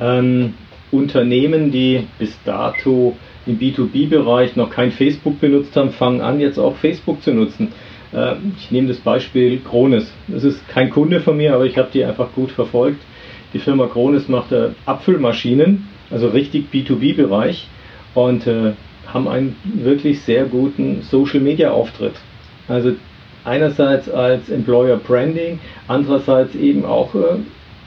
Ähm, 0.00 0.54
Unternehmen, 0.92 1.72
die 1.72 2.06
bis 2.20 2.38
dato 2.44 3.16
im 3.44 3.58
B2B-Bereich 3.58 4.54
noch 4.54 4.70
kein 4.70 4.92
Facebook 4.92 5.40
benutzt 5.40 5.74
haben, 5.74 5.90
fangen 5.90 6.20
an, 6.20 6.38
jetzt 6.38 6.60
auch 6.60 6.76
Facebook 6.76 7.24
zu 7.24 7.32
nutzen. 7.32 7.72
Äh, 8.12 8.36
ich 8.56 8.70
nehme 8.70 8.86
das 8.86 8.98
Beispiel 8.98 9.58
Krones. 9.68 10.12
Das 10.28 10.44
ist 10.44 10.68
kein 10.68 10.90
Kunde 10.90 11.18
von 11.18 11.36
mir, 11.36 11.56
aber 11.56 11.66
ich 11.66 11.76
habe 11.76 11.88
die 11.92 12.04
einfach 12.04 12.32
gut 12.32 12.52
verfolgt. 12.52 13.00
Die 13.52 13.58
Firma 13.58 13.88
Krones 13.88 14.28
macht 14.28 14.52
äh, 14.52 14.68
Apfelmaschinen, 14.84 15.88
also 16.08 16.28
richtig 16.28 16.66
B2B-Bereich 16.72 17.66
und 18.14 18.46
äh, 18.46 18.74
haben 19.12 19.26
einen 19.26 19.56
wirklich 19.74 20.20
sehr 20.20 20.44
guten 20.44 21.02
Social-Media-Auftritt. 21.02 22.14
Also 22.68 22.92
einerseits 23.46 24.11
als 24.11 24.48
Employer 24.50 24.96
Branding, 24.96 25.61
andererseits 25.88 26.54
eben 26.54 26.85
auch 26.85 27.14
äh, 27.14 27.38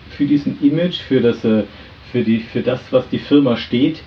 für 0.10 0.26
diesen 0.26 0.58
Image, 0.62 0.98
für 1.02 1.22
das, 1.22 1.44
äh, 1.44 1.64
für, 2.12 2.24
die, 2.24 2.40
für 2.40 2.62
das, 2.62 2.82
was 2.92 3.08
die 3.10 3.20
Firma 3.20 3.58
steht, 3.58 4.02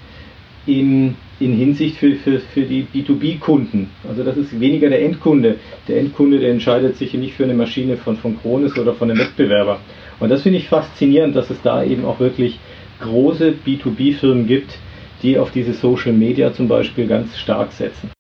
in, 0.66 1.16
in 1.40 1.52
Hinsicht 1.54 1.96
für, 1.96 2.14
für, 2.16 2.38
für 2.38 2.62
die 2.62 2.86
B2B-Kunden. 2.94 3.90
Also 4.08 4.24
das 4.24 4.36
ist 4.36 4.58
weniger 4.58 4.88
der 4.88 5.02
Endkunde. 5.02 5.56
Der 5.88 5.98
Endkunde, 5.98 6.38
der 6.38 6.50
entscheidet 6.50 6.96
sich 6.96 7.12
nicht 7.14 7.34
für 7.34 7.44
eine 7.44 7.54
Maschine 7.54 7.96
von, 7.96 8.16
von 8.16 8.40
Kronis 8.40 8.78
oder 8.78 8.94
von 8.94 9.10
einem 9.10 9.20
Wettbewerber. 9.20 9.80
Und 10.20 10.30
das 10.30 10.42
finde 10.42 10.58
ich 10.58 10.68
faszinierend, 10.68 11.34
dass 11.36 11.50
es 11.50 11.60
da 11.62 11.84
eben 11.84 12.04
auch 12.04 12.20
wirklich 12.20 12.58
große 13.00 13.54
B2B-Firmen 13.66 14.46
gibt, 14.46 14.78
die 15.22 15.38
auf 15.38 15.50
diese 15.50 15.72
Social 15.72 16.12
Media 16.12 16.52
zum 16.52 16.68
Beispiel 16.68 17.06
ganz 17.06 17.36
stark 17.36 17.72
setzen. 17.72 18.10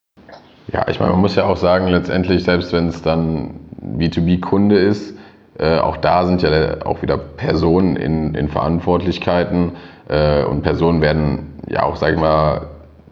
Ja, 0.68 0.86
ich 0.88 1.00
meine, 1.00 1.12
man 1.12 1.20
muss 1.20 1.34
ja 1.34 1.44
auch 1.44 1.56
sagen, 1.56 1.88
letztendlich, 1.88 2.44
selbst 2.44 2.72
wenn 2.72 2.88
es 2.88 3.02
dann 3.02 3.60
B2B-Kunde 3.98 4.76
ist, 4.76 5.16
äh, 5.58 5.78
auch 5.78 5.96
da 5.96 6.24
sind 6.26 6.42
ja 6.42 6.84
auch 6.84 7.02
wieder 7.02 7.18
Personen 7.18 7.96
in, 7.96 8.34
in 8.34 8.48
Verantwortlichkeiten 8.48 9.72
äh, 10.08 10.44
und 10.44 10.62
Personen 10.62 11.00
werden 11.00 11.52
ja 11.68 11.82
auch, 11.82 11.96
sage 11.96 12.14
ich 12.14 12.20
mal, 12.20 12.68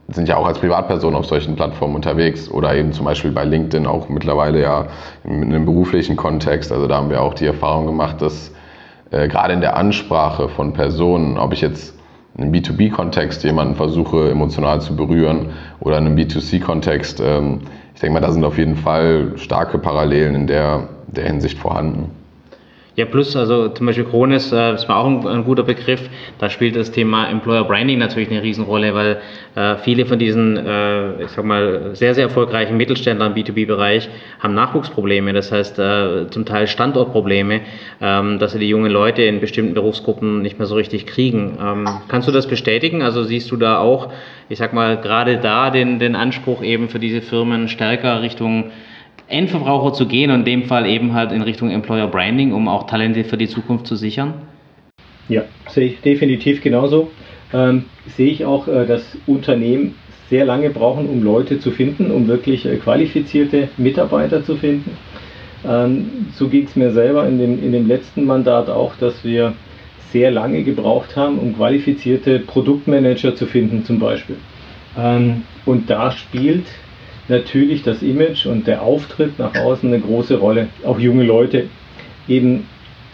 sind 0.09 0.29
ja 0.29 0.37
auch 0.37 0.47
als 0.47 0.59
Privatperson 0.59 1.15
auf 1.15 1.27
solchen 1.27 1.55
Plattformen 1.55 1.95
unterwegs 1.95 2.51
oder 2.51 2.75
eben 2.75 2.93
zum 2.93 3.05
Beispiel 3.05 3.31
bei 3.31 3.45
LinkedIn 3.45 3.87
auch 3.87 4.09
mittlerweile 4.09 4.61
ja 4.61 4.87
in 5.25 5.45
einem 5.45 5.65
beruflichen 5.65 6.17
Kontext. 6.17 6.73
Also 6.73 6.87
da 6.87 6.97
haben 6.97 7.11
wir 7.11 7.23
auch 7.23 7.35
die 7.35 7.47
Erfahrung 7.47 7.87
gemacht, 7.87 8.21
dass 8.21 8.53
äh, 9.11 9.29
gerade 9.29 9.53
in 9.53 9.61
der 9.61 9.77
Ansprache 9.77 10.49
von 10.49 10.73
Personen, 10.73 11.39
ob 11.39 11.53
ich 11.53 11.61
jetzt 11.61 11.95
einem 12.41 12.53
B2B-Kontext 12.53 13.45
jemanden 13.45 13.75
versuche 13.75 14.31
emotional 14.31 14.81
zu 14.81 14.97
berühren 14.97 15.51
oder 15.81 15.99
in 15.99 16.07
einem 16.07 16.17
B2C-Kontext, 16.17 17.21
ähm, 17.21 17.61
ich 17.95 18.01
denke 18.01 18.15
mal, 18.15 18.21
da 18.21 18.33
sind 18.33 18.45
auf 18.45 18.59
jeden 18.59 18.77
Fall 18.77 19.33
starke 19.37 19.79
Parallelen 19.79 20.35
in 20.35 20.47
der, 20.47 20.89
der 21.09 21.27
Hinsicht 21.27 21.59
vorhanden. 21.59 22.20
Ja, 22.97 23.05
plus, 23.05 23.37
also 23.37 23.69
zum 23.69 23.87
Beispiel 23.87 24.05
Kronis 24.05 24.53
äh, 24.53 24.75
ist 24.75 24.89
mir 24.89 24.97
auch 24.97 25.07
ein, 25.07 25.27
ein, 25.27 25.45
guter 25.45 25.63
Begriff. 25.63 26.11
Da 26.39 26.51
spielt 26.51 26.75
das 26.75 26.91
Thema 26.91 27.29
Employer 27.29 27.65
Branding 27.65 27.99
natürlich 27.99 28.31
eine 28.31 28.43
Riesenrolle, 28.43 28.95
weil 28.95 29.21
äh, 29.55 29.77
viele 29.77 30.07
von 30.07 30.19
diesen, 30.19 30.57
äh, 30.57 31.23
ich 31.23 31.31
sag 31.31 31.45
mal, 31.45 31.95
sehr, 31.95 32.15
sehr 32.15 32.25
erfolgreichen 32.25 32.77
Mittelständlern 32.77 33.33
im 33.33 33.43
B2B-Bereich 33.43 34.09
haben 34.41 34.55
Nachwuchsprobleme, 34.55 35.33
das 35.33 35.53
heißt 35.53 35.79
äh, 35.79 36.31
zum 36.31 36.45
Teil 36.45 36.67
Standortprobleme, 36.67 37.61
ähm, 38.01 38.41
dass 38.41 38.53
sie 38.53 38.59
die 38.59 38.69
jungen 38.69 38.91
Leute 38.91 39.23
in 39.23 39.41
bestimmten 39.41 39.75
Berufsgruppen 39.75 40.43
nicht 40.43 40.59
mehr 40.59 40.67
so 40.67 40.75
richtig 40.75 41.07
kriegen. 41.07 41.59
Ähm, 41.63 41.89
kannst 42.09 42.27
du 42.27 42.33
das 42.33 42.49
bestätigen? 42.49 43.03
Also 43.03 43.23
siehst 43.23 43.53
du 43.53 43.57
da 43.57 43.79
auch, 43.79 44.13
ich 44.49 44.59
sag 44.59 44.73
mal, 44.73 44.97
gerade 45.01 45.39
da 45.39 45.71
den, 45.71 46.01
den 46.01 46.17
Anspruch 46.17 46.63
eben 46.63 46.89
für 46.89 46.99
diese 46.99 47.23
Firmen 47.23 47.69
stärker 47.69 48.21
Richtung 48.21 48.73
Endverbraucher 49.31 49.93
zu 49.93 50.07
gehen 50.07 50.31
und 50.31 50.41
in 50.41 50.45
dem 50.45 50.65
Fall 50.65 50.87
eben 50.87 51.15
halt 51.15 51.33
in 51.33 51.43
Richtung 51.43 51.71
Employer 51.71 52.09
Branding, 52.09 52.53
um 52.53 52.69
auch 52.69 52.87
Talente 52.87 53.25
für 53.25 53.37
die 53.37 53.49
Zukunft 53.49 53.87
zu 53.87 53.97
sichern? 53.97 54.35
Ja, 55.29 55.43
sehe 55.69 55.87
ich 55.87 56.01
definitiv 56.01 56.61
genauso. 56.63 57.11
Ähm, 57.53 57.85
sehe 58.17 58.31
ich 58.31 58.45
auch, 58.45 58.69
äh, 58.69 58.87
dass 58.87 59.17
Unternehmen 59.27 59.95
sehr 60.29 60.45
lange 60.45 60.71
brauchen, 60.71 61.09
um 61.09 61.23
Leute 61.23 61.59
zu 61.59 61.71
finden, 61.71 62.11
um 62.11 62.29
wirklich 62.29 62.65
äh, 62.67 62.77
qualifizierte 62.77 63.69
Mitarbeiter 63.77 64.45
zu 64.45 64.57
finden. 64.57 64.97
Ähm, 65.69 66.29
so 66.35 66.49
ging 66.49 66.65
es 66.65 66.77
mir 66.77 66.93
selber 66.93 67.27
in 67.27 67.39
dem, 67.39 67.63
in 67.63 67.73
dem 67.73 67.87
letzten 67.87 68.25
Mandat 68.25 68.69
auch, 68.69 68.97
dass 68.97 69.25
wir 69.25 69.55
sehr 70.13 70.31
lange 70.31 70.63
gebraucht 70.63 71.17
haben, 71.17 71.39
um 71.39 71.57
qualifizierte 71.57 72.41
Produktmanager 72.41 73.35
zu 73.37 73.47
finden 73.47 73.85
zum 73.85 73.99
Beispiel. 73.99 74.37
Ähm, 74.99 75.43
und 75.67 75.91
da 75.91 76.11
spielt 76.11 76.67
natürlich 77.31 77.83
das 77.83 78.03
Image 78.03 78.47
und 78.47 78.67
der 78.67 78.83
Auftritt 78.83 79.39
nach 79.39 79.55
außen 79.55 79.89
eine 79.89 80.03
große 80.03 80.39
Rolle. 80.39 80.69
Auch 80.85 80.99
junge 80.99 81.25
Leute 81.25 81.67
eben 82.29 82.67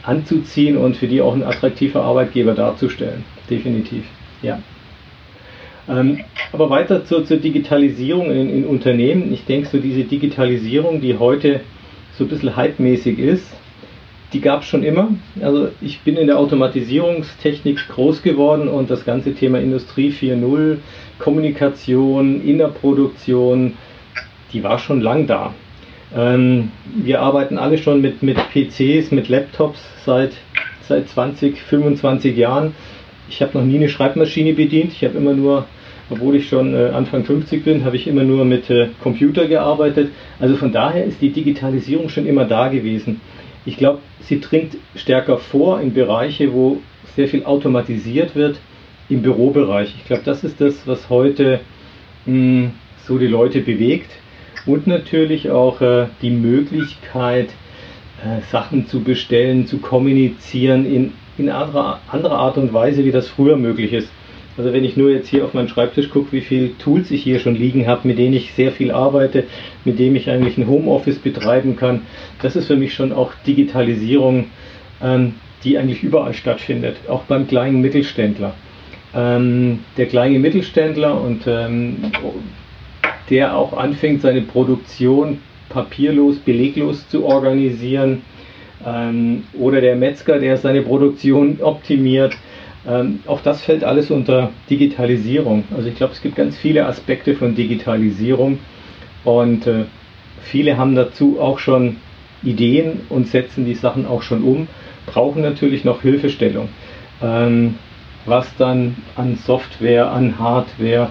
anzuziehen 0.03 0.77
und 0.77 0.97
für 0.97 1.07
die 1.07 1.21
auch 1.21 1.35
ein 1.35 1.45
attraktiver 1.45 2.03
Arbeitgeber 2.03 2.55
darzustellen. 2.55 3.25
Definitiv, 3.51 4.05
ja. 4.43 4.61
Ähm, 5.89 6.21
aber 6.53 6.71
weiter 6.71 7.05
zur, 7.05 7.25
zur 7.25 7.37
Digitalisierung 7.37 8.31
in, 8.31 8.51
in, 8.51 8.65
Unternehmen. 8.65 9.33
Ich 9.33 9.45
denke, 9.45 9.69
so 9.69 9.79
diese 9.79 10.05
Digitalisierung, 10.05 11.01
die 11.01 11.19
heute 11.19 11.61
so 12.17 12.25
ein 12.25 12.29
bisschen 12.29 12.57
hypemäßig 12.57 13.19
ist, 13.19 13.47
die 14.33 14.41
gab 14.41 14.63
es 14.63 14.69
schon 14.69 14.83
immer. 14.83 15.11
Also 15.41 15.69
ich 15.81 16.01
bin 16.01 16.17
in 16.17 16.27
der 16.27 16.39
Automatisierungstechnik 16.39 17.89
groß 17.89 18.23
geworden 18.23 18.69
und 18.69 18.91
das 18.91 19.05
ganze 19.05 19.35
Thema 19.35 19.59
Industrie 19.59 20.11
4.0, 20.11 20.79
Kommunikation, 21.19 22.43
Innerproduktion, 22.43 23.75
die 24.53 24.63
war 24.63 24.79
schon 24.79 25.01
lang 25.01 25.27
da. 25.27 25.55
Ähm, 26.15 26.71
wir 26.95 27.21
arbeiten 27.21 27.59
alle 27.59 27.79
schon 27.79 28.01
mit, 28.01 28.23
mit 28.23 28.37
PCs, 28.37 29.11
mit 29.11 29.29
Laptops 29.29 29.81
seit, 30.05 30.33
seit 30.83 31.09
20, 31.09 31.61
25 31.61 32.37
Jahren. 32.37 32.75
Ich 33.29 33.43
habe 33.43 33.59
noch 33.59 33.65
nie 33.65 33.77
eine 33.77 33.89
Schreibmaschine 33.89 34.53
bedient. 34.53 34.93
Ich 34.93 35.05
habe 35.05 35.19
immer 35.19 35.35
nur, 35.35 35.67
obwohl 36.11 36.37
ich 36.37 36.49
schon 36.49 36.75
äh, 36.75 36.91
Anfang 36.91 37.25
50 37.25 37.65
bin, 37.65 37.85
habe 37.85 37.97
ich 37.97 38.07
immer 38.07 38.23
nur 38.23 38.45
mit 38.45 38.71
äh, 38.71 38.89
Computer 39.03 39.47
gearbeitet. 39.47 40.11
Also 40.39 40.57
von 40.57 40.73
daher 40.73 41.05
ist 41.05 41.21
die 41.21 41.31
Digitalisierung 41.31 42.09
schon 42.09 42.27
immer 42.27 42.45
da 42.45 42.69
gewesen. 42.69 43.21
Ich 43.65 43.77
glaube, 43.77 43.99
sie 44.21 44.41
dringt 44.41 44.77
stärker 44.95 45.39
vor 45.39 45.81
in 45.81 45.93
Bereiche, 45.93 46.53
wo 46.53 46.81
sehr 47.17 47.27
viel 47.27 47.45
automatisiert 47.45 48.37
wird 48.37 48.61
im 49.09 49.23
Bürobereich. 49.23 49.93
Ich 49.99 50.07
glaube, 50.07 50.23
das 50.25 50.45
ist 50.45 50.61
das, 50.61 50.87
was 50.87 51.11
heute 51.11 51.61
mh, 52.27 52.33
hm, 52.33 52.71
so 53.07 53.19
die 53.19 53.27
Leute 53.27 53.61
bewegt 53.61 54.11
und 54.67 54.87
natürlich 54.87 55.51
auch 55.51 55.81
äh, 55.81 56.07
die 56.23 56.31
Möglichkeit, 56.31 57.51
äh, 58.23 58.41
Sachen 58.51 58.87
zu 58.89 59.01
bestellen, 59.01 59.67
zu 59.67 59.79
kommunizieren 59.79 60.85
in, 60.85 61.13
in 61.39 61.49
anderer, 61.49 62.01
anderer 62.11 62.39
Art 62.39 62.59
und 62.59 62.73
Weise, 62.73 63.05
wie 63.05 63.13
das 63.13 63.29
früher 63.29 63.57
möglich 63.57 63.93
ist. 63.93 64.11
Also 64.59 64.73
wenn 64.73 64.85
ich 64.85 64.97
nur 64.97 65.11
jetzt 65.11 65.29
hier 65.29 65.45
auf 65.45 65.53
meinen 65.53 65.69
Schreibtisch 65.69 66.09
gucke, 66.09 66.33
wie 66.33 66.41
viele 66.41 66.77
Tools 66.79 67.11
ich 67.11 67.23
hier 67.23 67.41
schon 67.41 67.57
liegen 67.57 67.87
habe, 67.87 68.09
mit 68.09 68.19
denen 68.19 68.35
ich 68.35 68.55
sehr 68.55 68.73
viel 68.73 68.91
arbeite, 68.91 69.45
mit 69.85 69.99
denen 69.99 70.17
ich 70.17 70.31
eigentlich 70.31 70.57
ein 70.57 70.67
Homeoffice 70.67 71.19
betreiben 71.19 71.77
kann, 71.77 72.03
das 72.41 72.57
ist 72.57 72.67
für 72.67 72.77
mich 72.77 72.95
schon 72.95 73.13
auch 73.13 73.33
Digitalisierung, 73.47 74.47
ähm, 75.03 75.35
die 75.63 75.77
eigentlich 75.77 76.03
überall 76.03 76.33
stattfindet, 76.33 76.97
auch 77.09 77.25
beim 77.25 77.47
kleinen 77.47 77.83
Mittelständler. 77.83 78.55
Ähm, 79.15 79.81
der 79.99 80.07
kleine 80.07 80.39
Mittelständler 80.39 81.21
und 81.21 81.43
ähm, 81.47 81.97
der 83.31 83.57
auch 83.57 83.73
anfängt, 83.73 84.23
seine 84.23 84.43
Produktion 84.43 85.41
papierlos, 85.69 86.39
beleglos 86.39 87.09
zu 87.09 87.25
organisieren. 87.25 88.23
Ähm, 88.85 89.45
oder 89.55 89.81
der 89.81 89.97
Metzger, 89.97 90.39
der 90.39 90.57
seine 90.57 90.83
Produktion 90.83 91.59
optimiert. 91.61 92.37
Ähm, 92.87 93.21
auch 93.27 93.41
das 93.41 93.63
fällt 93.63 93.85
alles 93.85 94.11
unter 94.11 94.51
Digitalisierung. 94.71 95.65
Also 95.75 95.89
ich 95.89 95.97
glaube, 95.97 96.13
es 96.13 96.23
gibt 96.23 96.37
ganz 96.37 96.57
viele 96.57 96.87
Aspekte 96.87 97.35
von 97.35 97.55
Digitalisierung. 97.55 98.59
Und 99.25 99.67
äh, 99.67 99.85
viele 100.43 100.77
haben 100.77 100.95
dazu 100.95 101.41
auch 101.41 101.59
schon 101.59 101.97
Ideen 102.43 103.01
und 103.09 103.27
setzen 103.27 103.65
die 103.65 103.75
Sachen 103.75 104.07
auch 104.07 104.23
schon 104.23 104.43
um, 104.43 104.69
brauchen 105.07 105.43
natürlich 105.43 105.85
noch 105.85 106.03
Hilfestellung. 106.03 106.69
Ähm, 107.23 107.77
was 108.25 108.55
dann 108.57 108.97
an 109.17 109.37
Software, 109.37 110.11
an 110.11 110.39
Hardware, 110.39 111.11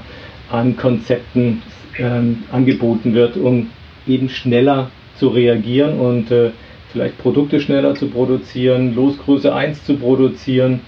an 0.51 0.78
Konzepten 0.78 1.61
ähm, 2.00 2.43
angeboten 2.52 3.14
wird, 3.14 3.38
um 3.38 3.70
eben 4.08 4.30
schneller 4.30 4.89
zu 5.18 5.30
reagieren 5.30 6.00
und 6.00 6.32
äh, 6.32 6.52
vielleicht 6.91 7.18
Produkte 7.18 7.60
schneller 7.60 7.96
zu 7.96 8.08
produzieren, 8.08 8.96
Losgröße 8.96 9.54
1 9.54 9.84
zu 9.86 9.96
produzieren, 9.96 10.82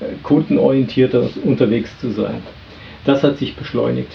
äh, 0.00 0.14
kundenorientierter 0.22 1.28
unterwegs 1.44 1.98
zu 2.00 2.10
sein. 2.10 2.42
Das 3.04 3.22
hat 3.22 3.38
sich 3.38 3.56
beschleunigt. 3.56 4.12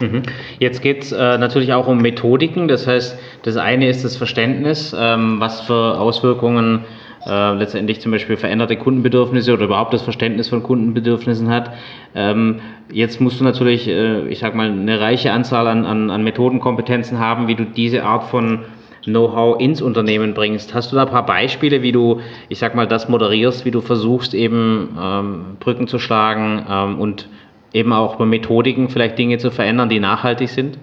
Mhm. 0.00 0.22
Jetzt 0.58 0.82
geht 0.82 1.04
es 1.04 1.12
äh, 1.12 1.38
natürlich 1.38 1.72
auch 1.72 1.86
um 1.86 1.98
Methodiken. 2.02 2.68
Das 2.68 2.86
heißt, 2.86 3.18
das 3.42 3.56
eine 3.56 3.88
ist 3.88 4.04
das 4.04 4.16
Verständnis, 4.16 4.94
ähm, 4.98 5.40
was 5.40 5.62
für 5.62 5.98
Auswirkungen 5.98 6.80
äh, 6.80 7.05
letztendlich 7.28 8.00
zum 8.00 8.12
Beispiel 8.12 8.36
veränderte 8.36 8.76
Kundenbedürfnisse 8.76 9.52
oder 9.52 9.64
überhaupt 9.64 9.92
das 9.92 10.02
Verständnis 10.02 10.48
von 10.48 10.62
Kundenbedürfnissen 10.62 11.48
hat. 11.48 11.72
Ähm, 12.14 12.60
jetzt 12.92 13.20
musst 13.20 13.40
du 13.40 13.44
natürlich, 13.44 13.88
äh, 13.88 14.28
ich 14.28 14.38
sag 14.38 14.54
mal, 14.54 14.70
eine 14.70 15.00
reiche 15.00 15.32
Anzahl 15.32 15.66
an, 15.66 15.84
an, 15.84 16.10
an 16.10 16.22
Methodenkompetenzen 16.22 17.18
haben, 17.18 17.48
wie 17.48 17.54
du 17.54 17.64
diese 17.64 18.04
Art 18.04 18.24
von 18.24 18.60
Know-how 19.04 19.60
ins 19.60 19.82
Unternehmen 19.82 20.34
bringst. 20.34 20.74
Hast 20.74 20.92
du 20.92 20.96
da 20.96 21.02
ein 21.02 21.10
paar 21.10 21.26
Beispiele, 21.26 21.82
wie 21.82 21.92
du, 21.92 22.20
ich 22.48 22.58
sag 22.58 22.74
mal, 22.74 22.86
das 22.86 23.08
moderierst, 23.08 23.64
wie 23.64 23.70
du 23.70 23.80
versuchst, 23.80 24.34
eben 24.34 24.96
ähm, 25.00 25.44
Brücken 25.60 25.86
zu 25.86 25.98
schlagen 25.98 26.64
ähm, 26.68 26.98
und 26.98 27.28
eben 27.72 27.92
auch 27.92 28.16
bei 28.16 28.24
Methodiken 28.24 28.88
vielleicht 28.88 29.18
Dinge 29.18 29.38
zu 29.38 29.50
verändern, 29.50 29.88
die 29.88 30.00
nachhaltig 30.00 30.48
sind? 30.48 30.78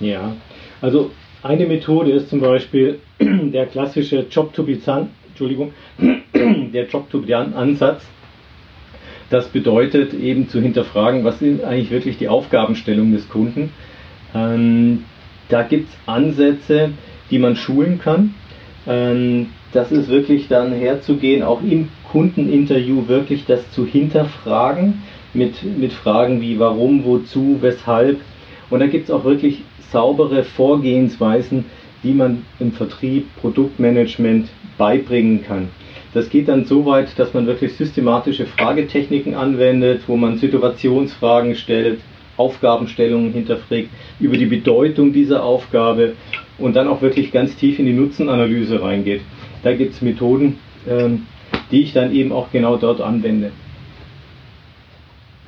Ja, 0.00 0.32
also 0.80 1.10
eine 1.46 1.66
Methode 1.66 2.12
ist 2.12 2.28
zum 2.28 2.40
Beispiel 2.40 2.98
der 3.20 3.66
klassische 3.66 4.26
Job-to-be-done, 4.30 5.08
Entschuldigung, 5.28 5.72
der 6.34 6.86
Job-to-be-done-Ansatz. 6.86 8.04
Das 9.30 9.48
bedeutet 9.48 10.14
eben 10.14 10.48
zu 10.48 10.60
hinterfragen, 10.60 11.24
was 11.24 11.40
sind 11.40 11.64
eigentlich 11.64 11.90
wirklich 11.90 12.18
die 12.18 12.28
Aufgabenstellungen 12.28 13.12
des 13.12 13.28
Kunden. 13.28 13.72
Ähm, 14.34 15.04
da 15.48 15.62
gibt 15.62 15.88
es 15.88 15.96
Ansätze, 16.06 16.90
die 17.30 17.38
man 17.38 17.56
schulen 17.56 17.98
kann. 17.98 18.34
Ähm, 18.86 19.48
das 19.72 19.90
ist 19.90 20.08
wirklich 20.08 20.48
dann 20.48 20.72
herzugehen, 20.72 21.42
auch 21.42 21.60
im 21.62 21.88
Kundeninterview 22.10 23.08
wirklich 23.08 23.44
das 23.46 23.70
zu 23.72 23.84
hinterfragen 23.84 25.02
mit, 25.34 25.62
mit 25.78 25.92
Fragen 25.92 26.40
wie 26.40 26.58
warum, 26.58 27.04
wozu, 27.04 27.58
weshalb. 27.60 28.20
Und 28.70 28.80
da 28.80 28.86
gibt 28.86 29.04
es 29.04 29.10
auch 29.10 29.24
wirklich 29.24 29.62
saubere 29.90 30.44
Vorgehensweisen, 30.44 31.64
die 32.02 32.12
man 32.12 32.44
im 32.58 32.72
Vertrieb, 32.72 33.26
Produktmanagement 33.40 34.48
beibringen 34.78 35.42
kann. 35.44 35.68
Das 36.14 36.30
geht 36.30 36.48
dann 36.48 36.64
so 36.64 36.86
weit, 36.86 37.18
dass 37.18 37.34
man 37.34 37.46
wirklich 37.46 37.74
systematische 37.74 38.46
Fragetechniken 38.46 39.34
anwendet, 39.34 40.02
wo 40.06 40.16
man 40.16 40.38
Situationsfragen 40.38 41.54
stellt, 41.56 42.00
Aufgabenstellungen 42.36 43.32
hinterfragt, 43.32 43.88
über 44.20 44.36
die 44.36 44.46
Bedeutung 44.46 45.12
dieser 45.12 45.42
Aufgabe 45.42 46.12
und 46.58 46.76
dann 46.76 46.88
auch 46.88 47.02
wirklich 47.02 47.32
ganz 47.32 47.56
tief 47.56 47.78
in 47.78 47.86
die 47.86 47.92
Nutzenanalyse 47.92 48.82
reingeht. 48.82 49.22
Da 49.62 49.74
gibt 49.74 49.94
es 49.94 50.02
Methoden, 50.02 50.58
ähm, 50.88 51.26
die 51.70 51.82
ich 51.82 51.92
dann 51.92 52.12
eben 52.12 52.32
auch 52.32 52.50
genau 52.50 52.76
dort 52.76 53.00
anwende. 53.00 53.50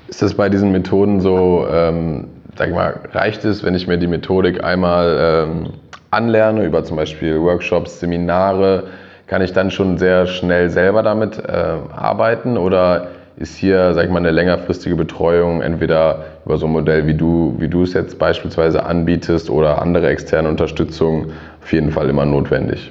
Ist 0.08 0.22
das 0.22 0.34
bei 0.34 0.48
diesen 0.48 0.72
Methoden 0.72 1.20
so, 1.20 1.66
ähm, 1.70 2.28
sag 2.58 2.74
mal, 2.74 3.00
reicht 3.12 3.44
es, 3.44 3.62
wenn 3.62 3.74
ich 3.76 3.86
mir 3.86 3.98
die 3.98 4.08
Methodik 4.08 4.64
einmal 4.64 5.46
ähm, 5.48 5.70
anlerne, 6.10 6.64
über 6.64 6.82
zum 6.82 6.96
Beispiel 6.96 7.40
Workshops, 7.40 8.00
Seminare, 8.00 8.84
kann 9.28 9.42
ich 9.42 9.52
dann 9.52 9.70
schon 9.70 9.96
sehr 9.96 10.26
schnell 10.26 10.68
selber 10.68 11.04
damit 11.04 11.38
äh, 11.38 11.52
arbeiten? 11.94 12.56
Oder 12.56 13.08
ist 13.36 13.56
hier, 13.56 13.94
sag 13.94 14.06
ich 14.06 14.10
mal, 14.10 14.18
eine 14.18 14.32
längerfristige 14.32 14.96
Betreuung 14.96 15.62
entweder 15.62 16.24
über 16.44 16.56
so 16.56 16.66
ein 16.66 16.72
Modell, 16.72 17.06
wie 17.06 17.14
du, 17.14 17.54
wie 17.58 17.68
du 17.68 17.84
es 17.84 17.92
jetzt 17.92 18.18
beispielsweise 18.18 18.84
anbietest 18.84 19.50
oder 19.50 19.80
andere 19.80 20.08
externe 20.08 20.48
Unterstützung 20.48 21.30
auf 21.62 21.72
jeden 21.72 21.92
Fall 21.92 22.10
immer 22.10 22.24
notwendig? 22.24 22.90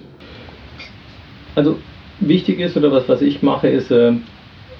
Also 1.55 1.77
wichtig 2.21 2.61
ist 2.61 2.77
oder 2.77 2.91
was, 2.93 3.09
was 3.09 3.21
ich 3.21 3.43
mache, 3.43 3.67
ist 3.67 3.91
äh, 3.91 4.13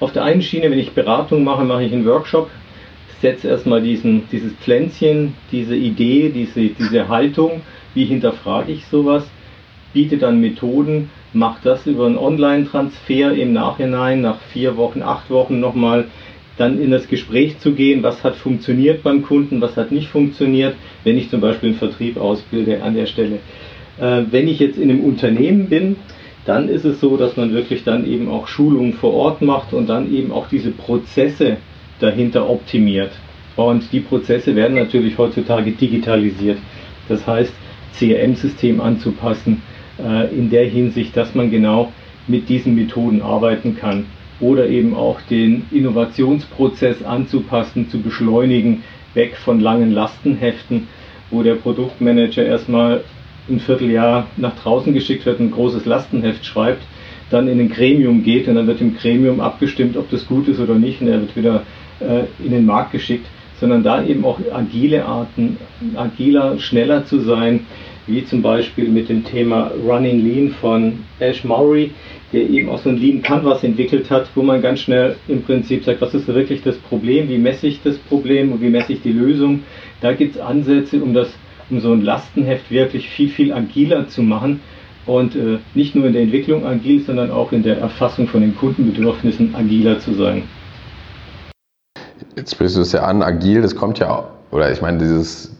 auf 0.00 0.12
der 0.12 0.24
einen 0.24 0.40
Schiene, 0.40 0.70
wenn 0.70 0.78
ich 0.78 0.92
Beratung 0.92 1.44
mache, 1.44 1.64
mache 1.64 1.82
ich 1.82 1.92
einen 1.92 2.06
Workshop, 2.06 2.48
setze 3.20 3.48
erstmal 3.48 3.82
diesen, 3.82 4.28
dieses 4.30 4.52
Pflänzchen, 4.54 5.34
diese 5.50 5.76
Idee, 5.76 6.30
diese, 6.34 6.68
diese 6.68 7.08
Haltung, 7.08 7.62
wie 7.94 8.04
hinterfrage 8.04 8.72
ich 8.72 8.86
sowas, 8.86 9.28
biete 9.92 10.18
dann 10.18 10.40
Methoden, 10.40 11.10
mache 11.32 11.60
das 11.64 11.86
über 11.86 12.06
einen 12.06 12.18
Online-Transfer 12.18 13.32
im 13.32 13.52
Nachhinein, 13.52 14.20
nach 14.20 14.40
vier 14.52 14.76
Wochen, 14.76 15.02
acht 15.02 15.30
Wochen 15.30 15.60
nochmal 15.60 16.06
dann 16.56 16.80
in 16.80 16.90
das 16.90 17.08
Gespräch 17.08 17.58
zu 17.60 17.72
gehen, 17.72 18.02
was 18.02 18.24
hat 18.24 18.36
funktioniert 18.36 19.02
beim 19.02 19.22
Kunden, 19.22 19.60
was 19.60 19.76
hat 19.76 19.92
nicht 19.92 20.08
funktioniert, 20.08 20.74
wenn 21.04 21.16
ich 21.16 21.30
zum 21.30 21.40
Beispiel 21.40 21.70
einen 21.70 21.78
Vertrieb 21.78 22.16
ausbilde 22.16 22.82
an 22.82 22.94
der 22.94 23.06
Stelle. 23.06 23.38
Äh, 24.00 24.22
wenn 24.30 24.48
ich 24.48 24.58
jetzt 24.58 24.76
in 24.76 24.90
einem 24.90 25.04
Unternehmen 25.04 25.68
bin, 25.68 25.96
dann 26.44 26.68
ist 26.68 26.84
es 26.84 27.00
so, 27.00 27.16
dass 27.16 27.36
man 27.36 27.52
wirklich 27.52 27.84
dann 27.84 28.06
eben 28.06 28.28
auch 28.28 28.48
Schulungen 28.48 28.94
vor 28.94 29.12
Ort 29.14 29.42
macht 29.42 29.72
und 29.72 29.88
dann 29.88 30.12
eben 30.12 30.32
auch 30.32 30.48
diese 30.48 30.70
Prozesse 30.70 31.58
dahinter 32.00 32.48
optimiert. 32.48 33.12
Und 33.56 33.92
die 33.92 34.00
Prozesse 34.00 34.54
werden 34.54 34.76
natürlich 34.76 35.18
heutzutage 35.18 35.72
digitalisiert. 35.72 36.58
Das 37.08 37.26
heißt, 37.26 37.52
CRM-System 37.98 38.80
anzupassen, 38.80 39.62
äh, 39.98 40.32
in 40.34 40.50
der 40.50 40.66
Hinsicht, 40.66 41.16
dass 41.16 41.34
man 41.34 41.50
genau 41.50 41.92
mit 42.28 42.48
diesen 42.48 42.74
Methoden 42.74 43.22
arbeiten 43.22 43.76
kann. 43.76 44.06
Oder 44.40 44.68
eben 44.68 44.94
auch 44.94 45.20
den 45.22 45.64
Innovationsprozess 45.72 47.02
anzupassen, 47.02 47.88
zu 47.90 48.00
beschleunigen, 48.00 48.84
weg 49.14 49.36
von 49.36 49.58
langen 49.58 49.90
Lastenheften, 49.90 50.86
wo 51.30 51.42
der 51.42 51.56
Produktmanager 51.56 52.44
erstmal 52.44 53.02
ein 53.48 53.60
Vierteljahr 53.60 54.28
nach 54.36 54.54
draußen 54.56 54.92
geschickt 54.92 55.26
wird, 55.26 55.40
ein 55.40 55.50
großes 55.50 55.84
Lastenheft 55.86 56.44
schreibt, 56.44 56.82
dann 57.30 57.48
in 57.48 57.60
ein 57.60 57.68
Gremium 57.68 58.22
geht 58.22 58.46
und 58.46 58.54
dann 58.54 58.66
wird 58.66 58.80
im 58.80 58.96
Gremium 58.96 59.40
abgestimmt, 59.40 59.96
ob 59.96 60.10
das 60.10 60.26
gut 60.26 60.48
ist 60.48 60.60
oder 60.60 60.74
nicht 60.76 61.00
und 61.00 61.08
er 61.08 61.20
wird 61.20 61.36
wieder 61.36 61.64
in 62.00 62.50
den 62.50 62.66
Markt 62.66 62.92
geschickt, 62.92 63.26
sondern 63.60 63.82
da 63.82 64.04
eben 64.04 64.24
auch 64.24 64.38
agile 64.52 65.04
Arten, 65.04 65.56
agiler, 65.96 66.58
schneller 66.58 67.04
zu 67.04 67.20
sein, 67.20 67.60
wie 68.06 68.24
zum 68.24 68.40
Beispiel 68.40 68.88
mit 68.88 69.08
dem 69.08 69.24
Thema 69.24 69.70
Running 69.86 70.24
Lean 70.24 70.50
von 70.50 71.00
Ash 71.18 71.44
Maury, 71.44 71.90
der 72.32 72.48
eben 72.48 72.68
auch 72.68 72.78
so 72.78 72.88
ein 72.88 72.96
Lean 72.96 73.20
Canvas 73.22 73.64
entwickelt 73.64 74.10
hat, 74.10 74.28
wo 74.34 74.42
man 74.42 74.62
ganz 74.62 74.80
schnell 74.80 75.16
im 75.28 75.42
Prinzip 75.42 75.84
sagt, 75.84 76.00
was 76.00 76.14
ist 76.14 76.26
wirklich 76.28 76.62
das 76.62 76.76
Problem, 76.78 77.28
wie 77.28 77.38
messe 77.38 77.66
ich 77.66 77.80
das 77.82 77.98
Problem 77.98 78.52
und 78.52 78.62
wie 78.62 78.70
messe 78.70 78.94
ich 78.94 79.02
die 79.02 79.12
Lösung. 79.12 79.62
Da 80.00 80.12
gibt 80.12 80.36
es 80.36 80.40
Ansätze, 80.40 81.02
um 81.02 81.12
das 81.12 81.28
um 81.70 81.80
so 81.80 81.92
ein 81.92 82.02
Lastenheft 82.02 82.70
wirklich 82.70 83.10
viel, 83.10 83.28
viel 83.28 83.52
agiler 83.52 84.08
zu 84.08 84.22
machen 84.22 84.60
und 85.04 85.36
äh, 85.36 85.58
nicht 85.74 85.94
nur 85.94 86.06
in 86.06 86.14
der 86.14 86.22
Entwicklung 86.22 86.64
agil, 86.64 87.00
sondern 87.00 87.30
auch 87.30 87.52
in 87.52 87.62
der 87.62 87.78
Erfassung 87.78 88.26
von 88.26 88.40
den 88.40 88.56
Kundenbedürfnissen 88.56 89.54
agiler 89.54 89.98
zu 89.98 90.14
sein. 90.14 90.44
Jetzt 92.36 92.52
sprichst 92.52 92.76
du 92.76 92.80
es 92.80 92.92
ja 92.92 93.02
an, 93.02 93.22
agil, 93.22 93.62
das 93.62 93.74
kommt 93.74 93.98
ja, 93.98 94.24
oder 94.50 94.70
ich 94.70 94.80
meine, 94.80 94.98
dieses 94.98 95.50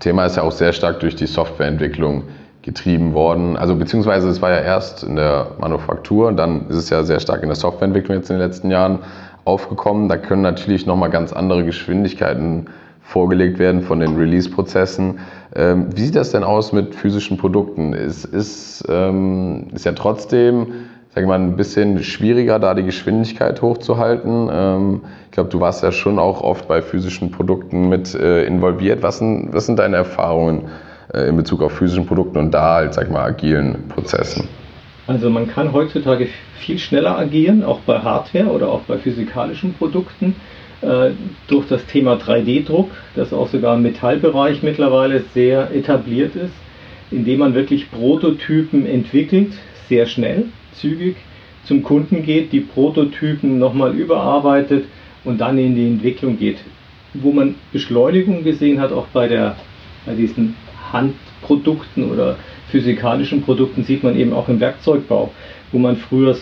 Thema 0.00 0.26
ist 0.26 0.36
ja 0.36 0.42
auch 0.42 0.52
sehr 0.52 0.72
stark 0.72 1.00
durch 1.00 1.14
die 1.14 1.26
Softwareentwicklung 1.26 2.24
getrieben 2.62 3.12
worden. 3.12 3.56
Also 3.56 3.74
beziehungsweise 3.76 4.28
es 4.28 4.40
war 4.40 4.50
ja 4.50 4.60
erst 4.60 5.02
in 5.02 5.16
der 5.16 5.48
Manufaktur 5.58 6.28
und 6.28 6.36
dann 6.36 6.68
ist 6.68 6.76
es 6.76 6.90
ja 6.90 7.02
sehr 7.02 7.20
stark 7.20 7.42
in 7.42 7.48
der 7.48 7.56
Softwareentwicklung 7.56 8.16
jetzt 8.16 8.30
in 8.30 8.38
den 8.38 8.46
letzten 8.46 8.70
Jahren 8.70 9.00
aufgekommen. 9.44 10.08
Da 10.08 10.16
können 10.16 10.42
natürlich 10.42 10.86
nochmal 10.86 11.10
ganz 11.10 11.32
andere 11.32 11.64
Geschwindigkeiten 11.64 12.66
vorgelegt 13.02 13.58
werden 13.58 13.82
von 13.82 14.00
den 14.00 14.16
Release-Prozessen. 14.16 15.18
Ähm, 15.54 15.88
wie 15.94 16.02
sieht 16.02 16.16
das 16.16 16.30
denn 16.30 16.44
aus 16.44 16.72
mit 16.72 16.94
physischen 16.94 17.36
Produkten? 17.36 17.92
Ist, 17.92 18.24
ist, 18.24 18.84
ähm, 18.88 19.66
ist 19.74 19.84
ja 19.84 19.92
trotzdem, 19.92 20.68
sag 21.14 21.22
ich 21.22 21.28
mal, 21.28 21.38
ein 21.38 21.56
bisschen 21.56 22.02
schwieriger, 22.02 22.58
da 22.58 22.72
die 22.74 22.84
Geschwindigkeit 22.84 23.60
hochzuhalten. 23.60 24.48
Ähm, 24.50 25.00
ich 25.26 25.32
glaube, 25.32 25.50
du 25.50 25.60
warst 25.60 25.82
ja 25.82 25.92
schon 25.92 26.18
auch 26.18 26.40
oft 26.40 26.68
bei 26.68 26.80
physischen 26.80 27.30
Produkten 27.30 27.88
mit 27.90 28.14
äh, 28.14 28.44
involviert. 28.46 29.02
Was 29.02 29.18
sind, 29.18 29.52
was 29.52 29.66
sind 29.66 29.78
deine 29.78 29.96
Erfahrungen 29.96 30.68
äh, 31.12 31.28
in 31.28 31.36
Bezug 31.36 31.62
auf 31.62 31.72
physischen 31.72 32.06
Produkten 32.06 32.38
und 32.38 32.50
da 32.52 32.76
halt, 32.76 32.94
sag 32.94 33.10
mal, 33.10 33.24
agilen 33.24 33.88
Prozessen? 33.88 34.48
Also 35.06 35.28
man 35.28 35.48
kann 35.48 35.72
heutzutage 35.74 36.28
viel 36.60 36.78
schneller 36.78 37.18
agieren, 37.18 37.62
auch 37.62 37.80
bei 37.80 37.98
Hardware 37.98 38.46
oder 38.46 38.68
auch 38.68 38.82
bei 38.82 38.96
physikalischen 38.96 39.74
Produkten. 39.74 40.34
Äh, 40.80 41.10
durch 41.46 41.68
das 41.68 41.84
Thema 41.84 42.14
3D-Druck, 42.14 42.90
das 43.16 43.34
auch 43.34 43.48
sogar 43.48 43.76
im 43.76 43.82
Metallbereich 43.82 44.62
mittlerweile 44.62 45.24
sehr 45.34 45.70
etabliert 45.74 46.36
ist, 46.36 46.54
indem 47.10 47.40
man 47.40 47.54
wirklich 47.54 47.90
Prototypen 47.90 48.86
entwickelt, 48.86 49.52
sehr 49.88 50.06
schnell, 50.06 50.46
zügig 50.72 51.16
zum 51.64 51.82
Kunden 51.82 52.24
geht, 52.24 52.52
die 52.52 52.60
Prototypen 52.60 53.58
nochmal 53.58 53.94
überarbeitet 53.94 54.84
und 55.24 55.40
dann 55.40 55.58
in 55.58 55.74
die 55.74 55.86
Entwicklung 55.86 56.38
geht. 56.38 56.58
Wo 57.14 57.32
man 57.32 57.54
Beschleunigung 57.72 58.42
gesehen 58.42 58.80
hat, 58.80 58.92
auch 58.92 59.06
bei, 59.08 59.28
der, 59.28 59.56
bei 60.06 60.14
diesen 60.14 60.56
Hand, 60.92 61.14
Produkten 61.42 62.10
oder 62.10 62.36
physikalischen 62.70 63.42
Produkten 63.42 63.84
sieht 63.84 64.02
man 64.02 64.16
eben 64.16 64.32
auch 64.32 64.48
im 64.48 64.60
Werkzeugbau, 64.60 65.32
wo 65.72 65.78
man 65.78 65.96
früher 65.96 66.36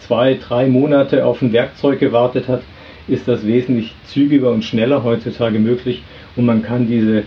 zwei, 0.00 0.34
drei 0.34 0.66
Monate 0.66 1.24
auf 1.24 1.42
ein 1.42 1.52
Werkzeug 1.52 2.00
gewartet 2.00 2.48
hat, 2.48 2.62
ist 3.06 3.28
das 3.28 3.46
wesentlich 3.46 3.94
zügiger 4.04 4.50
und 4.50 4.64
schneller 4.64 5.04
heutzutage 5.04 5.58
möglich 5.58 6.02
und 6.36 6.46
man 6.46 6.62
kann 6.62 6.88
diese 6.88 7.24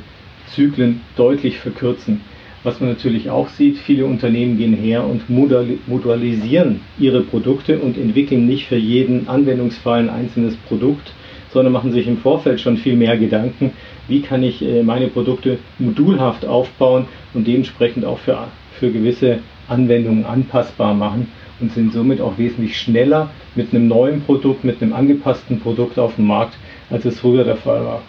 Zyklen 0.47 1.01
deutlich 1.15 1.59
verkürzen. 1.59 2.21
Was 2.63 2.79
man 2.79 2.89
natürlich 2.89 3.29
auch 3.29 3.49
sieht, 3.49 3.77
viele 3.77 4.05
Unternehmen 4.05 4.57
gehen 4.57 4.73
her 4.73 5.05
und 5.05 5.29
modularisieren 5.29 6.79
ihre 6.97 7.21
Produkte 7.21 7.79
und 7.79 7.97
entwickeln 7.97 8.45
nicht 8.45 8.67
für 8.67 8.77
jeden 8.77 9.27
Anwendungsfall 9.27 9.99
ein 9.99 10.09
einzelnes 10.09 10.55
Produkt, 10.55 11.11
sondern 11.51 11.73
machen 11.73 11.91
sich 11.91 12.07
im 12.07 12.17
Vorfeld 12.17 12.61
schon 12.61 12.77
viel 12.77 12.95
mehr 12.95 13.17
Gedanken, 13.17 13.71
wie 14.07 14.21
kann 14.21 14.43
ich 14.43 14.61
äh, 14.61 14.81
meine 14.81 15.07
Produkte 15.07 15.59
modulhaft 15.77 16.45
aufbauen 16.45 17.05
und 17.33 17.47
dementsprechend 17.47 18.05
auch 18.05 18.19
für, 18.19 18.47
für 18.79 18.91
gewisse 18.91 19.39
Anwendungen 19.67 20.25
anpassbar 20.25 20.93
machen 20.93 21.27
und 21.59 21.73
sind 21.73 21.91
somit 21.91 22.21
auch 22.21 22.37
wesentlich 22.37 22.77
schneller 22.77 23.29
mit 23.55 23.73
einem 23.73 23.89
neuen 23.89 24.21
Produkt, 24.21 24.63
mit 24.63 24.81
einem 24.81 24.93
angepassten 24.93 25.59
Produkt 25.59 25.99
auf 25.99 26.15
dem 26.15 26.27
Markt, 26.27 26.57
als 26.89 27.03
es 27.05 27.19
früher 27.19 27.43
der 27.43 27.57
Fall 27.57 27.85
war. 27.85 28.01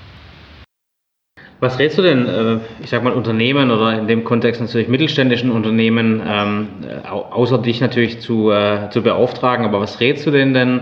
Was 1.64 1.78
rätst 1.78 1.96
du 1.96 2.02
denn, 2.02 2.26
äh, 2.26 2.58
ich 2.82 2.90
sag 2.90 3.02
mal, 3.02 3.14
Unternehmen 3.14 3.70
oder 3.70 3.98
in 3.98 4.06
dem 4.06 4.22
Kontext 4.22 4.60
natürlich 4.60 4.86
mittelständischen 4.86 5.50
Unternehmen, 5.50 6.20
ähm, 6.28 6.68
außer 7.08 7.56
dich 7.56 7.80
natürlich 7.80 8.20
zu, 8.20 8.50
äh, 8.50 8.90
zu 8.90 9.02
beauftragen, 9.02 9.64
aber 9.64 9.80
was 9.80 9.98
rätst 9.98 10.26
du 10.26 10.30
denn 10.30 10.52
denn, 10.52 10.80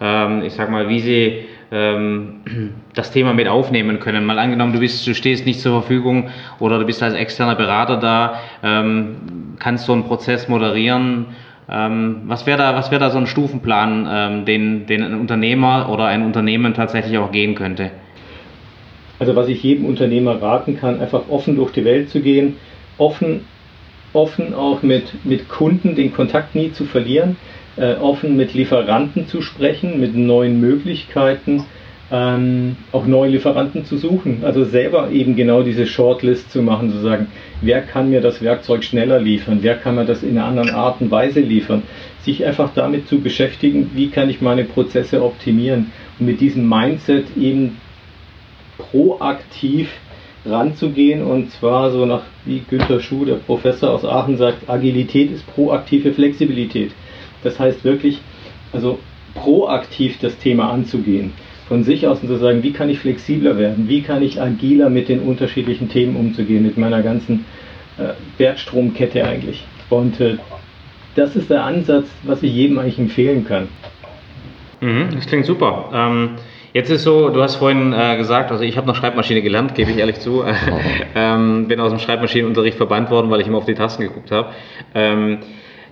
ähm, 0.00 0.42
ich 0.42 0.54
sag 0.54 0.72
mal, 0.72 0.88
wie 0.88 0.98
sie 0.98 1.44
ähm, 1.70 2.40
das 2.94 3.12
Thema 3.12 3.32
mit 3.32 3.46
aufnehmen 3.46 4.00
können? 4.00 4.26
Mal 4.26 4.40
angenommen, 4.40 4.72
du, 4.72 4.80
bist, 4.80 5.06
du 5.06 5.14
stehst 5.14 5.46
nicht 5.46 5.60
zur 5.60 5.80
Verfügung 5.80 6.30
oder 6.58 6.80
du 6.80 6.84
bist 6.84 7.00
als 7.00 7.14
externer 7.14 7.54
Berater 7.54 7.98
da, 7.98 8.40
kannst 9.60 9.84
so 9.84 9.92
einen 9.92 10.02
Prozess 10.02 10.48
moderieren. 10.48 11.26
was 11.68 12.44
wäre 12.44 12.58
da, 12.58 12.90
wär 12.90 12.98
da 12.98 13.10
so 13.10 13.18
ein 13.18 13.28
Stufenplan, 13.28 14.44
den, 14.44 14.86
den 14.86 15.02
ein 15.04 15.14
Unternehmer 15.14 15.88
oder 15.90 16.06
ein 16.06 16.24
Unternehmen 16.24 16.74
tatsächlich 16.74 17.18
auch 17.18 17.30
gehen 17.30 17.54
könnte? 17.54 17.92
Also 19.24 19.36
was 19.36 19.48
ich 19.48 19.62
jedem 19.62 19.86
Unternehmer 19.86 20.42
raten 20.42 20.76
kann, 20.76 21.00
einfach 21.00 21.30
offen 21.30 21.56
durch 21.56 21.72
die 21.72 21.86
Welt 21.86 22.10
zu 22.10 22.20
gehen, 22.20 22.56
offen, 22.98 23.46
offen 24.12 24.52
auch 24.52 24.82
mit, 24.82 25.24
mit 25.24 25.48
Kunden 25.48 25.94
den 25.94 26.12
Kontakt 26.12 26.54
nie 26.54 26.72
zu 26.72 26.84
verlieren, 26.84 27.36
äh, 27.76 27.94
offen 27.94 28.36
mit 28.36 28.52
Lieferanten 28.52 29.26
zu 29.26 29.40
sprechen, 29.40 29.98
mit 29.98 30.14
neuen 30.14 30.60
Möglichkeiten, 30.60 31.64
ähm, 32.12 32.76
auch 32.92 33.06
neue 33.06 33.30
Lieferanten 33.30 33.86
zu 33.86 33.96
suchen. 33.96 34.42
Also 34.42 34.62
selber 34.62 35.10
eben 35.10 35.36
genau 35.36 35.62
diese 35.62 35.86
Shortlist 35.86 36.52
zu 36.52 36.60
machen, 36.60 36.92
zu 36.92 36.98
sagen, 36.98 37.28
wer 37.62 37.80
kann 37.80 38.10
mir 38.10 38.20
das 38.20 38.42
Werkzeug 38.42 38.84
schneller 38.84 39.18
liefern, 39.18 39.60
wer 39.62 39.76
kann 39.76 39.94
mir 39.94 40.04
das 40.04 40.22
in 40.22 40.36
einer 40.36 40.48
anderen 40.48 40.68
Art 40.68 41.00
und 41.00 41.10
Weise 41.10 41.40
liefern. 41.40 41.82
Sich 42.20 42.44
einfach 42.44 42.74
damit 42.74 43.08
zu 43.08 43.20
beschäftigen, 43.20 43.90
wie 43.94 44.10
kann 44.10 44.28
ich 44.28 44.42
meine 44.42 44.64
Prozesse 44.64 45.22
optimieren 45.22 45.92
und 46.18 46.26
mit 46.26 46.42
diesem 46.42 46.68
Mindset 46.68 47.24
eben 47.40 47.78
proaktiv 48.78 49.90
ranzugehen 50.46 51.22
und 51.22 51.50
zwar 51.52 51.90
so 51.90 52.04
nach, 52.04 52.22
wie 52.44 52.62
Günter 52.68 53.00
Schuh, 53.00 53.24
der 53.24 53.36
Professor 53.36 53.90
aus 53.90 54.04
Aachen 54.04 54.36
sagt, 54.36 54.68
Agilität 54.68 55.30
ist 55.30 55.46
proaktive 55.54 56.12
Flexibilität. 56.12 56.92
Das 57.42 57.58
heißt 57.58 57.84
wirklich, 57.84 58.20
also 58.72 58.98
proaktiv 59.34 60.18
das 60.20 60.36
Thema 60.38 60.70
anzugehen, 60.70 61.32
von 61.68 61.82
sich 61.82 62.06
aus 62.06 62.20
und 62.20 62.28
zu 62.28 62.36
sagen, 62.36 62.62
wie 62.62 62.72
kann 62.72 62.90
ich 62.90 62.98
flexibler 62.98 63.58
werden, 63.58 63.88
wie 63.88 64.02
kann 64.02 64.22
ich 64.22 64.40
agiler 64.40 64.90
mit 64.90 65.08
den 65.08 65.20
unterschiedlichen 65.20 65.88
Themen 65.88 66.16
umzugehen, 66.16 66.62
mit 66.62 66.76
meiner 66.76 67.02
ganzen 67.02 67.46
äh, 67.98 68.12
Wertstromkette 68.38 69.24
eigentlich. 69.24 69.64
Und 69.88 70.20
äh, 70.20 70.36
das 71.14 71.36
ist 71.36 71.50
der 71.50 71.64
Ansatz, 71.64 72.06
was 72.22 72.42
ich 72.42 72.52
jedem 72.52 72.78
eigentlich 72.78 72.98
empfehlen 72.98 73.46
kann. 73.46 73.68
Mhm, 74.80 75.08
das 75.14 75.26
klingt 75.26 75.46
super. 75.46 75.90
Ähm 75.94 76.30
Jetzt 76.74 76.90
ist 76.90 77.04
so, 77.04 77.28
du 77.28 77.40
hast 77.40 77.54
vorhin 77.54 77.92
äh, 77.92 78.16
gesagt, 78.16 78.50
also 78.50 78.64
ich 78.64 78.76
habe 78.76 78.88
noch 78.88 78.96
Schreibmaschine 78.96 79.42
gelernt, 79.42 79.76
gebe 79.76 79.92
ich 79.92 79.98
ehrlich 79.98 80.18
zu. 80.18 80.42
ähm, 81.14 81.68
bin 81.68 81.78
aus 81.78 81.92
dem 81.92 82.00
Schreibmaschinenunterricht 82.00 82.76
verbannt 82.76 83.10
worden, 83.10 83.30
weil 83.30 83.40
ich 83.40 83.46
immer 83.46 83.58
auf 83.58 83.64
die 83.64 83.74
Tasten 83.76 84.02
geguckt 84.02 84.32
habe. 84.32 84.48
Ähm, 84.92 85.38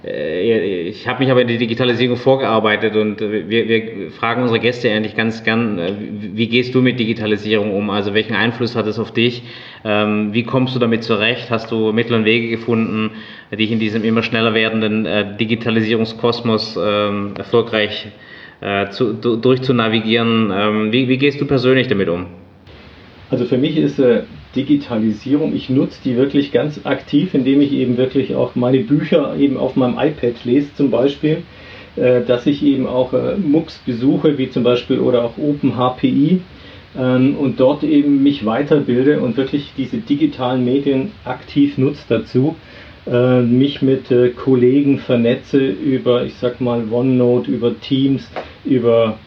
äh, 0.04 0.88
ich 0.88 1.06
habe 1.06 1.22
mich 1.22 1.30
aber 1.30 1.40
in 1.40 1.46
die 1.46 1.58
Digitalisierung 1.58 2.16
vorgearbeitet 2.16 2.96
und 2.96 3.20
wir, 3.20 3.68
wir, 3.68 4.10
fragen 4.10 4.42
unsere 4.42 4.58
Gäste 4.58 4.90
eigentlich 4.90 5.14
ganz 5.14 5.44
gern, 5.44 5.78
äh, 5.78 5.92
wie 6.00 6.48
gehst 6.48 6.74
du 6.74 6.82
mit 6.82 6.98
Digitalisierung 6.98 7.72
um? 7.72 7.88
Also 7.88 8.12
welchen 8.12 8.34
Einfluss 8.34 8.74
hat 8.74 8.88
es 8.88 8.98
auf 8.98 9.12
dich? 9.12 9.44
Ähm, 9.84 10.34
wie 10.34 10.42
kommst 10.42 10.74
du 10.74 10.80
damit 10.80 11.04
zurecht? 11.04 11.48
Hast 11.48 11.70
du 11.70 11.92
Mittel 11.92 12.14
und 12.14 12.24
Wege 12.24 12.48
gefunden, 12.48 13.12
dich 13.56 13.70
in 13.70 13.78
diesem 13.78 14.02
immer 14.02 14.24
schneller 14.24 14.52
werdenden 14.52 15.06
äh, 15.06 15.36
Digitalisierungskosmos 15.36 16.76
ähm, 16.76 17.34
erfolgreich 17.38 18.08
zu, 18.08 18.31
durch 18.62 19.62
zu 19.62 19.74
navigieren. 19.74 20.52
Ähm, 20.54 20.92
wie, 20.92 21.08
wie, 21.08 21.18
gehst 21.18 21.40
du 21.40 21.46
persönlich 21.46 21.88
damit 21.88 22.08
um? 22.08 22.26
Also 23.30 23.44
für 23.46 23.58
mich 23.58 23.76
ist 23.76 23.98
äh, 23.98 24.22
Digitalisierung, 24.54 25.54
ich 25.54 25.70
nutze 25.70 26.00
die 26.04 26.16
wirklich 26.16 26.52
ganz 26.52 26.80
aktiv, 26.84 27.34
indem 27.34 27.60
ich 27.60 27.72
eben 27.72 27.96
wirklich 27.96 28.34
auch 28.34 28.54
meine 28.54 28.80
Bücher 28.80 29.34
eben 29.38 29.56
auf 29.56 29.74
meinem 29.74 29.98
iPad 29.98 30.44
lese 30.44 30.74
zum 30.74 30.90
Beispiel, 30.90 31.42
äh, 31.96 32.20
dass 32.22 32.46
ich 32.46 32.62
eben 32.62 32.86
auch 32.86 33.12
äh, 33.12 33.36
MOOCs 33.36 33.82
besuche, 33.86 34.38
wie 34.38 34.50
zum 34.50 34.62
Beispiel 34.62 35.00
oder 35.00 35.24
auch 35.24 35.38
OpenHPI 35.38 36.40
ähm, 36.96 37.36
und 37.36 37.58
dort 37.58 37.82
eben 37.82 38.22
mich 38.22 38.44
weiterbilde 38.44 39.20
und 39.20 39.36
wirklich 39.36 39.72
diese 39.76 39.96
digitalen 39.98 40.64
Medien 40.64 41.12
aktiv 41.24 41.78
nutze 41.78 42.04
dazu 42.08 42.56
äh, 43.06 43.40
mich 43.40 43.82
mit 43.82 44.10
äh, 44.10 44.30
Kollegen 44.30 44.98
vernetze 44.98 45.58
über, 45.58 46.24
ich 46.24 46.34
sag 46.34 46.60
mal, 46.60 46.84
OneNote, 46.90 47.50
über 47.50 47.78
Teams, 47.80 48.30
über, 48.64 49.18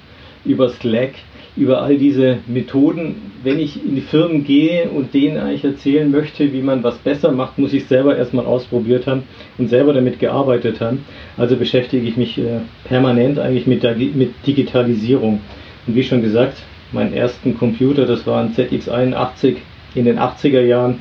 über 0.46 0.70
Slack, 0.70 1.14
über 1.58 1.82
all 1.82 1.98
diese 1.98 2.40
Methoden. 2.48 3.32
Wenn 3.44 3.60
ich 3.60 3.84
in 3.84 3.96
die 3.96 4.02
Firmen 4.02 4.44
gehe 4.44 4.90
und 4.90 5.14
denen 5.14 5.38
eigentlich 5.38 5.64
erzählen 5.64 6.10
möchte, 6.10 6.52
wie 6.54 6.62
man 6.62 6.84
was 6.84 6.98
besser 6.98 7.32
macht, 7.32 7.58
muss 7.58 7.74
ich 7.74 7.86
selber 7.86 8.18
erstmal 8.18 8.46
ausprobiert 8.46 9.08
haben 9.08 9.24
und 9.58 9.70
selber 9.70 9.94
damit 9.94 10.20
gearbeitet 10.20 10.82
haben. 10.82 11.06
Also 11.38 11.56
beschäftige 11.56 12.08
ich 12.08 12.18
mich 12.18 12.38
äh, 12.38 12.62
permanent 12.86 13.40
eigentlich 13.40 13.68
mit, 13.68 13.84
mit 14.16 14.34
Digitalisierung. 14.46 15.42
Und 15.88 15.96
wie 15.96 16.04
schon 16.04 16.22
gesagt, 16.22 16.64
meinen 16.92 17.14
ersten 17.14 17.58
Computer, 17.58 18.06
das 18.06 18.26
war 18.26 18.42
ein 18.42 18.54
ZX81 18.54 19.58
in 19.96 20.06
den 20.06 20.20
80er 20.20 20.62
Jahren, 20.62 21.00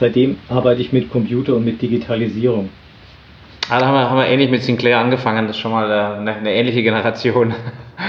seitdem 0.00 0.38
arbeite 0.48 0.80
ich 0.80 0.92
mit 0.92 1.10
Computer 1.10 1.54
und 1.54 1.64
mit 1.64 1.80
Digitalisierung. 1.80 2.70
Ah, 3.68 3.78
da 3.78 3.86
haben 3.86 3.94
wir, 3.94 4.10
haben 4.10 4.18
wir 4.18 4.26
ähnlich 4.26 4.50
mit 4.50 4.64
Sinclair 4.64 4.98
angefangen, 4.98 5.46
das 5.46 5.54
ist 5.54 5.62
schon 5.62 5.70
mal 5.70 5.88
äh, 5.88 6.18
eine, 6.18 6.34
eine 6.34 6.52
ähnliche 6.52 6.82
Generation. 6.82 7.54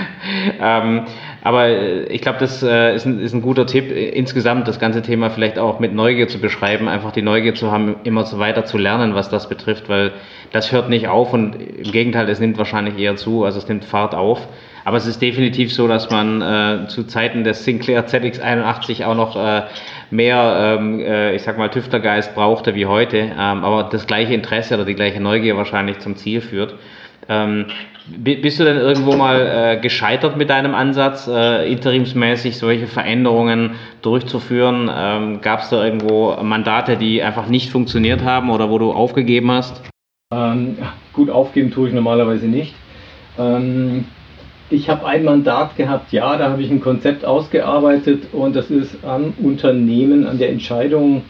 ähm, 0.60 1.04
aber 1.44 1.68
äh, 1.68 2.04
ich 2.06 2.22
glaube, 2.22 2.40
das 2.40 2.64
äh, 2.64 2.96
ist, 2.96 3.06
ein, 3.06 3.20
ist, 3.20 3.34
ein, 3.34 3.44
guter 3.44 3.68
Tipp, 3.68 3.92
insgesamt 3.92 4.68
das 4.68 4.80
ganze 4.80 5.04
Thema 5.04 5.30
vielleicht 5.30 5.60
auch 5.60 5.80
mit 5.80 5.94
Neugier 5.94 6.28
zu 6.28 6.40
beschreiben, 6.40 6.88
einfach 6.88 7.12
die 7.12 7.22
Neugier 7.22 7.54
zu 7.54 7.72
haben, 7.72 7.98
immer 8.06 8.24
so 8.24 8.40
weiter 8.40 8.66
zu 8.66 8.80
lernen, 8.80 9.14
was 9.14 9.30
das 9.30 9.50
betrifft, 9.50 9.88
weil 9.88 10.14
das 10.52 10.72
hört 10.72 10.90
nicht 10.90 11.10
auf 11.10 11.32
und 11.32 11.56
im 11.56 11.92
Gegenteil, 11.92 12.28
es 12.30 12.40
nimmt 12.40 12.58
wahrscheinlich 12.58 12.98
eher 12.98 13.18
zu, 13.18 13.44
also 13.44 13.60
es 13.60 13.68
nimmt 13.68 13.86
Fahrt 13.86 14.16
auf. 14.16 14.48
Aber 14.86 14.98
es 14.98 15.06
ist 15.06 15.22
definitiv 15.22 15.74
so, 15.74 15.88
dass 15.88 16.10
man 16.10 16.42
äh, 16.42 16.88
zu 16.88 17.04
Zeiten 17.04 17.44
des 17.44 17.64
Sinclair 17.64 18.08
ZX81 18.08 19.06
auch 19.06 19.16
noch 19.16 19.36
äh, 19.36 19.64
mehr, 20.10 20.78
ähm, 20.80 21.00
äh, 21.00 21.36
ich 21.36 21.44
sag 21.44 21.58
mal, 21.58 21.70
Tüftlergeist 21.70 22.34
brauchte 22.36 22.76
wie 22.76 22.86
heute, 22.86 23.18
ähm, 23.18 23.64
aber 23.64 23.90
das 23.92 24.08
gleiche 24.08 24.34
Interesse 24.34 24.76
oder 24.76 24.86
die 24.86 24.96
gleiche 24.96 25.22
Neugier 25.22 25.58
wahrscheinlich 25.58 26.00
zum 26.00 26.16
Ziel 26.16 26.42
führt. 26.42 26.76
Ähm, 27.30 27.68
bist 28.08 28.60
du 28.60 28.64
denn 28.64 28.78
irgendwo 28.78 29.16
mal 29.16 29.76
äh, 29.76 29.80
gescheitert 29.80 30.36
mit 30.36 30.50
deinem 30.50 30.74
Ansatz, 30.74 31.28
äh, 31.28 31.72
interimsmäßig 31.72 32.58
solche 32.58 32.88
Veränderungen 32.88 33.76
durchzuführen? 34.02 34.90
Ähm, 34.94 35.42
Gab 35.42 35.62
es 35.62 35.70
da 35.70 35.84
irgendwo 35.84 36.36
Mandate, 36.42 36.98
die 36.98 37.22
einfach 37.22 37.48
nicht 37.48 37.70
funktioniert 37.70 38.24
haben 38.24 38.50
oder 38.50 38.70
wo 38.70 38.80
du 38.80 38.92
aufgegeben 38.92 39.52
hast? 39.52 39.84
Ähm, 40.34 40.78
gut, 41.14 41.30
aufgeben 41.30 41.72
tue 41.72 41.90
ich 41.90 41.94
normalerweise 41.94 42.48
nicht. 42.48 42.74
Ähm, 43.38 44.06
ich 44.72 44.90
habe 44.90 45.06
ein 45.06 45.24
Mandat 45.24 45.76
gehabt, 45.76 46.12
ja, 46.12 46.38
da 46.38 46.50
habe 46.50 46.62
ich 46.62 46.72
ein 46.72 46.80
Konzept 46.80 47.26
ausgearbeitet 47.26 48.24
und 48.32 48.56
das 48.56 48.72
ist 48.72 49.04
am 49.04 49.34
Unternehmen, 49.42 50.26
an 50.26 50.38
der 50.38 50.50
Entscheidung 50.50 51.24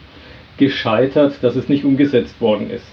gescheitert, 0.58 1.34
dass 1.42 1.56
es 1.56 1.68
nicht 1.68 1.84
umgesetzt 1.84 2.40
worden 2.40 2.70
ist. 2.70 2.86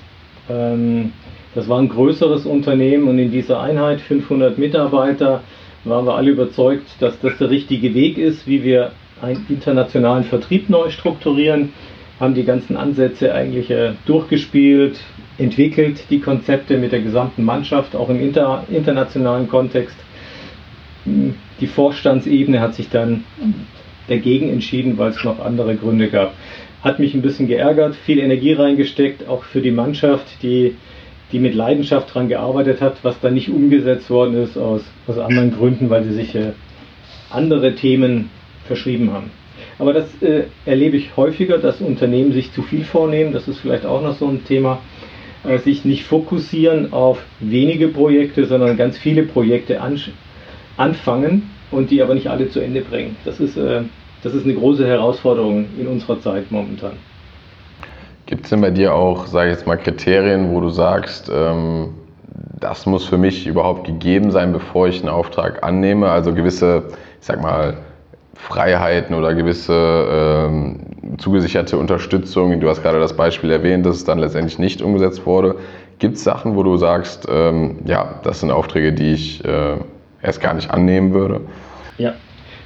Ähm, 0.49 1.13
das 1.53 1.69
war 1.69 1.79
ein 1.79 1.89
größeres 1.89 2.45
Unternehmen 2.45 3.07
und 3.07 3.19
in 3.19 3.31
dieser 3.31 3.61
Einheit, 3.61 4.01
500 4.01 4.57
Mitarbeiter, 4.57 5.41
waren 5.85 6.05
wir 6.05 6.15
alle 6.15 6.31
überzeugt, 6.31 6.87
dass 6.99 7.19
das 7.21 7.37
der 7.37 7.49
richtige 7.49 7.93
Weg 7.93 8.17
ist, 8.17 8.47
wie 8.47 8.63
wir 8.63 8.91
einen 9.21 9.45
internationalen 9.49 10.23
Vertrieb 10.23 10.69
neu 10.69 10.89
strukturieren, 10.89 11.73
haben 12.19 12.33
die 12.33 12.43
ganzen 12.43 12.75
Ansätze 12.75 13.33
eigentlich 13.33 13.69
äh, 13.71 13.93
durchgespielt, 14.05 14.99
entwickelt, 15.37 16.03
die 16.09 16.19
Konzepte 16.19 16.77
mit 16.77 16.91
der 16.91 17.01
gesamten 17.01 17.45
Mannschaft, 17.45 17.95
auch 17.95 18.09
im 18.09 18.19
inter, 18.19 18.65
internationalen 18.69 19.47
Kontext 19.47 19.95
die 21.05 21.67
Vorstandsebene 21.67 22.59
hat 22.59 22.75
sich 22.75 22.89
dann 22.89 23.23
dagegen 24.07 24.49
entschieden, 24.49 24.97
weil 24.97 25.11
es 25.11 25.23
noch 25.23 25.39
andere 25.39 25.75
Gründe 25.75 26.09
gab. 26.09 26.33
hat 26.81 26.99
mich 26.99 27.13
ein 27.13 27.21
bisschen 27.21 27.47
geärgert, 27.47 27.95
viel 27.95 28.19
Energie 28.19 28.53
reingesteckt, 28.53 29.27
auch 29.27 29.43
für 29.43 29.61
die 29.61 29.71
Mannschaft, 29.71 30.25
die, 30.41 30.75
die 31.31 31.39
mit 31.39 31.53
Leidenschaft 31.53 32.09
daran 32.09 32.29
gearbeitet 32.29 32.81
hat, 32.81 33.03
was 33.03 33.19
da 33.19 33.29
nicht 33.29 33.49
umgesetzt 33.49 34.09
worden 34.09 34.41
ist 34.41 34.57
aus, 34.57 34.81
aus 35.07 35.17
anderen 35.17 35.51
Gründen, 35.51 35.89
weil 35.89 36.03
sie 36.05 36.13
sich 36.13 36.35
äh, 36.35 36.51
andere 37.29 37.75
Themen 37.75 38.29
verschrieben 38.65 39.11
haben. 39.11 39.31
Aber 39.77 39.93
das 39.93 40.21
äh, 40.21 40.43
erlebe 40.65 40.97
ich 40.97 41.15
häufiger, 41.17 41.57
dass 41.57 41.81
Unternehmen 41.81 42.31
sich 42.31 42.51
zu 42.53 42.61
viel 42.61 42.83
vornehmen. 42.83 43.33
Das 43.33 43.47
ist 43.47 43.59
vielleicht 43.59 43.85
auch 43.85 44.01
noch 44.01 44.15
so 44.15 44.27
ein 44.27 44.43
Thema. 44.45 44.79
Äh, 45.43 45.59
sich 45.59 45.85
nicht 45.85 46.03
fokussieren 46.03 46.91
auf 46.91 47.23
wenige 47.39 47.87
Projekte, 47.87 48.45
sondern 48.45 48.75
ganz 48.75 48.97
viele 48.97 49.23
Projekte 49.23 49.81
anfangen 50.79 51.49
und 51.71 51.91
die 51.91 52.01
aber 52.01 52.13
nicht 52.13 52.27
alle 52.27 52.49
zu 52.49 52.59
Ende 52.59 52.81
bringen. 52.81 53.15
Das 53.25 53.39
ist, 53.39 53.57
äh, 53.57 53.81
das 54.23 54.33
ist 54.33 54.45
eine 54.45 54.55
große 54.55 54.85
Herausforderung 54.87 55.65
in 55.77 55.87
unserer 55.87 56.19
Zeit 56.21 56.51
momentan. 56.51 56.93
Gibt 58.25 58.43
es 58.43 58.49
denn 58.49 58.61
bei 58.61 58.71
dir 58.71 58.93
auch, 58.93 59.25
sage 59.25 59.49
ich 59.49 59.57
jetzt 59.57 59.67
mal, 59.67 59.77
Kriterien, 59.77 60.51
wo 60.51 60.61
du 60.61 60.69
sagst, 60.69 61.31
ähm, 61.33 61.95
das 62.59 62.85
muss 62.85 63.05
für 63.05 63.17
mich 63.17 63.47
überhaupt 63.47 63.85
gegeben 63.85 64.31
sein, 64.31 64.53
bevor 64.53 64.87
ich 64.87 64.99
einen 64.99 65.09
Auftrag 65.09 65.63
annehme? 65.63 66.09
Also 66.09 66.33
gewisse, 66.33 66.83
ich 67.19 67.25
sag 67.25 67.41
mal, 67.41 67.77
Freiheiten 68.35 69.15
oder 69.15 69.33
gewisse 69.33 69.73
ähm, 70.09 70.79
zugesicherte 71.17 71.77
Unterstützung. 71.77 72.59
Du 72.59 72.69
hast 72.69 72.81
gerade 72.81 72.99
das 72.99 73.15
Beispiel 73.15 73.51
erwähnt, 73.51 73.85
dass 73.85 73.97
es 73.97 74.05
dann 74.05 74.19
letztendlich 74.19 74.59
nicht 74.59 74.81
umgesetzt 74.81 75.25
wurde. 75.25 75.55
Gibt 75.99 76.15
es 76.15 76.23
Sachen, 76.23 76.55
wo 76.55 76.63
du 76.63 76.77
sagst, 76.77 77.27
ähm, 77.29 77.79
ja, 77.85 78.19
das 78.23 78.39
sind 78.39 78.51
Aufträge, 78.51 78.93
die 78.93 79.13
ich 79.13 79.43
äh, 79.43 79.77
erst 80.21 80.41
gar 80.41 80.53
nicht 80.53 80.69
annehmen 80.71 81.13
würde? 81.13 81.41
Ja, 81.97 82.13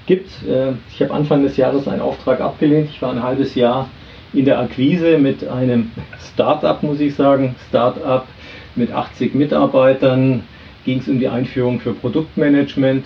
gibt 0.06 0.30
äh, 0.48 0.74
Ich 0.92 1.02
habe 1.02 1.14
Anfang 1.14 1.44
des 1.44 1.58
Jahres 1.58 1.88
einen 1.88 2.02
Auftrag 2.02 2.42
abgelehnt. 2.42 2.90
Ich 2.90 3.02
war 3.02 3.12
ein 3.12 3.24
halbes 3.24 3.56
Jahr 3.56 3.90
in 4.34 4.46
der 4.46 4.60
Akquise 4.60 5.18
mit 5.18 5.48
einem 5.48 5.92
Start-up, 6.34 6.84
muss 6.84 7.00
ich 7.00 7.16
sagen. 7.16 7.56
Start-up 7.70 8.28
mit 8.76 8.92
80 8.92 9.36
Mitarbeitern 9.36 10.44
ging 10.86 11.00
es 11.00 11.08
um 11.08 11.20
die 11.20 11.28
Einführung 11.28 11.80
für 11.80 11.94
Produktmanagement. 11.94 13.06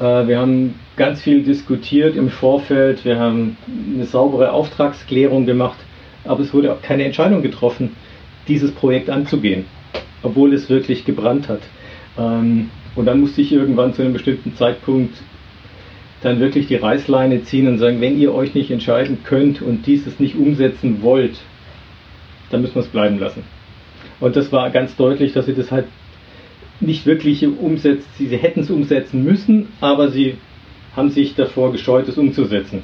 Äh, 0.00 0.26
wir 0.26 0.38
haben 0.38 0.74
ganz 0.96 1.22
viel 1.22 1.42
diskutiert 1.42 2.16
im 2.16 2.30
Vorfeld, 2.30 3.04
wir 3.04 3.18
haben 3.18 3.56
eine 3.94 4.04
saubere 4.04 4.52
Auftragsklärung 4.52 5.44
gemacht, 5.46 5.78
aber 6.24 6.40
es 6.40 6.54
wurde 6.54 6.72
auch 6.72 6.82
keine 6.82 7.04
Entscheidung 7.04 7.42
getroffen, 7.42 7.96
dieses 8.48 8.70
Projekt 8.72 9.10
anzugehen, 9.10 9.64
obwohl 10.22 10.52
es 10.54 10.70
wirklich 10.70 11.04
gebrannt 11.04 11.48
hat. 11.48 11.60
Ähm, 12.18 12.70
und 12.96 13.06
dann 13.06 13.20
musste 13.20 13.40
ich 13.40 13.52
irgendwann 13.52 13.94
zu 13.94 14.02
einem 14.02 14.12
bestimmten 14.12 14.54
Zeitpunkt 14.56 15.14
dann 16.22 16.40
wirklich 16.40 16.66
die 16.66 16.76
Reißleine 16.76 17.42
ziehen 17.42 17.68
und 17.68 17.78
sagen, 17.78 18.00
wenn 18.00 18.18
ihr 18.18 18.34
euch 18.34 18.54
nicht 18.54 18.70
entscheiden 18.70 19.18
könnt 19.24 19.60
und 19.60 19.86
dieses 19.86 20.20
nicht 20.20 20.36
umsetzen 20.36 21.02
wollt, 21.02 21.36
dann 22.50 22.62
müssen 22.62 22.76
wir 22.76 22.82
es 22.82 22.88
bleiben 22.88 23.18
lassen. 23.18 23.42
Und 24.20 24.36
das 24.36 24.50
war 24.52 24.70
ganz 24.70 24.96
deutlich, 24.96 25.32
dass 25.32 25.46
sie 25.46 25.54
das 25.54 25.70
halt 25.70 25.86
nicht 26.80 27.04
wirklich 27.04 27.46
umsetzt. 27.46 28.08
Sie, 28.16 28.26
sie 28.26 28.36
hätten 28.36 28.60
es 28.60 28.70
umsetzen 28.70 29.22
müssen, 29.22 29.68
aber 29.80 30.10
sie 30.10 30.36
haben 30.96 31.10
sich 31.10 31.34
davor 31.34 31.72
gescheut, 31.72 32.08
es 32.08 32.16
umzusetzen. 32.16 32.82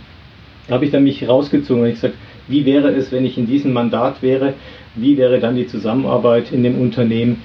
Da 0.66 0.74
habe 0.74 0.84
ich 0.84 0.90
dann 0.90 1.04
mich 1.04 1.26
rausgezogen 1.26 1.84
und 1.84 1.90
gesagt, 1.90 2.14
wie 2.48 2.66
wäre 2.66 2.90
es, 2.90 3.10
wenn 3.12 3.24
ich 3.24 3.38
in 3.38 3.46
diesem 3.46 3.72
Mandat 3.72 4.22
wäre? 4.22 4.54
Wie 4.96 5.16
wäre 5.16 5.38
dann 5.38 5.56
die 5.56 5.66
Zusammenarbeit 5.66 6.52
in 6.52 6.62
dem 6.62 6.80
Unternehmen? 6.80 7.42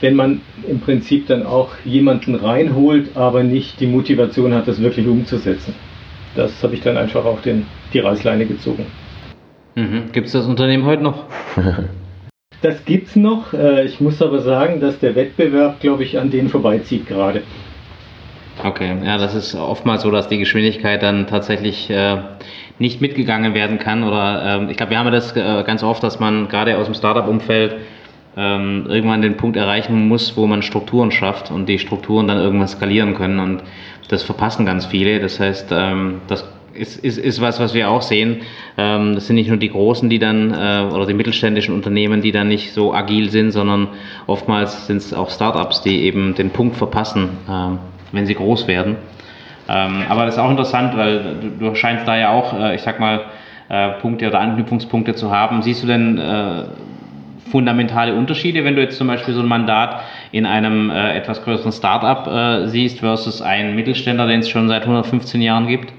Wenn 0.00 0.14
man 0.14 0.40
im 0.66 0.80
Prinzip 0.80 1.26
dann 1.26 1.44
auch 1.44 1.70
jemanden 1.84 2.34
reinholt, 2.34 3.16
aber 3.16 3.42
nicht 3.42 3.80
die 3.80 3.86
Motivation 3.86 4.54
hat, 4.54 4.68
das 4.68 4.80
wirklich 4.80 5.06
umzusetzen. 5.06 5.74
Das 6.34 6.62
habe 6.62 6.74
ich 6.74 6.80
dann 6.80 6.96
einfach 6.96 7.24
auch 7.24 7.40
den, 7.40 7.66
die 7.92 7.98
Reißleine 7.98 8.46
gezogen. 8.46 8.86
Mhm. 9.74 10.12
Gibt 10.12 10.26
es 10.26 10.32
das 10.32 10.46
Unternehmen 10.46 10.84
heute 10.84 11.02
noch? 11.02 11.24
Das 12.60 12.84
gibt 12.84 13.06
es 13.06 13.14
noch. 13.14 13.52
Äh, 13.54 13.84
ich 13.84 14.00
muss 14.00 14.20
aber 14.20 14.40
sagen, 14.40 14.80
dass 14.80 14.98
der 14.98 15.14
Wettbewerb, 15.14 15.78
glaube 15.78 16.02
ich, 16.02 16.18
an 16.18 16.30
denen 16.30 16.48
vorbeizieht 16.48 17.06
gerade. 17.06 17.42
Okay, 18.64 18.96
ja, 19.04 19.18
das 19.18 19.36
ist 19.36 19.54
oftmals 19.54 20.02
so, 20.02 20.10
dass 20.10 20.28
die 20.28 20.38
Geschwindigkeit 20.38 21.00
dann 21.04 21.28
tatsächlich 21.28 21.88
äh, 21.90 22.16
nicht 22.80 23.00
mitgegangen 23.00 23.54
werden 23.54 23.78
kann. 23.78 24.02
Oder 24.02 24.62
äh, 24.66 24.70
ich 24.70 24.76
glaube, 24.76 24.90
wir 24.90 24.98
haben 24.98 25.12
das 25.12 25.36
äh, 25.36 25.62
ganz 25.62 25.84
oft, 25.84 26.02
dass 26.02 26.18
man 26.18 26.48
gerade 26.48 26.76
aus 26.76 26.86
dem 26.86 26.94
Startup-Umfeld 26.94 27.76
ähm, 28.36 28.86
irgendwann 28.88 29.22
den 29.22 29.36
Punkt 29.36 29.56
erreichen 29.56 30.08
muss, 30.08 30.36
wo 30.36 30.46
man 30.46 30.62
Strukturen 30.62 31.10
schafft 31.10 31.50
und 31.50 31.68
die 31.68 31.78
Strukturen 31.78 32.28
dann 32.28 32.38
irgendwann 32.38 32.68
skalieren 32.68 33.14
können. 33.14 33.38
Und 33.38 33.62
das 34.08 34.22
verpassen 34.22 34.66
ganz 34.66 34.86
viele. 34.86 35.20
Das 35.20 35.40
heißt, 35.40 35.70
ähm, 35.72 36.20
das 36.28 36.44
ist, 36.74 37.04
ist, 37.04 37.18
ist 37.18 37.40
was, 37.40 37.60
was 37.60 37.74
wir 37.74 37.90
auch 37.90 38.02
sehen. 38.02 38.42
Ähm, 38.76 39.14
das 39.14 39.26
sind 39.26 39.36
nicht 39.36 39.48
nur 39.48 39.58
die 39.58 39.70
Großen, 39.70 40.08
die 40.08 40.18
dann, 40.18 40.52
äh, 40.52 40.92
oder 40.92 41.06
die 41.06 41.14
mittelständischen 41.14 41.74
Unternehmen, 41.74 42.22
die 42.22 42.32
dann 42.32 42.48
nicht 42.48 42.72
so 42.72 42.94
agil 42.94 43.30
sind, 43.30 43.50
sondern 43.50 43.88
oftmals 44.26 44.86
sind 44.86 44.98
es 44.98 45.12
auch 45.12 45.30
Startups, 45.30 45.82
die 45.82 46.02
eben 46.02 46.34
den 46.34 46.50
Punkt 46.50 46.76
verpassen, 46.76 47.30
äh, 47.48 47.76
wenn 48.12 48.26
sie 48.26 48.34
groß 48.34 48.68
werden. 48.68 48.96
Ähm, 49.68 50.04
aber 50.08 50.24
das 50.24 50.34
ist 50.34 50.40
auch 50.40 50.50
interessant, 50.50 50.96
weil 50.96 51.36
du, 51.40 51.70
du 51.70 51.74
scheinst 51.74 52.08
da 52.08 52.16
ja 52.16 52.30
auch, 52.30 52.58
äh, 52.58 52.74
ich 52.74 52.82
sag 52.82 53.00
mal, 53.00 53.22
äh, 53.68 53.90
Punkte 54.00 54.28
oder 54.28 54.40
Anknüpfungspunkte 54.40 55.14
zu 55.14 55.30
haben. 55.30 55.60
Siehst 55.60 55.82
du 55.82 55.86
denn 55.86 56.16
äh, 56.16 56.64
fundamentale 57.50 58.14
Unterschiede, 58.14 58.64
wenn 58.64 58.76
du 58.76 58.82
jetzt 58.82 58.98
zum 58.98 59.06
Beispiel 59.06 59.34
so 59.34 59.40
ein 59.40 59.46
Mandat 59.46 60.00
in 60.32 60.46
einem 60.46 60.90
äh, 60.90 61.16
etwas 61.16 61.42
größeren 61.42 61.72
Startup 61.72 62.26
äh, 62.26 62.68
siehst 62.68 63.00
versus 63.00 63.42
einen 63.42 63.74
Mittelständler, 63.74 64.26
den 64.26 64.40
es 64.40 64.48
schon 64.48 64.68
seit 64.68 64.82
115 64.82 65.40
Jahren 65.40 65.66
gibt? 65.66 65.92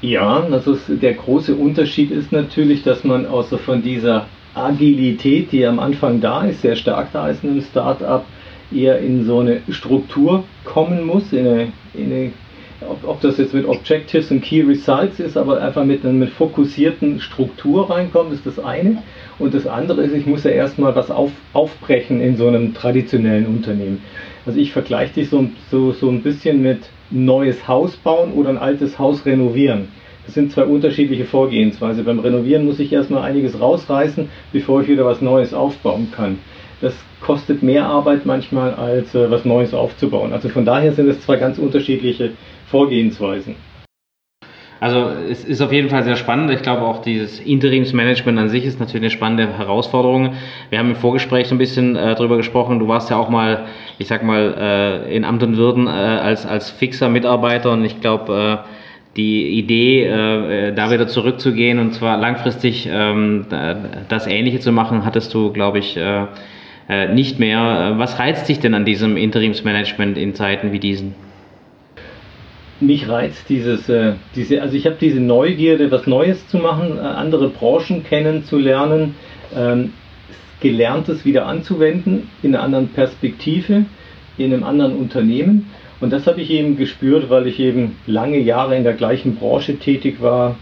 Ja, 0.00 0.44
also 0.50 0.76
der 0.88 1.14
große 1.14 1.54
Unterschied 1.54 2.10
ist 2.10 2.30
natürlich, 2.30 2.82
dass 2.82 3.04
man 3.04 3.26
außer 3.26 3.58
von 3.58 3.82
dieser 3.82 4.26
Agilität, 4.54 5.50
die 5.50 5.64
am 5.66 5.78
Anfang 5.78 6.20
da 6.20 6.44
ist, 6.44 6.60
sehr 6.60 6.76
stark 6.76 7.08
da 7.12 7.28
ist 7.28 7.42
in 7.42 7.50
einem 7.50 7.62
Startup, 7.62 8.24
eher 8.72 8.98
in 8.98 9.24
so 9.24 9.40
eine 9.40 9.62
Struktur 9.70 10.44
kommen 10.64 11.06
muss, 11.06 11.32
in 11.32 11.46
eine, 11.46 11.72
in 11.94 12.12
eine 12.12 12.32
ob, 12.80 13.06
ob, 13.06 13.20
das 13.20 13.38
jetzt 13.38 13.54
mit 13.54 13.66
Objectives 13.66 14.30
und 14.30 14.42
Key 14.42 14.62
Results 14.62 15.20
ist, 15.20 15.36
aber 15.36 15.60
einfach 15.60 15.84
mit 15.84 16.04
einer 16.04 16.26
fokussierten 16.26 17.20
Struktur 17.20 17.90
reinkommt, 17.90 18.32
ist 18.32 18.46
das 18.46 18.58
eine. 18.58 19.02
Und 19.38 19.54
das 19.54 19.66
andere 19.66 20.02
ist, 20.02 20.14
ich 20.14 20.26
muss 20.26 20.44
ja 20.44 20.50
erstmal 20.50 20.94
was 20.94 21.10
auf, 21.10 21.30
aufbrechen 21.52 22.20
in 22.20 22.36
so 22.36 22.48
einem 22.48 22.74
traditionellen 22.74 23.46
Unternehmen. 23.46 24.02
Also 24.46 24.58
ich 24.58 24.72
vergleiche 24.72 25.14
dich 25.14 25.30
so, 25.30 25.48
so, 25.70 25.92
so 25.92 26.08
ein 26.10 26.22
bisschen 26.22 26.62
mit 26.62 26.80
neues 27.10 27.66
Haus 27.66 27.96
bauen 27.96 28.32
oder 28.32 28.50
ein 28.50 28.58
altes 28.58 28.98
Haus 28.98 29.24
renovieren. 29.24 29.88
Das 30.26 30.34
sind 30.34 30.52
zwei 30.52 30.64
unterschiedliche 30.64 31.24
Vorgehensweise. 31.24 32.02
Beim 32.02 32.18
Renovieren 32.18 32.64
muss 32.64 32.80
ich 32.80 32.92
erstmal 32.92 33.22
einiges 33.22 33.60
rausreißen, 33.60 34.28
bevor 34.52 34.82
ich 34.82 34.88
wieder 34.88 35.04
was 35.04 35.20
Neues 35.20 35.52
aufbauen 35.52 36.08
kann. 36.14 36.38
Das 36.80 36.94
kostet 37.20 37.62
mehr 37.62 37.86
Arbeit 37.86 38.26
manchmal, 38.26 38.74
als 38.74 39.14
äh, 39.14 39.30
was 39.30 39.44
Neues 39.44 39.72
aufzubauen. 39.72 40.32
Also 40.32 40.48
von 40.48 40.64
daher 40.64 40.92
sind 40.92 41.08
es 41.08 41.20
zwei 41.22 41.36
ganz 41.36 41.58
unterschiedliche 41.58 42.32
Vorgehensweisen. 42.74 43.54
Also 44.80 45.06
es 45.30 45.44
ist 45.44 45.60
auf 45.60 45.72
jeden 45.72 45.90
Fall 45.90 46.02
sehr 46.02 46.16
spannend. 46.16 46.50
Ich 46.50 46.60
glaube 46.60 46.82
auch 46.82 47.02
dieses 47.02 47.38
Interimsmanagement 47.38 48.36
an 48.36 48.48
sich 48.48 48.64
ist 48.64 48.80
natürlich 48.80 49.02
eine 49.02 49.10
spannende 49.10 49.56
Herausforderung. 49.56 50.32
Wir 50.70 50.80
haben 50.80 50.90
im 50.90 50.96
Vorgespräch 50.96 51.46
so 51.46 51.54
ein 51.54 51.58
bisschen 51.58 51.94
äh, 51.94 52.16
darüber 52.16 52.36
gesprochen. 52.36 52.80
Du 52.80 52.88
warst 52.88 53.10
ja 53.10 53.16
auch 53.16 53.28
mal, 53.28 53.66
ich 53.98 54.08
sag 54.08 54.24
mal, 54.24 55.04
äh, 55.06 55.16
in 55.16 55.24
Amt 55.24 55.44
und 55.44 55.56
Würden 55.56 55.86
äh, 55.86 55.90
als, 55.90 56.46
als 56.46 56.72
fixer 56.72 57.08
Mitarbeiter 57.08 57.70
und 57.70 57.84
ich 57.84 58.00
glaube, 58.00 58.64
äh, 58.64 58.68
die 59.16 59.56
Idee, 59.56 60.06
äh, 60.06 60.74
da 60.74 60.90
wieder 60.90 61.06
zurückzugehen 61.06 61.78
und 61.78 61.94
zwar 61.94 62.16
langfristig 62.16 62.88
ähm, 62.90 63.46
das 64.08 64.26
Ähnliche 64.26 64.58
zu 64.58 64.72
machen, 64.72 65.04
hattest 65.04 65.32
du, 65.32 65.52
glaube 65.52 65.78
ich, 65.78 65.96
äh, 65.96 66.26
nicht 67.14 67.38
mehr. 67.38 67.94
Was 67.98 68.18
reizt 68.18 68.48
dich 68.48 68.58
denn 68.58 68.74
an 68.74 68.84
diesem 68.84 69.16
Interimsmanagement 69.16 70.18
in 70.18 70.34
Zeiten 70.34 70.72
wie 70.72 70.80
diesen? 70.80 71.23
Mich 72.80 73.08
reizt 73.08 73.48
dieses, 73.48 73.88
äh, 73.88 74.14
diese, 74.34 74.60
also 74.62 74.76
ich 74.76 74.86
habe 74.86 74.96
diese 75.00 75.20
Neugierde, 75.20 75.90
was 75.90 76.06
Neues 76.06 76.46
zu 76.48 76.58
machen, 76.58 76.98
äh, 76.98 77.00
andere 77.00 77.48
Branchen 77.48 78.04
kennenzulernen, 78.04 79.14
ähm, 79.56 79.92
Gelerntes 80.60 81.24
wieder 81.24 81.46
anzuwenden 81.46 82.30
in 82.42 82.54
einer 82.54 82.64
anderen 82.64 82.88
Perspektive, 82.88 83.84
in 84.38 84.52
einem 84.52 84.64
anderen 84.64 84.96
Unternehmen. 84.96 85.70
Und 86.00 86.12
das 86.12 86.26
habe 86.26 86.40
ich 86.40 86.50
eben 86.50 86.76
gespürt, 86.76 87.30
weil 87.30 87.46
ich 87.46 87.60
eben 87.60 87.96
lange 88.06 88.38
Jahre 88.38 88.76
in 88.76 88.82
der 88.82 88.94
gleichen 88.94 89.36
Branche 89.36 89.78
tätig 89.78 90.20
war, 90.20 90.56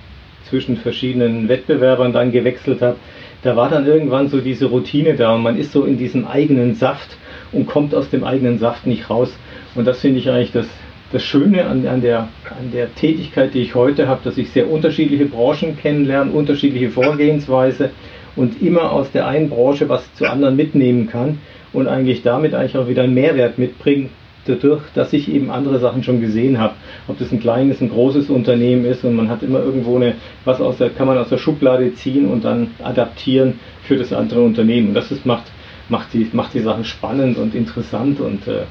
zwischen 0.48 0.76
verschiedenen 0.76 1.48
Wettbewerbern 1.48 2.12
dann 2.12 2.32
gewechselt 2.32 2.82
habe. 2.82 2.96
Da 3.42 3.56
war 3.56 3.70
dann 3.70 3.86
irgendwann 3.86 4.28
so 4.28 4.40
diese 4.40 4.66
Routine 4.66 5.14
da 5.14 5.34
und 5.34 5.42
man 5.42 5.56
ist 5.56 5.72
so 5.72 5.84
in 5.84 5.98
diesem 5.98 6.26
eigenen 6.26 6.74
Saft 6.74 7.16
und 7.52 7.66
kommt 7.66 7.94
aus 7.94 8.10
dem 8.10 8.22
eigenen 8.24 8.58
Saft 8.58 8.86
nicht 8.86 9.08
raus. 9.08 9.34
Und 9.74 9.86
das 9.86 10.00
finde 10.00 10.18
ich 10.18 10.30
eigentlich 10.30 10.52
das, 10.52 10.66
das 11.12 11.22
Schöne 11.22 11.66
an, 11.66 11.86
an, 11.86 12.00
der, 12.00 12.28
an 12.44 12.72
der 12.72 12.94
Tätigkeit, 12.94 13.54
die 13.54 13.60
ich 13.60 13.74
heute 13.74 14.08
habe, 14.08 14.20
dass 14.24 14.38
ich 14.38 14.50
sehr 14.50 14.70
unterschiedliche 14.70 15.26
Branchen 15.26 15.76
kennenlerne, 15.76 16.32
unterschiedliche 16.32 16.90
Vorgehensweise 16.90 17.90
und 18.34 18.62
immer 18.62 18.92
aus 18.92 19.12
der 19.12 19.26
einen 19.26 19.50
Branche 19.50 19.88
was 19.88 20.12
zu 20.14 20.28
anderen 20.28 20.56
mitnehmen 20.56 21.08
kann 21.08 21.38
und 21.72 21.86
eigentlich 21.86 22.22
damit 22.22 22.54
eigentlich 22.54 22.76
auch 22.76 22.88
wieder 22.88 23.02
einen 23.02 23.14
Mehrwert 23.14 23.58
mitbringen, 23.58 24.10
dadurch, 24.46 24.82
dass 24.94 25.12
ich 25.12 25.32
eben 25.32 25.50
andere 25.50 25.78
Sachen 25.78 26.02
schon 26.02 26.20
gesehen 26.20 26.58
habe. 26.58 26.74
Ob 27.08 27.18
das 27.18 27.30
ein 27.30 27.40
kleines, 27.40 27.80
ein 27.80 27.90
großes 27.90 28.30
Unternehmen 28.30 28.84
ist 28.84 29.04
und 29.04 29.14
man 29.14 29.28
hat 29.28 29.42
immer 29.42 29.60
irgendwo 29.60 29.96
eine, 29.96 30.14
was 30.44 30.60
aus 30.60 30.78
der, 30.78 30.90
kann 30.90 31.06
man 31.06 31.18
aus 31.18 31.28
der 31.28 31.38
Schublade 31.38 31.94
ziehen 31.94 32.26
und 32.26 32.44
dann 32.44 32.68
adaptieren 32.82 33.60
für 33.84 33.96
das 33.96 34.12
andere 34.12 34.40
Unternehmen. 34.42 34.88
Und 34.88 34.94
das 34.94 35.12
ist, 35.12 35.26
macht, 35.26 35.44
macht, 35.88 36.12
die, 36.14 36.26
macht 36.32 36.54
die 36.54 36.60
Sachen 36.60 36.84
spannend 36.84 37.38
und 37.38 37.54
interessant 37.54 38.20
und 38.20 38.48
äh, 38.48 38.62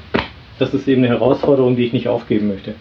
das 0.62 0.72
ist 0.72 0.86
eben 0.86 1.04
eine 1.04 1.12
Herausforderung, 1.12 1.76
die 1.76 1.84
ich 1.84 1.92
nicht 1.92 2.08
aufgeben 2.08 2.48
möchte. 2.48 2.74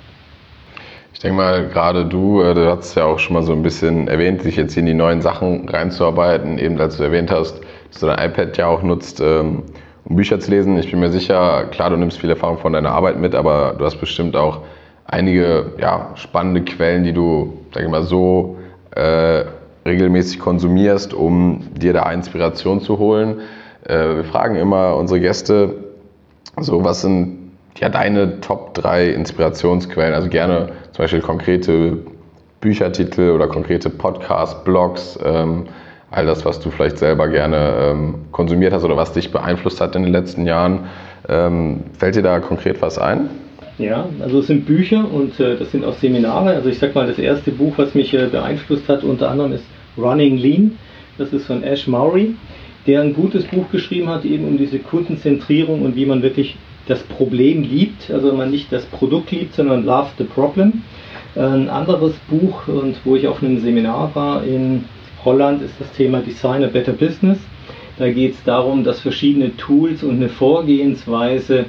Ich 1.13 1.19
denke 1.19 1.38
mal, 1.38 1.67
gerade 1.67 2.05
du, 2.05 2.41
äh, 2.41 2.53
du 2.53 2.69
hast 2.69 2.95
ja 2.95 3.05
auch 3.05 3.19
schon 3.19 3.34
mal 3.34 3.43
so 3.43 3.53
ein 3.53 3.63
bisschen 3.63 4.07
erwähnt, 4.07 4.41
sich 4.41 4.55
jetzt 4.55 4.77
in 4.77 4.86
die 4.86 4.93
neuen 4.93 5.21
Sachen 5.21 5.67
reinzuarbeiten, 5.67 6.57
eben 6.57 6.79
als 6.79 6.97
du 6.97 7.03
erwähnt 7.03 7.32
hast, 7.32 7.59
dass 7.91 8.01
du 8.01 8.07
dein 8.07 8.29
iPad 8.29 8.57
ja 8.57 8.67
auch 8.67 8.84
nutzt, 8.84 9.19
ähm, 9.19 9.63
um 10.05 10.15
Bücher 10.15 10.39
zu 10.39 10.51
lesen. 10.51 10.77
Ich 10.77 10.91
bin 10.91 10.99
mir 10.99 11.11
sicher, 11.11 11.65
klar, 11.71 11.89
du 11.89 11.97
nimmst 11.97 12.19
viel 12.19 12.29
Erfahrung 12.29 12.59
von 12.59 12.73
deiner 12.73 12.91
Arbeit 12.91 13.19
mit, 13.19 13.36
aber 13.36 13.75
du 13.77 13.86
hast 13.86 13.97
bestimmt 13.97 14.36
auch 14.36 14.61
einige 15.05 15.73
ja, 15.79 16.11
spannende 16.15 16.61
Quellen, 16.61 17.03
die 17.03 17.13
du, 17.13 17.53
sag 17.73 17.84
ich 17.84 17.89
mal, 17.89 18.03
so 18.03 18.57
äh, 18.95 19.43
regelmäßig 19.86 20.39
konsumierst, 20.39 21.13
um 21.13 21.63
dir 21.75 21.93
da 21.93 22.11
Inspiration 22.11 22.79
zu 22.79 22.99
holen. 22.99 23.41
Äh, 23.86 24.17
wir 24.17 24.23
fragen 24.23 24.55
immer 24.55 24.95
unsere 24.95 25.19
Gäste, 25.19 25.75
so 26.59 26.84
was 26.84 27.01
sind 27.01 27.41
ja 27.80 27.89
deine 27.89 28.41
Top 28.41 28.74
3 28.74 29.09
Inspirationsquellen? 29.09 30.13
Also 30.13 30.30
gerne 30.30 30.69
zum 30.91 31.03
Beispiel 31.03 31.22
konkrete 31.22 31.97
Büchertitel 32.59 33.32
oder 33.32 33.47
konkrete 33.47 33.89
Podcasts, 33.89 34.63
Blogs, 34.63 35.17
ähm, 35.24 35.65
all 36.11 36.26
das, 36.26 36.45
was 36.45 36.59
du 36.59 36.69
vielleicht 36.69 36.97
selber 36.97 37.28
gerne 37.28 37.74
ähm, 37.80 38.15
konsumiert 38.32 38.74
hast 38.74 38.84
oder 38.84 38.97
was 38.97 39.13
dich 39.13 39.32
beeinflusst 39.32 39.82
hat 39.82 39.95
in 39.95 40.03
den 40.03 40.11
letzten 40.11 40.45
Jahren. 40.45 40.89
Ähm, 41.28 41.82
fällt 41.97 42.15
dir 42.15 42.22
da 42.22 42.39
konkret 42.39 42.82
was 42.82 42.99
ein? 42.99 43.30
Ja, 43.78 44.07
also 44.19 44.39
es 44.39 44.47
sind 44.47 44.65
Bücher 44.65 45.09
und 45.11 45.39
äh, 45.39 45.57
das 45.57 45.72
sind 45.72 45.84
auch 45.86 45.95
Seminare. 45.95 46.51
Also 46.51 46.69
ich 46.69 46.78
sag 46.78 46.93
mal, 46.93 47.07
das 47.07 47.17
erste 47.17 47.51
Buch, 47.51 47.74
was 47.78 47.95
mich 47.95 48.13
äh, 48.13 48.28
beeinflusst 48.28 48.88
hat, 48.89 49.03
unter 49.03 49.30
anderem 49.32 49.53
ist 49.53 49.63
Running 49.97 50.38
Lean. 50.38 50.78
Das 51.17 51.34
ist 51.34 51.47
von 51.47 51.63
Ash 51.63 51.88
Maury, 51.88 52.36
der 52.86 53.01
ein 53.01 53.13
gutes 53.13 53.45
Buch 53.45 53.69
geschrieben 53.72 54.09
hat, 54.09 54.26
eben 54.26 54.45
um 54.45 54.57
diese 54.57 54.80
Kundenzentrierung 54.80 55.82
und 55.82 55.95
wie 55.95 56.05
man 56.05 56.22
wirklich 56.22 56.57
das 56.88 57.03
Problem 57.03 57.63
liebt, 57.63 58.09
also 58.11 58.34
man 58.34 58.51
nicht 58.51 58.71
das 58.71 58.86
Produkt 58.86 59.32
liebt, 59.32 59.55
sondern 59.55 59.86
love 59.86 60.09
the 60.17 60.23
problem. 60.23 60.84
Ein 61.36 61.69
anderes 61.69 62.13
Buch, 62.29 62.67
und 62.67 62.95
wo 63.05 63.15
ich 63.15 63.27
auf 63.27 63.41
einem 63.41 63.59
Seminar 63.59 64.11
war 64.15 64.43
in 64.43 64.86
Holland, 65.23 65.61
ist 65.61 65.75
das 65.79 65.91
Thema 65.93 66.19
Design 66.19 66.63
a 66.63 66.67
Better 66.67 66.93
Business. 66.93 67.38
Da 67.97 68.09
geht 68.09 68.34
es 68.34 68.43
darum, 68.43 68.84
dass 68.84 68.99
verschiedene 68.99 69.55
Tools 69.57 70.03
und 70.03 70.15
eine 70.15 70.29
Vorgehensweise 70.29 71.65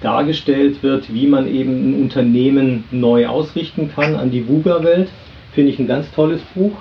dargestellt 0.00 0.82
wird, 0.82 1.12
wie 1.12 1.26
man 1.26 1.46
eben 1.46 1.90
ein 1.90 2.02
Unternehmen 2.02 2.84
neu 2.90 3.26
ausrichten 3.26 3.90
kann 3.94 4.16
an 4.16 4.30
die 4.30 4.48
VUGA-Welt. 4.48 5.08
Finde 5.52 5.70
ich 5.70 5.78
ein 5.78 5.86
ganz 5.86 6.10
tolles 6.12 6.40
Buch. 6.54 6.72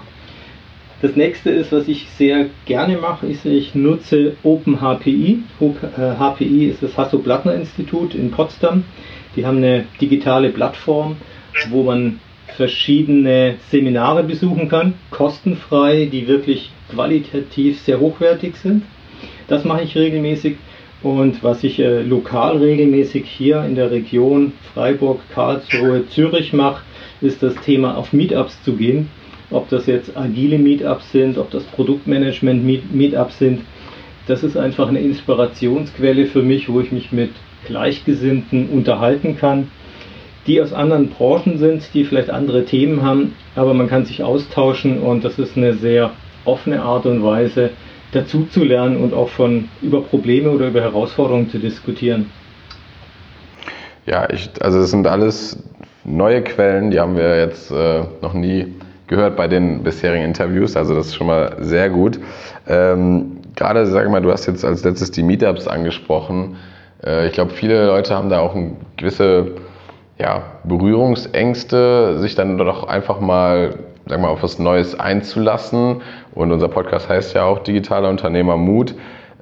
Das 1.03 1.17
nächste 1.17 1.49
ist, 1.49 1.73
was 1.73 1.89
ich 1.89 2.07
sehr 2.17 2.45
gerne 2.63 2.95
mache, 2.95 3.27
ist, 3.27 3.45
ich 3.45 3.75
nutze 3.75 4.37
OpenHPI. 4.41 5.39
HPI 5.59 6.67
ist 6.67 6.81
das 6.81 6.97
Hasso-Plattner-Institut 6.97 8.15
in 8.15 8.31
Potsdam. 8.31 8.85
Die 9.35 9.45
haben 9.45 9.57
eine 9.57 9.83
digitale 9.99 10.49
Plattform, 10.49 11.17
wo 11.71 11.83
man 11.83 12.21
verschiedene 12.55 13.55
Seminare 13.69 14.23
besuchen 14.23 14.69
kann, 14.69 14.93
kostenfrei, 15.11 16.07
die 16.09 16.29
wirklich 16.29 16.71
qualitativ 16.89 17.81
sehr 17.81 17.99
hochwertig 17.99 18.55
sind. 18.55 18.83
Das 19.49 19.65
mache 19.65 19.83
ich 19.83 19.97
regelmäßig. 19.97 20.55
Und 21.01 21.43
was 21.43 21.65
ich 21.65 21.79
äh, 21.79 22.01
lokal 22.01 22.59
regelmäßig 22.59 23.25
hier 23.25 23.65
in 23.65 23.75
der 23.75 23.91
Region 23.91 24.53
Freiburg, 24.73 25.19
Karlsruhe, 25.33 26.07
Zürich 26.07 26.53
mache, 26.53 26.81
ist 27.19 27.43
das 27.43 27.55
Thema 27.55 27.97
auf 27.97 28.13
Meetups 28.13 28.63
zu 28.63 28.77
gehen 28.77 29.09
ob 29.53 29.69
das 29.69 29.85
jetzt 29.85 30.15
agile 30.15 30.57
Meetups 30.57 31.11
sind, 31.11 31.37
ob 31.37 31.51
das 31.51 31.63
Produktmanagement 31.63 32.93
Meetups 32.93 33.39
sind. 33.39 33.61
Das 34.27 34.43
ist 34.43 34.57
einfach 34.57 34.87
eine 34.87 34.99
Inspirationsquelle 34.99 36.25
für 36.25 36.41
mich, 36.41 36.69
wo 36.69 36.79
ich 36.79 36.91
mich 36.91 37.11
mit 37.11 37.31
Gleichgesinnten 37.65 38.69
unterhalten 38.69 39.37
kann, 39.37 39.69
die 40.47 40.61
aus 40.61 40.73
anderen 40.73 41.09
Branchen 41.09 41.57
sind, 41.57 41.93
die 41.93 42.03
vielleicht 42.03 42.29
andere 42.29 42.65
Themen 42.65 43.01
haben, 43.01 43.35
aber 43.55 43.73
man 43.73 43.87
kann 43.87 44.05
sich 44.05 44.23
austauschen 44.23 44.99
und 44.99 45.23
das 45.23 45.39
ist 45.39 45.57
eine 45.57 45.73
sehr 45.73 46.11
offene 46.45 46.81
Art 46.81 47.05
und 47.05 47.23
Weise, 47.23 47.71
dazu 48.11 48.45
zu 48.45 48.63
lernen 48.63 48.97
und 48.97 49.13
auch 49.13 49.29
von 49.29 49.69
über 49.81 50.01
Probleme 50.01 50.49
oder 50.49 50.67
über 50.67 50.81
Herausforderungen 50.81 51.49
zu 51.49 51.59
diskutieren. 51.59 52.29
Ja, 54.05 54.29
ich, 54.29 54.49
also 54.59 54.79
das 54.79 54.91
sind 54.91 55.07
alles 55.07 55.57
neue 56.03 56.41
Quellen, 56.43 56.91
die 56.91 56.99
haben 56.99 57.15
wir 57.15 57.39
jetzt 57.39 57.71
äh, 57.71 58.03
noch 58.21 58.33
nie 58.33 58.73
gehört 59.13 59.35
bei 59.35 59.47
den 59.47 59.83
bisherigen 59.83 60.25
Interviews, 60.25 60.75
also 60.75 60.95
das 60.95 61.07
ist 61.07 61.15
schon 61.15 61.27
mal 61.27 61.55
sehr 61.59 61.89
gut. 61.89 62.19
Ähm, 62.67 63.37
gerade, 63.55 63.85
sag 63.85 64.09
mal, 64.09 64.21
du 64.21 64.31
hast 64.31 64.47
jetzt 64.47 64.65
als 64.65 64.83
letztes 64.83 65.11
die 65.11 65.21
Meetups 65.21 65.67
angesprochen. 65.67 66.55
Äh, 67.05 67.27
ich 67.27 67.33
glaube, 67.33 67.51
viele 67.51 67.85
Leute 67.85 68.15
haben 68.15 68.29
da 68.29 68.39
auch 68.39 68.55
eine 68.55 68.71
gewisse 68.97 69.51
ja, 70.17 70.41
Berührungsängste, 70.63 72.17
sich 72.19 72.33
dann 72.33 72.57
doch 72.57 72.87
einfach 72.87 73.19
mal, 73.19 73.75
sag 74.07 74.19
mal, 74.19 74.29
auf 74.29 74.41
was 74.41 74.57
Neues 74.57 74.99
einzulassen. 74.99 76.01
Und 76.33 76.51
unser 76.51 76.69
Podcast 76.69 77.07
heißt 77.07 77.35
ja 77.35 77.43
auch 77.43 77.59
Digitaler 77.59 78.09
Unternehmer 78.09 78.57
Mut. 78.57 78.95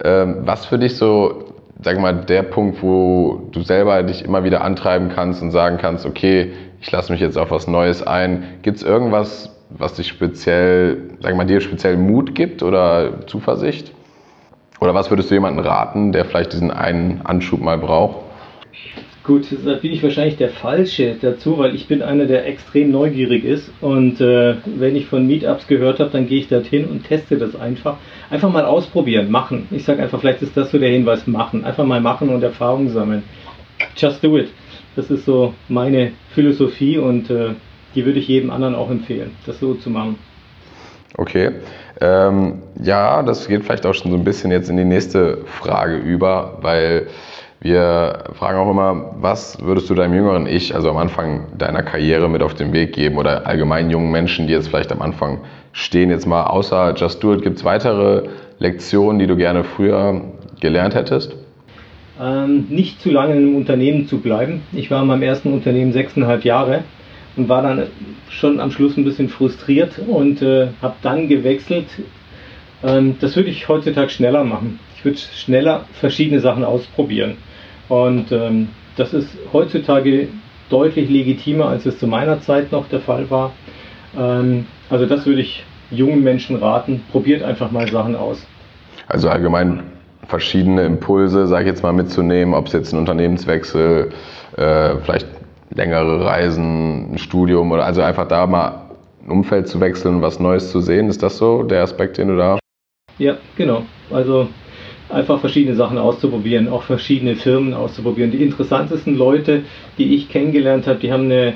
Ähm, 0.03 0.39
was 0.41 0.65
für 0.65 0.79
dich 0.79 0.97
so 0.97 1.45
sag 1.83 1.99
mal, 1.99 2.13
der 2.13 2.43
Punkt, 2.43 2.81
wo 2.83 3.47
du 3.51 3.61
selber 3.61 4.03
dich 4.03 4.23
immer 4.23 4.43
wieder 4.43 4.63
antreiben 4.63 5.09
kannst 5.09 5.41
und 5.41 5.51
sagen 5.51 5.77
kannst, 5.79 6.05
okay, 6.05 6.51
ich 6.79 6.91
lasse 6.91 7.11
mich 7.11 7.21
jetzt 7.21 7.37
auf 7.37 7.51
was 7.51 7.67
Neues 7.67 8.05
ein. 8.05 8.43
Gibt 8.61 8.77
es 8.77 8.83
irgendwas, 8.83 9.49
was 9.77 9.93
dich 9.93 10.07
speziell, 10.07 11.09
sag 11.21 11.35
mal, 11.35 11.45
dir 11.45 11.61
speziell 11.61 11.97
Mut 11.97 12.35
gibt 12.35 12.63
oder 12.63 13.25
Zuversicht? 13.27 13.91
Oder 14.79 14.95
was 14.95 15.09
würdest 15.11 15.29
du 15.29 15.35
jemandem 15.35 15.63
raten, 15.63 16.11
der 16.11 16.25
vielleicht 16.25 16.53
diesen 16.53 16.71
einen 16.71 17.21
Anschub 17.23 17.61
mal 17.61 17.77
braucht? 17.77 18.17
Gut, 19.23 19.45
da 19.63 19.75
bin 19.75 19.91
ich 19.91 20.01
wahrscheinlich 20.01 20.37
der 20.37 20.49
Falsche 20.49 21.15
dazu, 21.21 21.59
weil 21.59 21.75
ich 21.75 21.87
bin 21.87 22.01
einer, 22.01 22.25
der 22.25 22.47
extrem 22.47 22.89
neugierig 22.89 23.45
ist. 23.45 23.71
Und 23.79 24.19
äh, 24.19 24.55
wenn 24.65 24.95
ich 24.95 25.05
von 25.05 25.27
Meetups 25.27 25.67
gehört 25.67 25.99
habe, 25.99 26.09
dann 26.09 26.27
gehe 26.27 26.39
ich 26.39 26.47
dorthin 26.47 26.85
und 26.85 27.07
teste 27.07 27.37
das 27.37 27.55
einfach. 27.55 27.97
Einfach 28.31 28.51
mal 28.51 28.65
ausprobieren, 28.65 29.29
machen. 29.29 29.67
Ich 29.69 29.83
sage 29.83 30.01
einfach, 30.01 30.19
vielleicht 30.19 30.41
ist 30.41 30.57
das 30.57 30.71
so 30.71 30.79
der 30.79 30.89
Hinweis, 30.89 31.27
machen. 31.27 31.63
Einfach 31.63 31.85
mal 31.85 32.01
machen 32.01 32.29
und 32.29 32.41
Erfahrungen 32.41 32.89
sammeln. 32.89 33.21
Just 33.95 34.23
do 34.23 34.39
it. 34.39 34.49
Das 34.95 35.11
ist 35.11 35.25
so 35.25 35.53
meine 35.69 36.13
Philosophie 36.33 36.97
und 36.97 37.29
äh, 37.29 37.51
die 37.95 38.05
würde 38.05 38.19
ich 38.19 38.27
jedem 38.27 38.49
anderen 38.51 38.75
auch 38.75 38.89
empfehlen, 38.89 39.31
das 39.45 39.59
so 39.59 39.73
zu 39.73 39.89
machen. 39.89 40.17
Okay. 41.17 41.51
Ähm, 41.99 42.63
ja, 42.81 43.21
das 43.21 43.47
geht 43.47 43.63
vielleicht 43.63 43.85
auch 43.85 43.93
schon 43.93 44.11
so 44.11 44.17
ein 44.17 44.23
bisschen 44.23 44.51
jetzt 44.51 44.69
in 44.69 44.77
die 44.77 44.85
nächste 44.85 45.39
Frage 45.45 45.97
über, 45.97 46.57
weil 46.61 47.07
wir 47.59 48.23
fragen 48.33 48.57
auch 48.57 48.71
immer, 48.71 49.15
was 49.19 49.61
würdest 49.61 49.89
du 49.89 49.93
deinem 49.93 50.15
jüngeren 50.15 50.47
Ich, 50.47 50.73
also 50.73 50.89
am 50.89 50.97
Anfang 50.97 51.45
deiner 51.57 51.83
Karriere, 51.83 52.27
mit 52.27 52.41
auf 52.41 52.55
den 52.55 52.73
Weg 52.73 52.93
geben 52.93 53.17
oder 53.17 53.45
allgemein 53.45 53.91
jungen 53.91 54.09
Menschen, 54.09 54.47
die 54.47 54.53
jetzt 54.53 54.69
vielleicht 54.69 54.91
am 54.91 55.01
Anfang 55.01 55.41
stehen, 55.73 56.09
jetzt 56.09 56.25
mal 56.25 56.45
außer 56.45 56.95
Just 56.95 57.23
Do 57.23 57.33
It, 57.33 57.43
gibt 57.43 57.57
es 57.57 57.65
weitere 57.65 58.29
Lektionen, 58.57 59.19
die 59.19 59.27
du 59.27 59.35
gerne 59.35 59.63
früher 59.63 60.21
gelernt 60.59 60.95
hättest? 60.95 61.35
ähm, 62.21 62.67
nicht 62.69 63.01
zu 63.01 63.09
lange 63.09 63.33
in 63.33 63.39
einem 63.39 63.55
Unternehmen 63.55 64.07
zu 64.07 64.19
bleiben. 64.19 64.61
Ich 64.73 64.91
war 64.91 65.01
in 65.01 65.07
meinem 65.07 65.23
ersten 65.23 65.51
Unternehmen 65.51 65.91
sechseinhalb 65.91 66.45
Jahre 66.45 66.83
und 67.35 67.49
war 67.49 67.61
dann 67.61 67.87
schon 68.29 68.59
am 68.59 68.71
Schluss 68.71 68.97
ein 68.97 69.05
bisschen 69.05 69.29
frustriert 69.29 69.99
und 69.99 70.41
äh, 70.41 70.67
habe 70.81 70.95
dann 71.01 71.27
gewechselt. 71.27 71.87
Ähm, 72.83 73.15
das 73.19 73.35
würde 73.35 73.49
ich 73.49 73.67
heutzutage 73.67 74.09
schneller 74.09 74.43
machen. 74.43 74.79
Ich 74.97 75.05
würde 75.05 75.17
schneller 75.17 75.85
verschiedene 75.93 76.41
Sachen 76.41 76.63
ausprobieren. 76.63 77.37
Und 77.89 78.31
ähm, 78.31 78.69
das 78.97 79.13
ist 79.13 79.29
heutzutage 79.51 80.27
deutlich 80.69 81.09
legitimer, 81.09 81.67
als 81.67 81.85
es 81.85 81.99
zu 81.99 82.07
meiner 82.07 82.41
Zeit 82.41 82.71
noch 82.71 82.87
der 82.87 82.99
Fall 82.99 83.29
war. 83.29 83.51
Ähm, 84.17 84.65
also 84.89 85.05
das 85.05 85.25
würde 85.25 85.41
ich 85.41 85.63
jungen 85.89 86.23
Menschen 86.23 86.55
raten. 86.57 87.03
Probiert 87.11 87.43
einfach 87.43 87.71
mal 87.71 87.89
Sachen 87.89 88.15
aus. 88.15 88.45
Also 89.07 89.29
allgemein 89.29 89.83
verschiedene 90.27 90.83
Impulse, 90.83 91.47
sage 91.47 91.63
ich 91.63 91.67
jetzt 91.67 91.83
mal, 91.83 91.91
mitzunehmen, 91.91 92.53
ob 92.53 92.67
es 92.67 92.73
jetzt 92.73 92.93
ein 92.93 92.99
Unternehmenswechsel, 92.99 94.11
äh, 94.55 94.95
vielleicht 95.03 95.27
längere 95.73 96.25
Reisen, 96.25 97.13
ein 97.13 97.17
Studium 97.17 97.71
oder 97.71 97.85
also 97.85 98.01
einfach 98.01 98.27
da 98.27 98.45
mal 98.47 98.89
ein 99.23 99.31
Umfeld 99.31 99.67
zu 99.67 99.79
wechseln 99.79 100.21
was 100.21 100.39
Neues 100.39 100.71
zu 100.71 100.81
sehen. 100.81 101.09
Ist 101.09 101.23
das 101.23 101.37
so 101.37 101.63
der 101.63 101.83
Aspekt, 101.83 102.17
den 102.17 102.29
du 102.29 102.37
da? 102.37 102.59
Ja, 103.17 103.37
genau. 103.55 103.83
Also 104.11 104.47
einfach 105.09 105.39
verschiedene 105.39 105.75
Sachen 105.75 105.97
auszuprobieren, 105.97 106.69
auch 106.69 106.83
verschiedene 106.83 107.35
Firmen 107.35 107.73
auszuprobieren. 107.73 108.31
Die 108.31 108.43
interessantesten 108.43 109.15
Leute, 109.15 109.63
die 109.97 110.15
ich 110.15 110.29
kennengelernt 110.29 110.87
habe, 110.87 110.99
die 110.99 111.11
haben 111.11 111.25
eine 111.25 111.53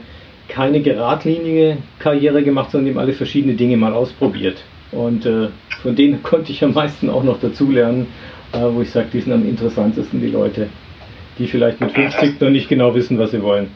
keine 0.47 0.81
geradlinige 0.81 1.77
Karriere 1.97 2.43
gemacht, 2.43 2.69
sondern 2.69 2.85
die 2.85 2.91
haben 2.91 2.99
alle 2.99 3.13
verschiedene 3.13 3.55
Dinge 3.55 3.77
mal 3.77 3.93
ausprobiert. 3.93 4.63
Und 4.91 5.25
äh, 5.25 5.47
von 5.81 5.95
denen 5.95 6.21
konnte 6.23 6.51
ich 6.51 6.63
am 6.63 6.73
meisten 6.73 7.09
auch 7.09 7.23
noch 7.23 7.39
dazulernen 7.39 8.07
äh, 8.55 8.73
wo 8.73 8.81
ich 8.81 8.91
sage, 8.91 9.07
die 9.11 9.19
sind 9.19 9.33
am 9.33 9.47
interessantesten, 9.47 10.21
die 10.21 10.27
Leute, 10.27 10.69
die 11.37 11.47
vielleicht 11.47 11.81
mit 11.81 11.91
50 11.91 12.39
noch 12.39 12.49
nicht 12.49 12.69
genau 12.69 12.95
wissen, 12.95 13.17
was 13.19 13.31
sie 13.31 13.41
wollen. 13.41 13.69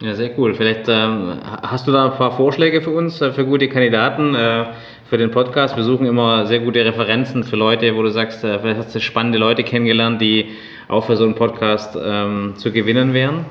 Ja, 0.00 0.14
sehr 0.14 0.36
cool. 0.38 0.54
Vielleicht 0.54 0.88
ähm, 0.88 1.34
hast 1.62 1.86
du 1.86 1.92
da 1.92 2.06
ein 2.06 2.16
paar 2.16 2.32
Vorschläge 2.32 2.82
für 2.82 2.90
uns, 2.90 3.20
äh, 3.20 3.32
für 3.32 3.44
gute 3.44 3.68
Kandidaten 3.68 4.34
äh, 4.34 4.64
für 5.08 5.18
den 5.18 5.30
Podcast. 5.30 5.76
Wir 5.76 5.84
suchen 5.84 6.06
immer 6.06 6.46
sehr 6.46 6.58
gute 6.58 6.84
Referenzen 6.84 7.44
für 7.44 7.56
Leute, 7.56 7.94
wo 7.94 8.02
du 8.02 8.10
sagst, 8.10 8.42
äh, 8.42 8.58
vielleicht 8.58 8.78
hast 8.78 8.94
du 8.94 9.00
spannende 9.00 9.38
Leute 9.38 9.62
kennengelernt, 9.62 10.20
die 10.20 10.46
auch 10.88 11.04
für 11.06 11.16
so 11.16 11.24
einen 11.24 11.36
Podcast 11.36 11.96
ähm, 12.02 12.54
zu 12.56 12.72
gewinnen 12.72 13.14
wären. 13.14 13.44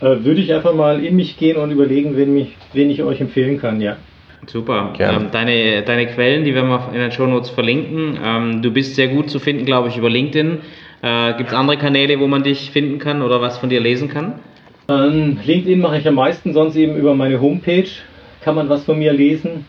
Äh, 0.00 0.24
würde 0.24 0.40
ich 0.40 0.52
einfach 0.54 0.74
mal 0.74 1.04
in 1.04 1.14
mich 1.14 1.36
gehen 1.36 1.58
und 1.58 1.70
überlegen, 1.70 2.16
wen, 2.16 2.32
mich, 2.32 2.56
wen 2.72 2.88
ich 2.88 3.02
euch 3.02 3.20
empfehlen 3.20 3.60
kann, 3.60 3.82
ja. 3.82 3.96
Super. 4.46 4.94
Ähm, 4.98 5.28
deine, 5.30 5.82
deine 5.82 6.06
Quellen, 6.06 6.44
die 6.44 6.54
werden 6.54 6.70
wir 6.70 6.88
in 6.94 7.00
den 7.00 7.12
Show 7.12 7.26
Notes 7.26 7.50
verlinken. 7.50 8.18
Ähm, 8.24 8.62
du 8.62 8.70
bist 8.70 8.94
sehr 8.96 9.08
gut 9.08 9.28
zu 9.28 9.38
finden, 9.38 9.66
glaube 9.66 9.88
ich, 9.88 9.98
über 9.98 10.08
LinkedIn. 10.08 10.58
Äh, 11.02 11.34
Gibt 11.36 11.50
es 11.50 11.54
andere 11.54 11.76
Kanäle, 11.76 12.18
wo 12.18 12.26
man 12.26 12.42
dich 12.42 12.70
finden 12.70 12.98
kann 12.98 13.20
oder 13.20 13.42
was 13.42 13.58
von 13.58 13.68
dir 13.68 13.80
lesen 13.80 14.08
kann? 14.08 14.40
Ähm, 14.90 15.38
LinkedIn 15.44 15.80
mache 15.80 15.98
ich 15.98 16.08
am 16.08 16.16
meisten, 16.16 16.52
sonst 16.52 16.74
eben 16.74 16.96
über 16.96 17.14
meine 17.14 17.40
Homepage 17.40 17.88
kann 18.42 18.56
man 18.56 18.68
was 18.68 18.84
von 18.84 18.98
mir 18.98 19.12
lesen. 19.12 19.64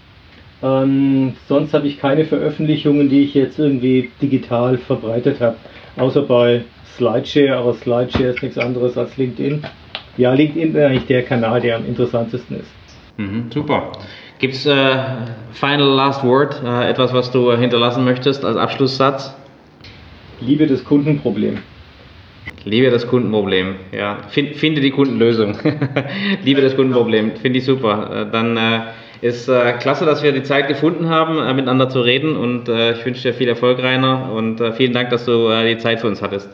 Ähm, 0.63 1.33
sonst 1.47 1.73
habe 1.75 1.87
ich 1.87 1.99
keine 1.99 2.25
Veröffentlichungen, 2.25 3.09
die 3.09 3.21
ich 3.21 3.35
jetzt 3.35 3.59
irgendwie 3.59 4.09
digital 4.19 4.79
verbreitet 4.79 5.39
habe, 5.39 5.57
außer 5.97 6.23
bei 6.23 6.63
Slideshare, 6.95 7.55
aber 7.55 7.73
Slideshare 7.75 8.29
ist 8.29 8.41
nichts 8.41 8.57
anderes 8.57 8.97
als 8.97 9.15
LinkedIn. 9.17 9.63
Ja, 10.17 10.33
LinkedIn 10.33 10.75
ist 10.75 10.81
eigentlich 10.81 11.05
der 11.05 11.23
Kanal, 11.23 11.61
der 11.61 11.77
am 11.77 11.85
interessantesten 11.85 12.59
ist. 12.59 12.71
Mhm, 13.17 13.45
super. 13.53 13.91
Gibt 14.39 14.55
es 14.55 14.65
äh, 14.65 14.97
Final 15.51 15.87
Last 15.87 16.23
Word, 16.23 16.61
äh, 16.65 16.89
etwas, 16.89 17.13
was 17.13 17.31
du 17.31 17.55
hinterlassen 17.55 18.03
möchtest 18.03 18.43
als 18.43 18.57
Abschlusssatz? 18.57 19.35
Liebe 20.39 20.65
das 20.65 20.83
Kundenproblem. 20.83 21.59
Liebe 22.63 22.91
das 22.91 23.07
Kundenproblem, 23.07 23.75
ja. 23.91 24.19
Find, 24.29 24.55
finde 24.55 24.81
die 24.81 24.91
Kundenlösung. 24.91 25.57
Liebe 26.43 26.61
das 26.61 26.75
Kundenproblem, 26.75 27.31
finde 27.37 27.57
ich 27.59 27.65
super. 27.65 28.27
Äh, 28.27 28.31
dann 28.31 28.55
äh, 28.55 28.79
ist 29.21 29.47
äh, 29.49 29.73
klasse, 29.73 30.05
dass 30.05 30.21
wir 30.21 30.31
die 30.31 30.43
Zeit 30.43 30.67
gefunden 30.67 31.09
haben, 31.09 31.37
äh, 31.39 31.53
miteinander 31.53 31.89
zu 31.89 32.01
reden 32.01 32.35
und 32.35 32.69
äh, 32.69 32.93
ich 32.93 33.05
wünsche 33.05 33.29
dir 33.29 33.33
viel 33.33 33.47
Erfolg, 33.47 33.81
Rainer, 33.81 34.31
und 34.31 34.61
äh, 34.61 34.73
vielen 34.73 34.93
Dank, 34.93 35.09
dass 35.09 35.25
du 35.25 35.49
die 35.67 35.77
Zeit 35.77 36.01
für 36.01 36.07
uns 36.07 36.21
hattest. 36.21 36.49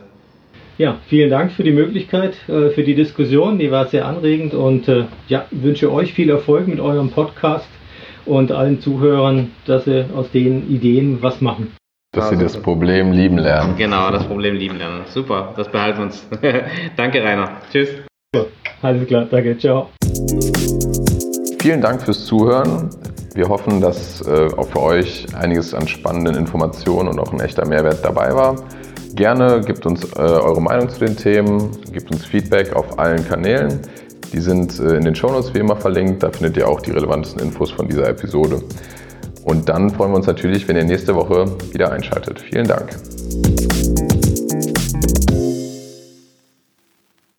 Ja, 0.78 0.98
vielen 1.08 1.30
Dank 1.30 1.52
für 1.54 1.64
die 1.64 1.72
Möglichkeit, 1.72 2.36
für 2.46 2.84
die 2.84 2.94
Diskussion, 2.94 3.58
die 3.58 3.72
war 3.72 3.88
sehr 3.88 4.06
anregend 4.06 4.54
und 4.54 4.86
ja, 5.28 5.46
wünsche 5.50 5.92
euch 5.92 6.14
viel 6.14 6.30
Erfolg 6.30 6.68
mit 6.68 6.80
eurem 6.80 7.10
Podcast 7.10 7.68
und 8.28 8.52
allen 8.52 8.80
Zuhörern, 8.80 9.50
dass 9.66 9.86
sie 9.86 10.06
aus 10.16 10.30
den 10.30 10.70
Ideen 10.70 11.18
was 11.22 11.42
machen. 11.42 11.77
Dass 12.18 12.30
sie 12.30 12.38
das 12.38 12.58
Problem 12.58 13.12
lieben 13.12 13.38
lernen. 13.38 13.76
Genau, 13.78 14.10
das 14.10 14.26
Problem 14.26 14.56
lieben 14.56 14.78
lernen. 14.78 15.02
Super, 15.06 15.54
das 15.56 15.70
behalten 15.70 16.00
wir 16.00 16.06
uns. 16.06 16.28
danke, 16.96 17.24
Rainer. 17.24 17.52
Tschüss. 17.72 17.90
Alles 18.82 19.08
klar, 19.08 19.28
danke, 19.30 19.58
ciao. 19.58 19.90
Vielen 21.62 21.82
Dank 21.82 22.02
fürs 22.02 22.26
Zuhören. 22.26 22.90
Wir 23.36 23.48
hoffen, 23.48 23.82
dass 23.82 24.22
äh, 24.28 24.50
auch 24.58 24.68
für 24.68 24.82
euch 24.82 25.28
einiges 25.36 25.76
an 25.76 25.88
spannenden 25.88 26.36
Informationen 26.36 27.10
und 27.10 27.20
auch 27.20 27.32
ein 27.32 27.40
echter 27.40 27.68
Mehrwert 27.68 28.04
dabei 28.04 28.34
war. 28.34 28.56
Gerne 29.14 29.62
gebt 29.62 29.86
uns 29.86 30.04
äh, 30.14 30.20
eure 30.20 30.62
Meinung 30.62 30.90
zu 30.90 31.00
den 31.00 31.16
Themen, 31.16 31.70
gebt 31.92 32.12
uns 32.12 32.26
Feedback 32.26 32.76
auf 32.76 32.98
allen 32.98 33.28
Kanälen. 33.28 33.80
Die 34.34 34.40
sind 34.40 34.80
äh, 34.80 34.96
in 34.96 35.06
den 35.06 35.14
Shownotes 35.14 35.54
wie 35.54 35.60
immer 35.60 35.76
verlinkt. 35.76 36.24
Da 36.24 36.32
findet 36.32 36.58
ihr 36.58 36.68
auch 36.68 36.82
die 36.82 36.92
relevantesten 36.92 37.42
Infos 37.44 37.72
von 37.72 37.88
dieser 37.88 38.10
Episode. 38.10 38.62
Und 39.48 39.70
dann 39.70 39.90
freuen 39.90 40.12
wir 40.12 40.18
uns 40.18 40.28
natürlich, 40.28 40.68
wenn 40.68 40.76
ihr 40.76 40.84
nächste 40.84 41.16
Woche 41.16 41.46
wieder 41.72 41.90
einschaltet. 41.94 42.42
Vielen 42.42 42.68
Dank. 42.68 42.90